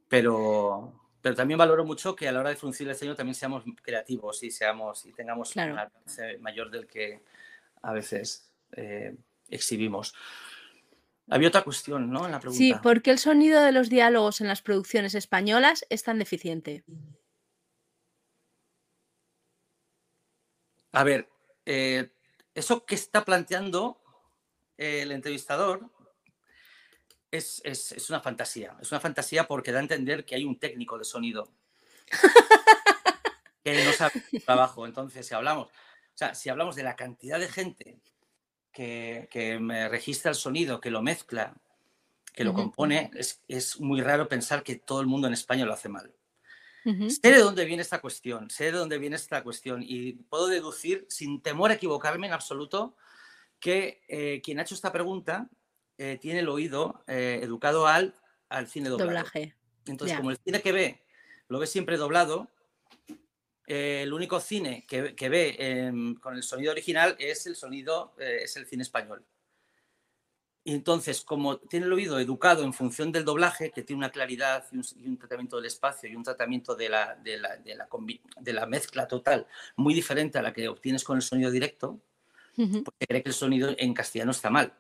[0.09, 3.65] pero, pero también valoro mucho que a la hora de fruncir el ceño también seamos
[3.83, 7.23] creativos y, seamos, y tengamos un alcance mayor del que
[7.83, 9.17] a veces eh,
[9.49, 10.15] exhibimos.
[11.29, 12.27] Había otra cuestión, ¿no?
[12.27, 12.59] En la pregunta.
[12.59, 16.85] Sí, ¿por qué el sonido de los diálogos en las producciones españolas es tan deficiente?
[20.93, 21.29] A ver,
[21.67, 22.11] eh,
[22.55, 24.01] eso que está planteando
[24.77, 25.89] el entrevistador
[27.31, 28.77] es, una fantasía.
[28.81, 31.53] Es una fantasía porque da a entender que hay un técnico de sonido
[33.65, 34.87] que no sabe el trabajo.
[34.87, 35.71] Entonces, si hablamos, o
[36.15, 38.01] sea, si hablamos de la cantidad de gente
[38.73, 41.55] que, me registra el sonido, que lo mezcla,
[42.33, 45.73] que lo compone, es, es, muy raro pensar que todo el mundo en España lo
[45.73, 46.15] hace mal.
[46.83, 51.05] Sé de dónde viene esta cuestión, sé de dónde viene esta cuestión y puedo deducir,
[51.11, 52.97] sin temor a equivocarme en absoluto,
[53.59, 55.51] que eh, quien ha hecho esta pregunta
[56.01, 58.15] eh, tiene el oído eh, educado al,
[58.49, 59.11] al cine doblado.
[59.11, 59.55] Doblaje.
[59.85, 61.05] Entonces, como el cine que ve
[61.49, 62.49] lo ve siempre doblado,
[63.67, 68.57] el único cine que, que ve em, con el sonido original es el sonido, es
[68.57, 69.25] el cine español.
[70.65, 74.65] Y entonces, como tiene el oído educado en función del doblaje, que tiene una claridad
[74.73, 77.89] y un, tratamiento del espacio y un tratamiento de la, de, la, de, la,
[78.41, 79.47] de la, mezcla total
[79.77, 82.01] muy diferente a la que obtienes con el sonido directo,
[82.57, 84.73] porque cree que el sonido en castellano está mal.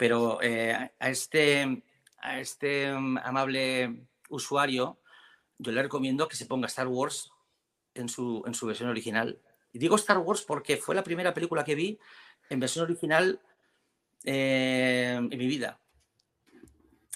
[0.00, 1.82] Pero eh, a, este,
[2.22, 4.98] a este mm, amable usuario,
[5.58, 7.30] yo le recomiendo que se ponga Star Wars
[7.92, 9.38] en su, en su versión original.
[9.74, 11.98] Y digo Star Wars porque fue la primera película que vi
[12.48, 13.42] en versión original
[14.24, 15.78] eh, en mi vida.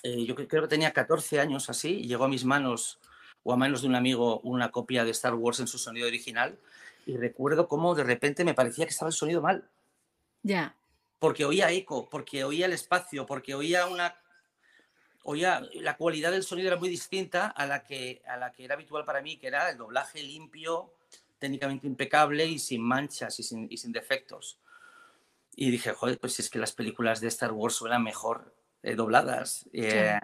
[0.02, 3.00] Eh, yo creo que tenía 14 años así y llegó a mis manos
[3.44, 6.58] o a manos de un amigo una copia de Star Wars en su sonido original
[7.06, 9.70] y recuerdo cómo de repente me parecía que estaba el sonido mal.
[10.42, 10.76] Ya.
[11.24, 14.14] Porque oía eco, porque oía el espacio, porque oía una
[15.22, 18.74] oía la cualidad del sonido era muy distinta a la que a la que era
[18.74, 20.92] habitual para mí, que era el doblaje limpio,
[21.38, 24.58] técnicamente impecable y sin manchas y sin, y sin defectos.
[25.56, 29.66] Y dije, joder, pues es que las películas de Star Wars suenan mejor eh, dobladas.
[29.72, 30.18] Eh,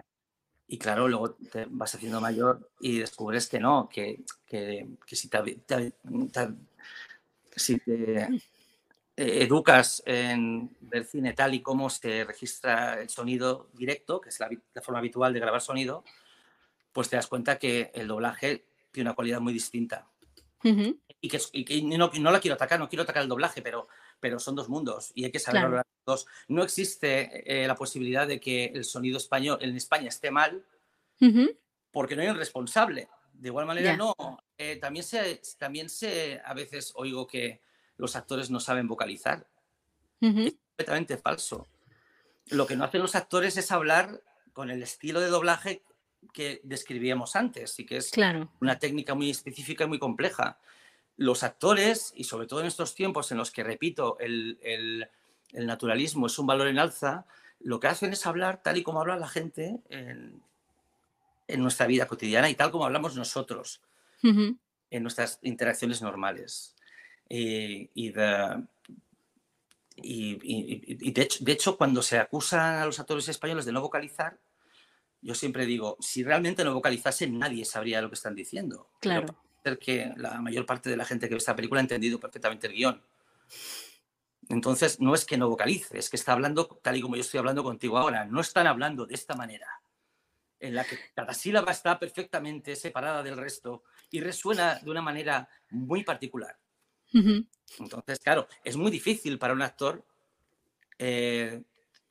[0.69, 5.31] y claro, luego te vas haciendo mayor y descubres que no, que, que, que si,
[5.31, 5.63] te,
[7.57, 8.29] si te eh,
[9.21, 14.49] educas en ver cine tal y como se registra el sonido directo, que es la,
[14.83, 16.05] forma habitual de grabar sonido,
[16.93, 20.07] pues te das cuenta que el doblaje tiene una cualidad muy distinta.
[20.63, 23.89] Y que, y que no, no, la quiero atacar, no quiero atacar el doblaje, pero
[24.21, 26.27] pero son dos mundos y hay que saber hablar dos.
[26.49, 30.65] No existe eh, la posibilidad de que el sonido español en España esté mal
[31.91, 33.09] porque no hay un responsable.
[33.33, 34.15] De igual manera, no.
[34.57, 37.63] Eh, también, se, también se, a veces oigo que
[38.01, 39.47] los actores no saben vocalizar.
[40.21, 41.69] Es completamente falso.
[42.49, 44.23] Lo que no hacen los actores es hablar
[44.53, 45.83] con el estilo de doblaje
[46.33, 48.11] que describíamos antes y que es
[48.61, 50.59] una técnica muy específica y muy compleja
[51.17, 55.07] los actores, y sobre todo en estos tiempos en los que, repito, el,
[55.53, 57.27] naturalismo es un valor en alza,
[57.59, 60.43] lo que hacen es hablar tal y como habla la gente en,
[61.59, 63.83] nuestra vida cotidiana y tal como hablamos nosotros
[64.23, 66.75] en nuestras interacciones normales.
[67.31, 68.67] Y, de,
[69.97, 74.39] de, hecho, cuando se acusan a los actores españoles de no vocalizar,
[75.23, 78.91] yo siempre digo, si realmente no vocalizasen, nadie sabría lo que están diciendo.
[79.01, 79.37] Claro
[79.79, 82.75] que la mayor parte de la gente que ve esta película ha entendido perfectamente el
[82.75, 83.03] guion.
[84.49, 87.39] Entonces, no es que no vocalice, es que está hablando tal y como yo estoy
[87.39, 88.25] hablando contigo ahora.
[88.25, 89.81] No están hablando de esta manera,
[90.59, 95.49] en la que cada sílaba está perfectamente separada del resto y resuena de una manera
[95.71, 96.59] muy particular.
[97.13, 100.05] Entonces, claro, es muy difícil para un actor
[100.99, 101.63] eh,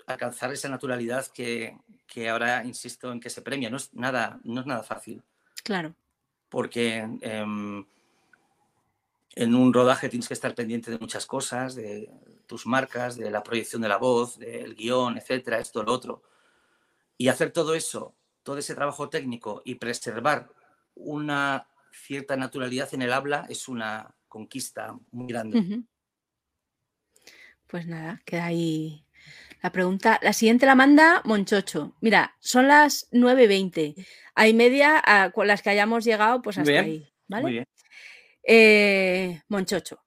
[0.07, 1.77] alcanzar esa naturalidad que,
[2.07, 3.69] que, ahora insisto en que se premia.
[3.69, 5.21] No es nada, no es nada fácil.
[5.63, 5.95] Claro
[6.49, 7.85] porque em,
[9.35, 12.11] en un rodaje tienes que estar pendiente de muchas cosas, de
[12.47, 16.23] tus marcas, de la proyección de la voz, del guion, etcétera, esto, lo otro.
[17.17, 20.49] Y hacer todo eso, todo ese trabajo técnico y preservar
[20.95, 25.83] una cierta naturalidad en el habla es una conquista muy grande.
[27.67, 29.05] Pues nada, queda ahí
[29.61, 30.19] la pregunta.
[30.21, 31.95] La siguiente la manda Monchocho.
[32.01, 34.07] Mira, son las 9.20.
[34.35, 37.07] Hay media a con las que hayamos llegado, pues hasta ahí.
[37.27, 37.43] ¿Vale?
[37.43, 37.65] Muy bien.
[38.43, 40.01] Eh, Monchocho.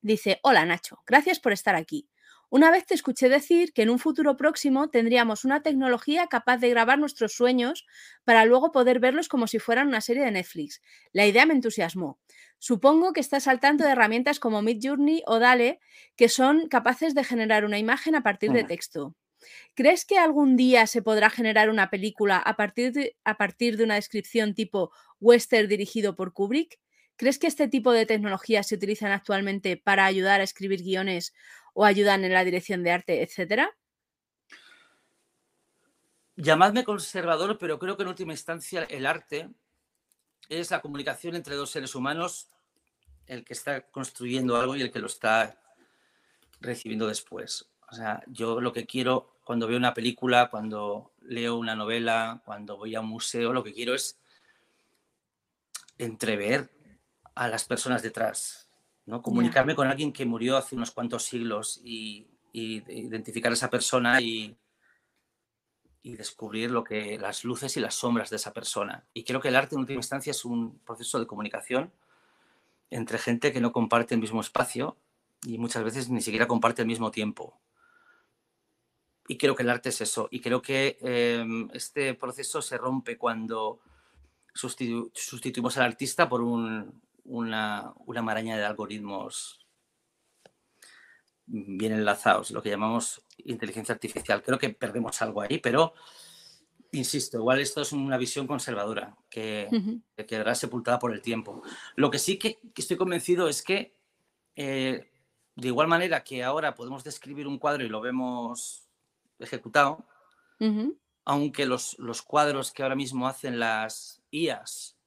[0.00, 2.08] Dice: Hola Nacho, gracias por estar aquí.
[2.52, 6.68] Una vez te escuché decir que en un futuro próximo tendríamos una tecnología capaz de
[6.68, 7.86] grabar nuestros sueños
[8.24, 10.82] para luego poder verlos como si fueran una serie de Netflix.
[11.12, 12.18] La idea me entusiasmó.
[12.58, 15.78] Supongo que estás al tanto de herramientas como Midjourney o Dale
[16.16, 19.14] que son capaces de generar una imagen a partir de texto.
[19.76, 23.84] ¿Crees que algún día se podrá generar una película a partir de, a partir de
[23.84, 24.90] una descripción tipo
[25.20, 26.80] western dirigido por Kubrick?
[27.16, 31.34] ¿Crees que este tipo de tecnologías se utilizan actualmente para ayudar a escribir guiones
[31.74, 33.76] o ayudan en la dirección de arte, etcétera?
[36.36, 39.50] Llamadme conservador, pero creo que en última instancia el arte
[40.48, 42.48] es la comunicación entre dos seres humanos,
[43.26, 45.60] el que está construyendo algo y el que lo está
[46.60, 47.68] recibiendo después.
[47.90, 52.76] O sea, yo lo que quiero cuando veo una película, cuando leo una novela, cuando
[52.76, 54.18] voy a un museo, lo que quiero es
[55.98, 56.70] entrever
[57.34, 58.69] a las personas detrás,
[59.10, 59.22] ¿no?
[59.22, 64.56] Comunicarme con alguien que murió hace unos cuantos siglos y, identificar a esa persona y,
[66.02, 69.04] y, descubrir lo que las luces y las sombras de esa persona.
[69.14, 71.92] Y creo que el arte en última instancia es un proceso de comunicación
[72.90, 74.96] entre gente que no comparte el mismo espacio
[75.44, 77.60] y muchas veces ni siquiera comparte el mismo tiempo.
[79.28, 80.28] Y creo que el arte es eso.
[80.32, 83.80] Y creo que em, este proceso se rompe cuando
[84.52, 87.00] sustituimos al artista por un,
[87.30, 89.64] una, una maraña de algoritmos
[91.46, 94.42] bien enlazados, lo que llamamos inteligencia artificial.
[94.42, 95.94] Creo que perdemos algo ahí, pero
[96.92, 99.68] insisto, igual esto es una visión conservadora que,
[100.28, 101.62] quedará sepultada por el tiempo.
[101.94, 103.94] Lo que sí que, estoy convencido es que,
[104.56, 105.10] eh,
[105.54, 108.88] de igual manera que ahora podemos describir un cuadro y lo vemos
[109.38, 110.04] ejecutado,
[111.24, 114.99] aunque los, los, cuadros que ahora mismo hacen las IAS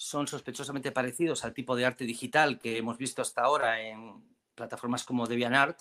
[0.00, 4.22] son sospechosamente parecidos al tipo de arte digital que hemos visto hasta ahora en
[4.54, 5.80] plataformas como DeviantArt,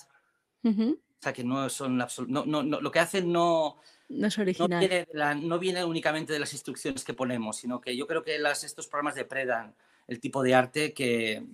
[0.64, 3.80] o sea que no son no, no, lo que hacen no,
[4.10, 4.80] no es original.
[4.80, 8.64] Viene no viene, únicamente de las instrucciones que ponemos, sino que yo creo que las,
[8.64, 9.76] estos programas depredan
[10.08, 11.46] el tipo de arte que,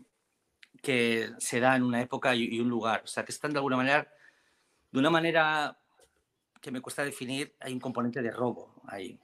[0.82, 3.02] que se da en una época y, un lugar.
[3.04, 4.08] O sea, que están de alguna manera,
[4.90, 5.78] de una manera
[6.62, 9.20] que me cuesta definir, hay un componente de robo ahí.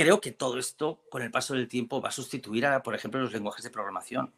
[0.00, 3.20] Creo que todo esto, con el paso del tiempo, va a sustituir a, por ejemplo,
[3.20, 4.32] los lenguajes de programación.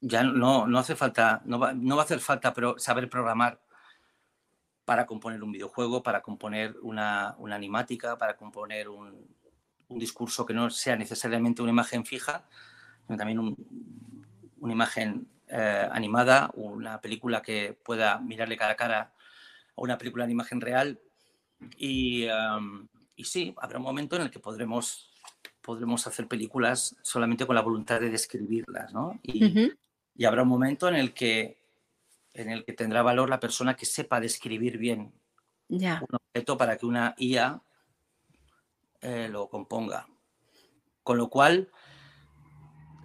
[0.00, 3.60] Ya no, no hace falta, no va, no va a hacer falta pero saber programar
[4.86, 9.28] para componer un videojuego, para componer una, una animática, para componer un,
[9.88, 12.48] un, discurso que no sea necesariamente una imagen fija,
[13.06, 13.54] sino también
[14.58, 19.12] una imagen eh, animada, una película que pueda mirarle cara a cara a
[19.82, 20.98] una película en imagen real.
[21.76, 22.26] Y,
[23.16, 25.10] y sí, habrá un momento en el que podremos,
[25.60, 29.18] podremos hacer películas solamente con la voluntad de describirlas, ¿no?
[29.22, 29.72] Y,
[30.14, 31.60] y habrá un momento en el que
[32.34, 35.12] en el que tendrá valor la persona que sepa describir bien
[35.68, 37.62] un objeto para que una IA
[39.00, 40.08] eh, lo componga.
[41.02, 41.70] Con lo cual,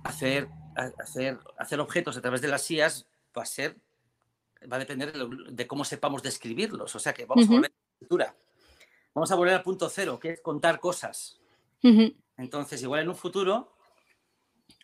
[0.04, 3.08] hacer, hacer, hacer objetos a través de las IAs
[3.38, 3.78] va a ser,
[4.72, 6.96] va a depender de, cómo sepamos describirlos.
[6.96, 8.36] O sea que vamos a volver a la escritura.
[9.16, 11.40] Vamos a volver al punto cero, que es contar cosas.
[12.38, 13.72] Entonces, igual en un futuro,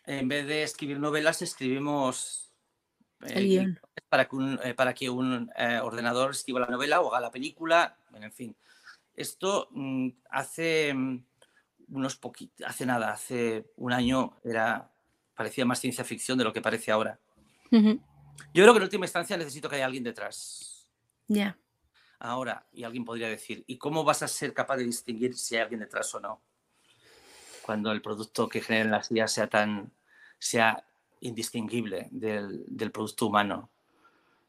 [0.06, 2.50] en vez de escribir novelas, escribimos
[3.26, 3.74] eh,
[4.08, 7.30] para que un, eh, para que un eh, ordenador escriba la novela o haga la
[7.30, 8.56] película, en fin.
[9.14, 11.24] Esto mm, hace mm,
[11.90, 14.90] unos poquitos, hace nada, hace un año era
[15.34, 17.18] parecía más ciencia ficción de lo que parece ahora.
[17.70, 20.88] Yo creo que en última instancia necesito que haya alguien detrás.
[21.28, 21.58] Ya.
[22.24, 25.62] Ahora, y alguien podría decir, ¿y cómo vas a ser capaz de distinguir si hay
[25.62, 26.40] alguien detrás o no?
[27.62, 29.92] Cuando el producto que generen las ideas sea tan
[30.38, 30.84] sea
[31.18, 33.70] indistinguible del, del producto humano.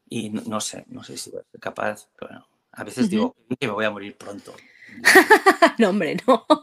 [0.08, 3.34] Y no, sé, no sé si voy a ser capaz, pero bueno, a veces digo
[3.58, 4.54] que me voy a morir pronto.
[5.78, 6.46] no, hombre, no.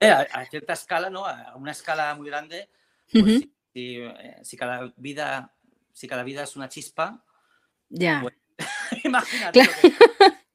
[0.00, 1.26] Eh, a, cierta escala, ¿no?
[1.26, 2.70] A una escala muy grande,
[3.10, 5.52] pues eh, si, cada vida,
[5.92, 7.24] si cada vida es una chispa,
[7.88, 8.20] ya.
[8.22, 8.34] Pues,
[9.18, 9.60] imagínate.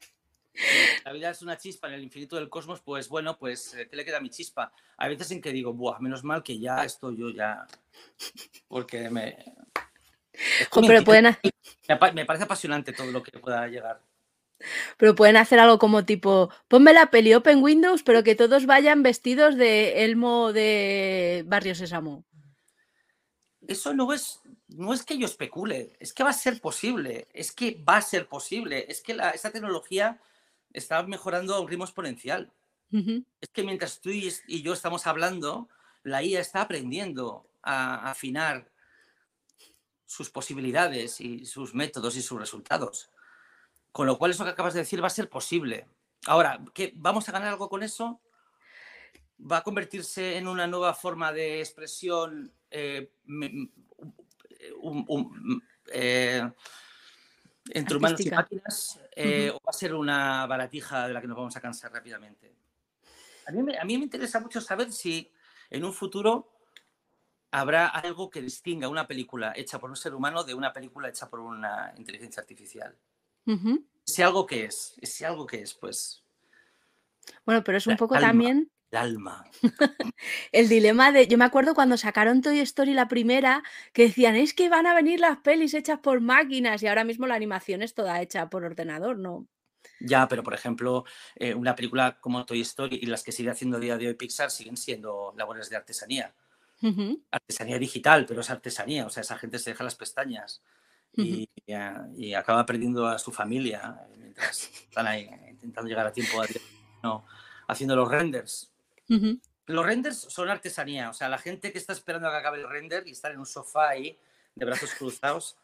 [1.06, 3.96] la vida es una chispa en el infinito del cosmos, pues bueno, pues eh, ¿qué
[3.96, 4.72] le queda a mi chispa?
[4.98, 7.66] Hay veces en que digo, buah, menos mal que ya estoy yo ya,
[8.68, 9.38] porque me...
[10.88, 11.38] pero pueden...
[12.14, 14.02] Me parece apasionante todo lo que pueda llegar.
[14.98, 19.04] Pero pueden hacer algo como tipo, ponme la peli Open Windows, pero que todos vayan
[19.04, 22.24] vestidos de Elmo de Barrio Sésamo.
[23.68, 27.52] Eso no es, no es que yo especule, es que va a ser posible, es
[27.52, 30.20] que va a ser posible, es que la, esta tecnología
[30.74, 32.52] está mejorando a un ritmo exponencial.
[33.42, 35.68] Es que mientras tú y yo estamos hablando,
[36.04, 38.70] la IA está aprendiendo a afinar
[40.06, 43.10] sus posibilidades y sus métodos y sus resultados.
[43.92, 45.88] Con lo cual, eso que acabas de decir va a ser posible.
[46.26, 48.20] Ahora, ¿qué, ¿vamos a ganar algo con eso?
[49.50, 53.12] ¿Va a convertirse en una nueva forma de expresión eh,
[55.92, 56.52] eh,
[57.70, 59.00] entre humanos y máquinas?
[59.16, 62.56] Eh, ¿O va a ser una baratija de la que nos vamos a cansar rápidamente?
[63.46, 65.30] A mí, a mí me interesa mucho saber si
[65.70, 66.54] en un futuro
[67.54, 71.30] habrá algo que distinga una película hecha por un ser humano de una película hecha
[71.30, 72.98] por una inteligencia artificial.
[74.06, 76.24] Si algo que es, si algo que es, pues.
[77.46, 78.72] Bueno, pero es un poco también.
[78.94, 79.44] El alma.
[80.52, 81.28] el dilema de.
[81.28, 84.94] Yo me acuerdo cuando sacaron Toy Story la primera, que decían, es que van a
[84.94, 88.64] venir las pelis hechas por máquinas y ahora mismo la animación es toda hecha por
[88.64, 89.48] ordenador, ¿no?
[90.00, 91.06] Ya, pero por ejemplo,
[91.36, 94.14] eh, una película como Toy Story y las que sigue haciendo a día de hoy
[94.14, 96.36] Pixar siguen siendo labores de artesanía.
[97.32, 100.62] Artesanía digital, pero es artesanía, o sea, esa gente se deja las pestañas
[101.14, 106.42] y, y, acaba perdiendo a su familia mientras están ahí intentando llegar a tiempo
[107.02, 107.26] no,
[107.68, 108.73] haciendo los renders.
[109.66, 112.70] Los renders son artesanía, o sea, la gente que está esperando a que acabe el
[112.70, 114.18] render y estar en un sofá ahí
[114.56, 115.58] de brazos cruzados,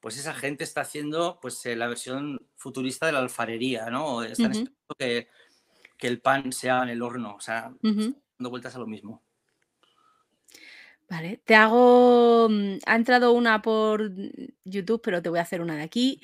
[0.00, 4.22] pues esa gente está haciendo pues eh, la versión futurista de la alfarería, ¿no?
[4.22, 5.28] Están esperando que,
[5.96, 9.22] que, el pan sea en el horno, o sea, dando vueltas a lo mismo.
[11.12, 12.48] Vale, te hago.
[12.48, 14.10] Mm, ha entrado una por
[14.64, 16.22] YouTube, pero te voy a hacer una de aquí.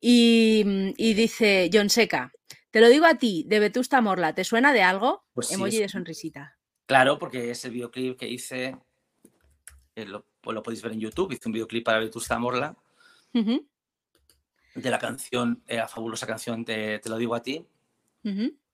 [0.00, 2.32] Y, mm, dice John Seca,
[2.74, 5.22] te lo digo a ti, de Vetusta Morla, ¿te suena de algo?
[5.32, 6.58] Pues Emoji de sonrisita.
[6.86, 8.76] Claro, porque es el videoclip que hice,
[9.94, 12.76] eh, lo, pues lo podéis ver en YouTube, hice un videoclip para Vetusta Morla
[13.32, 17.64] de la canción, eh, la fabulosa canción de Te lo digo a ti.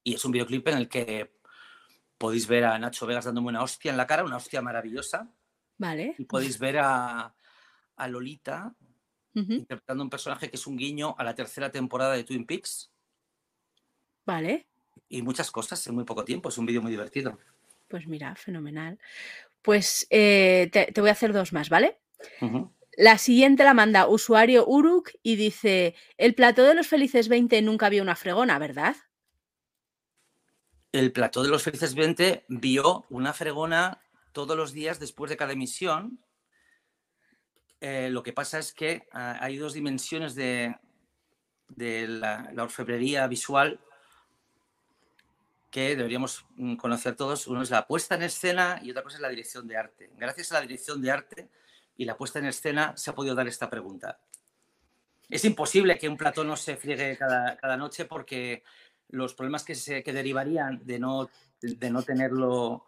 [0.03, 1.35] Y es un videoclip en el que
[2.17, 5.31] podéis ver a Nacho Vegas dándome una hostia en la cara, una hostia maravillosa.
[6.17, 7.35] Y podéis ver a,
[8.07, 8.73] Lolita
[9.35, 12.91] interpretando un personaje que es un guiño a la tercera temporada de Twin Peaks.
[14.25, 14.67] Vale.
[15.09, 16.49] Y muchas cosas en muy poco tiempo.
[16.49, 17.37] Es un vídeo muy divertido.
[17.87, 18.99] Pues mira, fenomenal.
[19.61, 21.99] Pues eh, te, voy a hacer dos más, ¿vale?
[22.97, 27.89] La siguiente la manda usuario Uruk y dice, el plató de los felices 20 nunca
[27.89, 28.95] vio una fregona, ¿verdad?
[30.91, 35.53] El plató de los felices 20 vio una fregona todos los días después de cada
[35.53, 36.19] emisión.
[37.79, 40.75] Eh, lo que pasa es que ah, hay dos dimensiones de,
[41.77, 43.79] la, orfebrería visual
[45.71, 47.47] que deberíamos mm, conocer todos.
[47.47, 50.11] Uno es la puesta en escena y otra cosa es la dirección de arte.
[50.17, 51.49] Gracias a la dirección de arte
[51.97, 54.19] y la puesta en escena se ha podido dar esta pregunta.
[55.29, 58.63] Es imposible que un plató no se friegue cada, noche porque
[59.09, 61.29] los problemas que, se, que derivarían de no,
[61.61, 62.85] de no tenerlo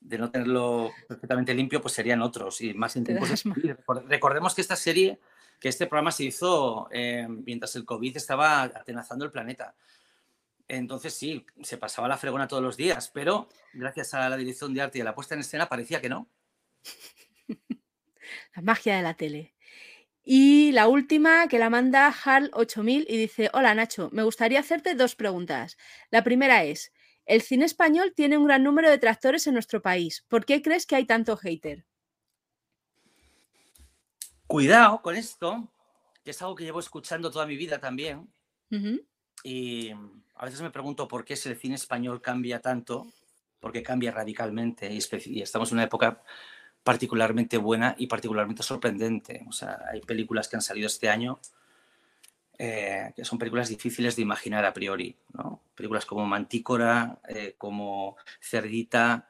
[0.00, 3.44] de no tenerlo perfectamente limpio, pues serían otros y más intensos.
[4.06, 5.20] Recordemos que esta serie,
[5.58, 9.74] que este programa se hizo eh, mientras el COVID estaba atenazando el planeta.
[10.70, 14.80] Entonces sí, se pasaba la fregona todos los días, pero gracias a la dirección de
[14.80, 16.30] arte y a la puesta en escena parecía que no.
[18.54, 19.56] La magia de la tele.
[20.22, 25.16] Y la última que la manda Hal8000 y dice, hola Nacho, me gustaría hacerte dos
[25.16, 25.76] preguntas.
[26.10, 26.92] La primera es,
[27.26, 30.24] el cine español tiene un gran número de tractores en nuestro país.
[30.28, 31.84] ¿Por qué crees que hay tanto hater?
[34.46, 35.72] Cuidado con esto,
[36.22, 38.32] que es algo que llevo escuchando toda mi vida también.
[39.42, 39.92] Y
[40.40, 43.06] a veces me pregunto por qué si el cine español cambia tanto,
[43.60, 46.22] porque cambia radicalmente y, estamos en una época
[46.82, 49.44] particularmente buena y particularmente sorprendente.
[49.46, 51.38] O sea, hay películas que han salido este año
[52.58, 55.14] eh, que son películas difíciles de imaginar a priori.
[55.34, 55.60] ¿no?
[55.74, 59.28] Películas como Mantícora, eh, como Cerdita,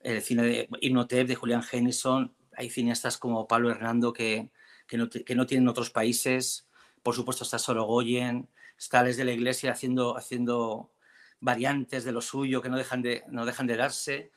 [0.00, 2.34] el cine de Hipnotep de Julian Hennison.
[2.56, 4.48] Hay cineastas como Pablo Hernando que,
[4.88, 6.66] que, no, que no tienen otros países.
[7.04, 8.48] Por supuesto está Sorogoyen,
[8.78, 10.92] está Les de la Iglesia haciendo, haciendo
[11.40, 14.30] variantes de lo suyo que no dejan de, no dejan de darse.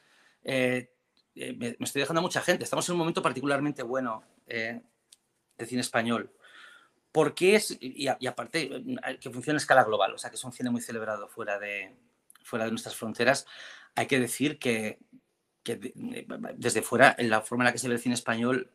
[0.44, 0.92] Eh,
[1.36, 2.64] me, estoy dejando a mucha gente.
[2.64, 4.82] Estamos en un momento particularmente bueno de
[5.66, 6.34] cine español
[7.12, 8.70] porque es, y, aparte,
[9.20, 11.94] que funciona a escala global, o sea, que es un cine muy celebrado fuera de,
[12.44, 13.46] fuera de nuestras fronteras,
[13.96, 15.00] hay que decir que,
[15.64, 18.72] desde fuera, en la forma en la que se ve el cine español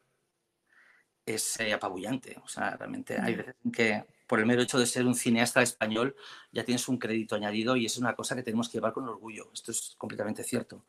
[1.25, 2.37] es eh, apabullante.
[2.45, 5.63] O sea, realmente hay veces en que por el mero hecho de ser un cineasta
[5.63, 6.17] español
[6.53, 9.51] ya tienes un crédito añadido y es una cosa que tenemos que llevar con orgullo.
[9.53, 10.83] Esto es completamente cierto.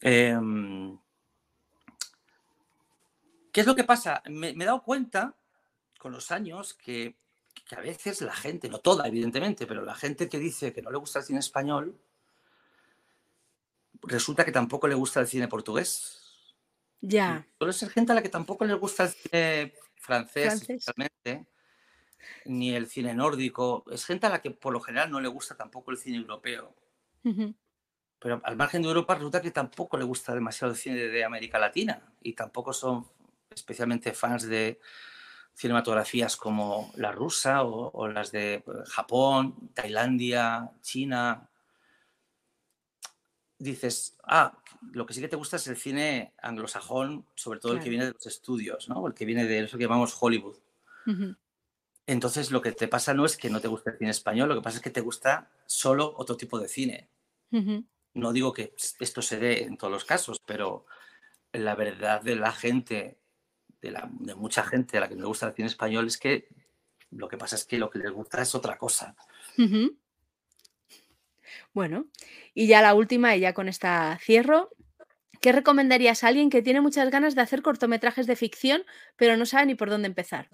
[0.00, 0.98] Em,
[3.52, 4.22] ¿Qué es lo que pasa?
[4.28, 5.34] me he dado cuenta
[5.98, 7.16] con los años que,
[7.76, 10.98] a veces la gente, no toda evidentemente, pero la gente que dice que no le
[10.98, 11.98] gusta el cine español,
[14.02, 16.22] resulta que tampoco le gusta el cine portugués.
[17.00, 17.44] Ya.
[17.58, 20.66] Suele ser gente a la que tampoco le gusta el cine francés,
[22.44, 23.84] ni el cine nórdico.
[23.90, 26.74] Es gente a la que por lo general no le gusta tampoco el cine europeo.
[28.18, 31.58] Pero al margen de Europa resulta que tampoco le gusta demasiado el cine de América
[31.58, 33.06] Latina y tampoco son
[33.50, 34.80] especialmente fans de,
[35.56, 41.48] cinematografías como la rusa o, las de Japón, Tailandia, China,
[43.58, 44.52] dices, ah,
[44.92, 48.04] lo que sí que te gusta es el cine anglosajón, sobre todo el que viene
[48.04, 49.06] de los estudios, ¿no?
[49.06, 50.58] El que viene de eso que llamamos Hollywood.
[52.06, 54.54] Entonces, lo que te pasa no es que no te guste el cine español, lo
[54.54, 57.08] que pasa es que te gusta solo otro tipo de cine.
[58.14, 60.86] No digo que esto se dé en todos los casos, pero
[61.52, 63.18] la verdad de la gente
[63.80, 63.94] de,
[64.36, 66.48] mucha gente a la que me gusta el cine español es que
[67.10, 69.16] lo que pasa es que lo que les gusta es otra cosa.
[71.72, 72.06] Bueno,
[72.54, 74.70] y ya la última, y ya con esta cierro.
[75.40, 78.84] ¿Qué recomendarías a alguien que tiene muchas ganas de hacer cortometrajes de ficción,
[79.16, 80.48] pero no sabe ni por dónde empezar?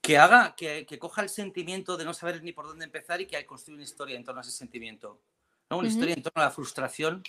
[0.00, 3.44] Que haga, que, coja el sentimiento de no saber ni por dónde empezar y que
[3.46, 5.20] construya una historia en torno a ese sentimiento.
[5.68, 5.78] ¿no?
[5.78, 7.22] Una historia en torno a la frustración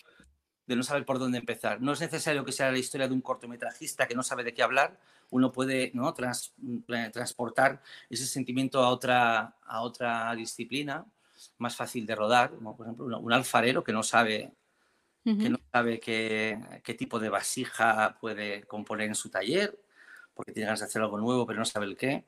[0.66, 1.82] de no saber por dónde empezar.
[1.82, 4.64] No es necesario que sea la historia de un cortometrajista que no sabe de qué
[4.64, 5.00] hablar.
[5.30, 6.14] Uno puede ¿no?
[6.14, 11.06] transportar ese sentimiento a otra, a otra disciplina
[11.58, 14.54] más fácil de rodar, como por ejemplo un alfarero que no sabe,
[15.24, 19.80] que no sabe qué, qué, tipo de vasija puede componer en su taller,
[20.34, 22.26] porque tiene ganas de hacer algo nuevo, pero no sabe el qué.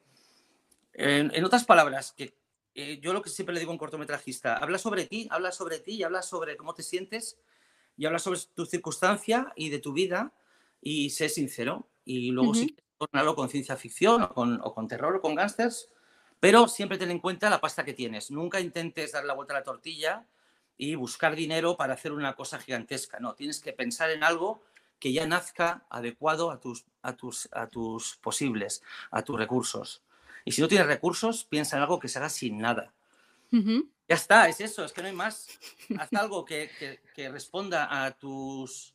[0.94, 2.38] En, otras palabras, que
[2.76, 5.80] eh, yo lo que siempre le digo a un cortometrajista, habla sobre ti, habla sobre
[5.80, 7.38] ti y habla sobre cómo te sientes
[7.98, 10.34] y habla sobre tu circunstancia y de tu vida
[10.82, 11.88] y sé sincero.
[12.06, 15.90] Y luego sí, tornalo con ciencia ficción o con, o con terror o con gángsters,
[16.40, 18.30] pero siempre ten en cuenta la pasta que tienes.
[18.30, 20.28] Nunca intentes dar la vuelta a la tortilla
[20.78, 23.20] y buscar dinero para hacer una cosa gigantesca.
[23.20, 24.64] No, tienes que pensar en algo
[25.00, 30.04] que ya nazca adecuado a tus, a tus, a tus posibles, a tus recursos.
[30.46, 32.94] Y si no tienes recursos, piensa en algo que se haga sin nada.
[33.52, 35.48] Ya está, es eso, es que no hay más.
[35.98, 36.70] Haz algo que,
[37.32, 38.94] responda a tus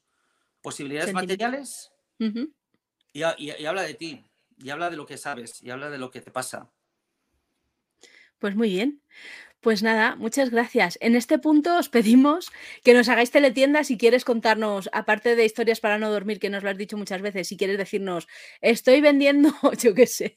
[0.61, 1.93] posibilidades materiales
[3.12, 4.25] y, habla de ti,
[4.59, 6.70] y habla de lo que sabes, y habla de lo que te pasa.
[8.39, 9.03] Pues muy bien.
[9.61, 10.99] Pues nada, muchas gracias.
[11.01, 12.53] En este punto os pedimos
[12.85, 16.62] que nos hagáis teletienda si quieres contarnos, aparte de historias para no dormir, que nos
[16.62, 18.29] lo has dicho muchas veces, si quieres decirnos,
[18.61, 19.51] estoy vendiendo,
[19.83, 20.37] yo qué sé.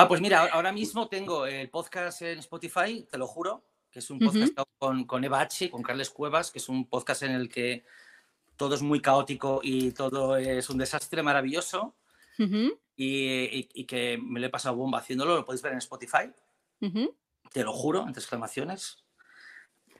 [0.00, 4.08] Ah, pues mira, ahora mismo tengo el podcast en Spotify, te lo juro, que es
[4.10, 7.48] un podcast con, con, Eva H, con Carles Cuevas, que es un podcast en el
[7.48, 7.84] que
[8.56, 11.96] todo es muy caótico y todo es un desastre maravilloso.
[12.94, 16.30] y, que me lo he pasado bomba haciéndolo, lo podéis ver en Spotify.
[17.50, 19.04] Te lo juro, entre exclamaciones.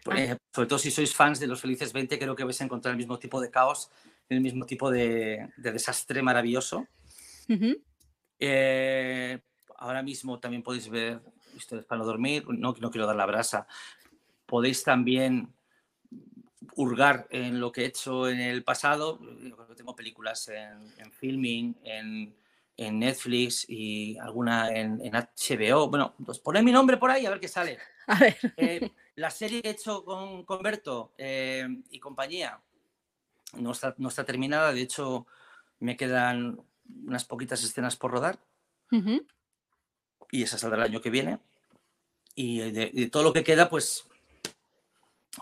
[0.06, 0.14] Ah.
[0.16, 2.92] Eh, sobre todo si sois fans de Los Felices 20, creo que vais a encontrar
[2.92, 3.90] el mismo tipo de caos,
[4.28, 6.86] el mismo tipo de, desastre maravilloso.
[8.38, 9.40] Eh,
[9.78, 11.20] ahora mismo también podéis ver
[11.56, 13.66] Historias para no dormir, no, no quiero dar la brasa.
[14.46, 15.52] Podéis también
[16.76, 19.18] hurgar en lo que he hecho en el pasado.
[19.76, 22.34] Tengo películas en, en filming, en,
[22.76, 25.88] en Netflix y alguna en, HBO.
[25.88, 27.78] Bueno, pues poned mi nombre por ahí a ver qué sale.
[28.06, 28.38] A ver.
[28.56, 32.58] Eh, la serie que he hecho con, con Berto eh, y compañía
[33.58, 34.72] no está, no está terminada.
[34.72, 35.26] De hecho,
[35.80, 36.58] me quedan
[37.04, 38.38] unas poquitas escenas por rodar.
[40.30, 41.38] Y esa saldrá el año que viene.
[42.34, 44.06] Y de, todo lo que queda, pues,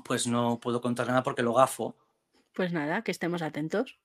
[0.04, 1.94] pues no puedo contar nada porque lo gafo.
[2.54, 3.98] Pues nada, que estemos atentos.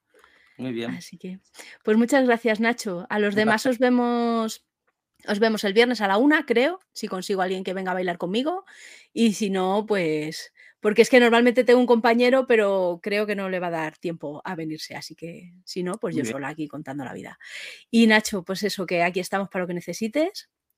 [0.57, 0.91] Muy bien.
[0.91, 1.39] Así que,
[1.83, 3.07] pues muchas gracias, Nacho.
[3.09, 4.65] A los demás os vemos,
[5.25, 7.95] os vemos el viernes a la una, creo, si consigo a alguien que venga a
[7.95, 8.65] bailar conmigo.
[9.13, 10.51] Y si no, pues,
[10.81, 13.97] porque es que normalmente tengo un compañero, pero creo que no le va a dar
[13.97, 14.95] tiempo a venirse.
[14.95, 17.39] Así que, si no, pues yo sola aquí contando la vida.
[17.89, 20.49] Y Nacho, pues eso, que aquí estamos para lo que necesites.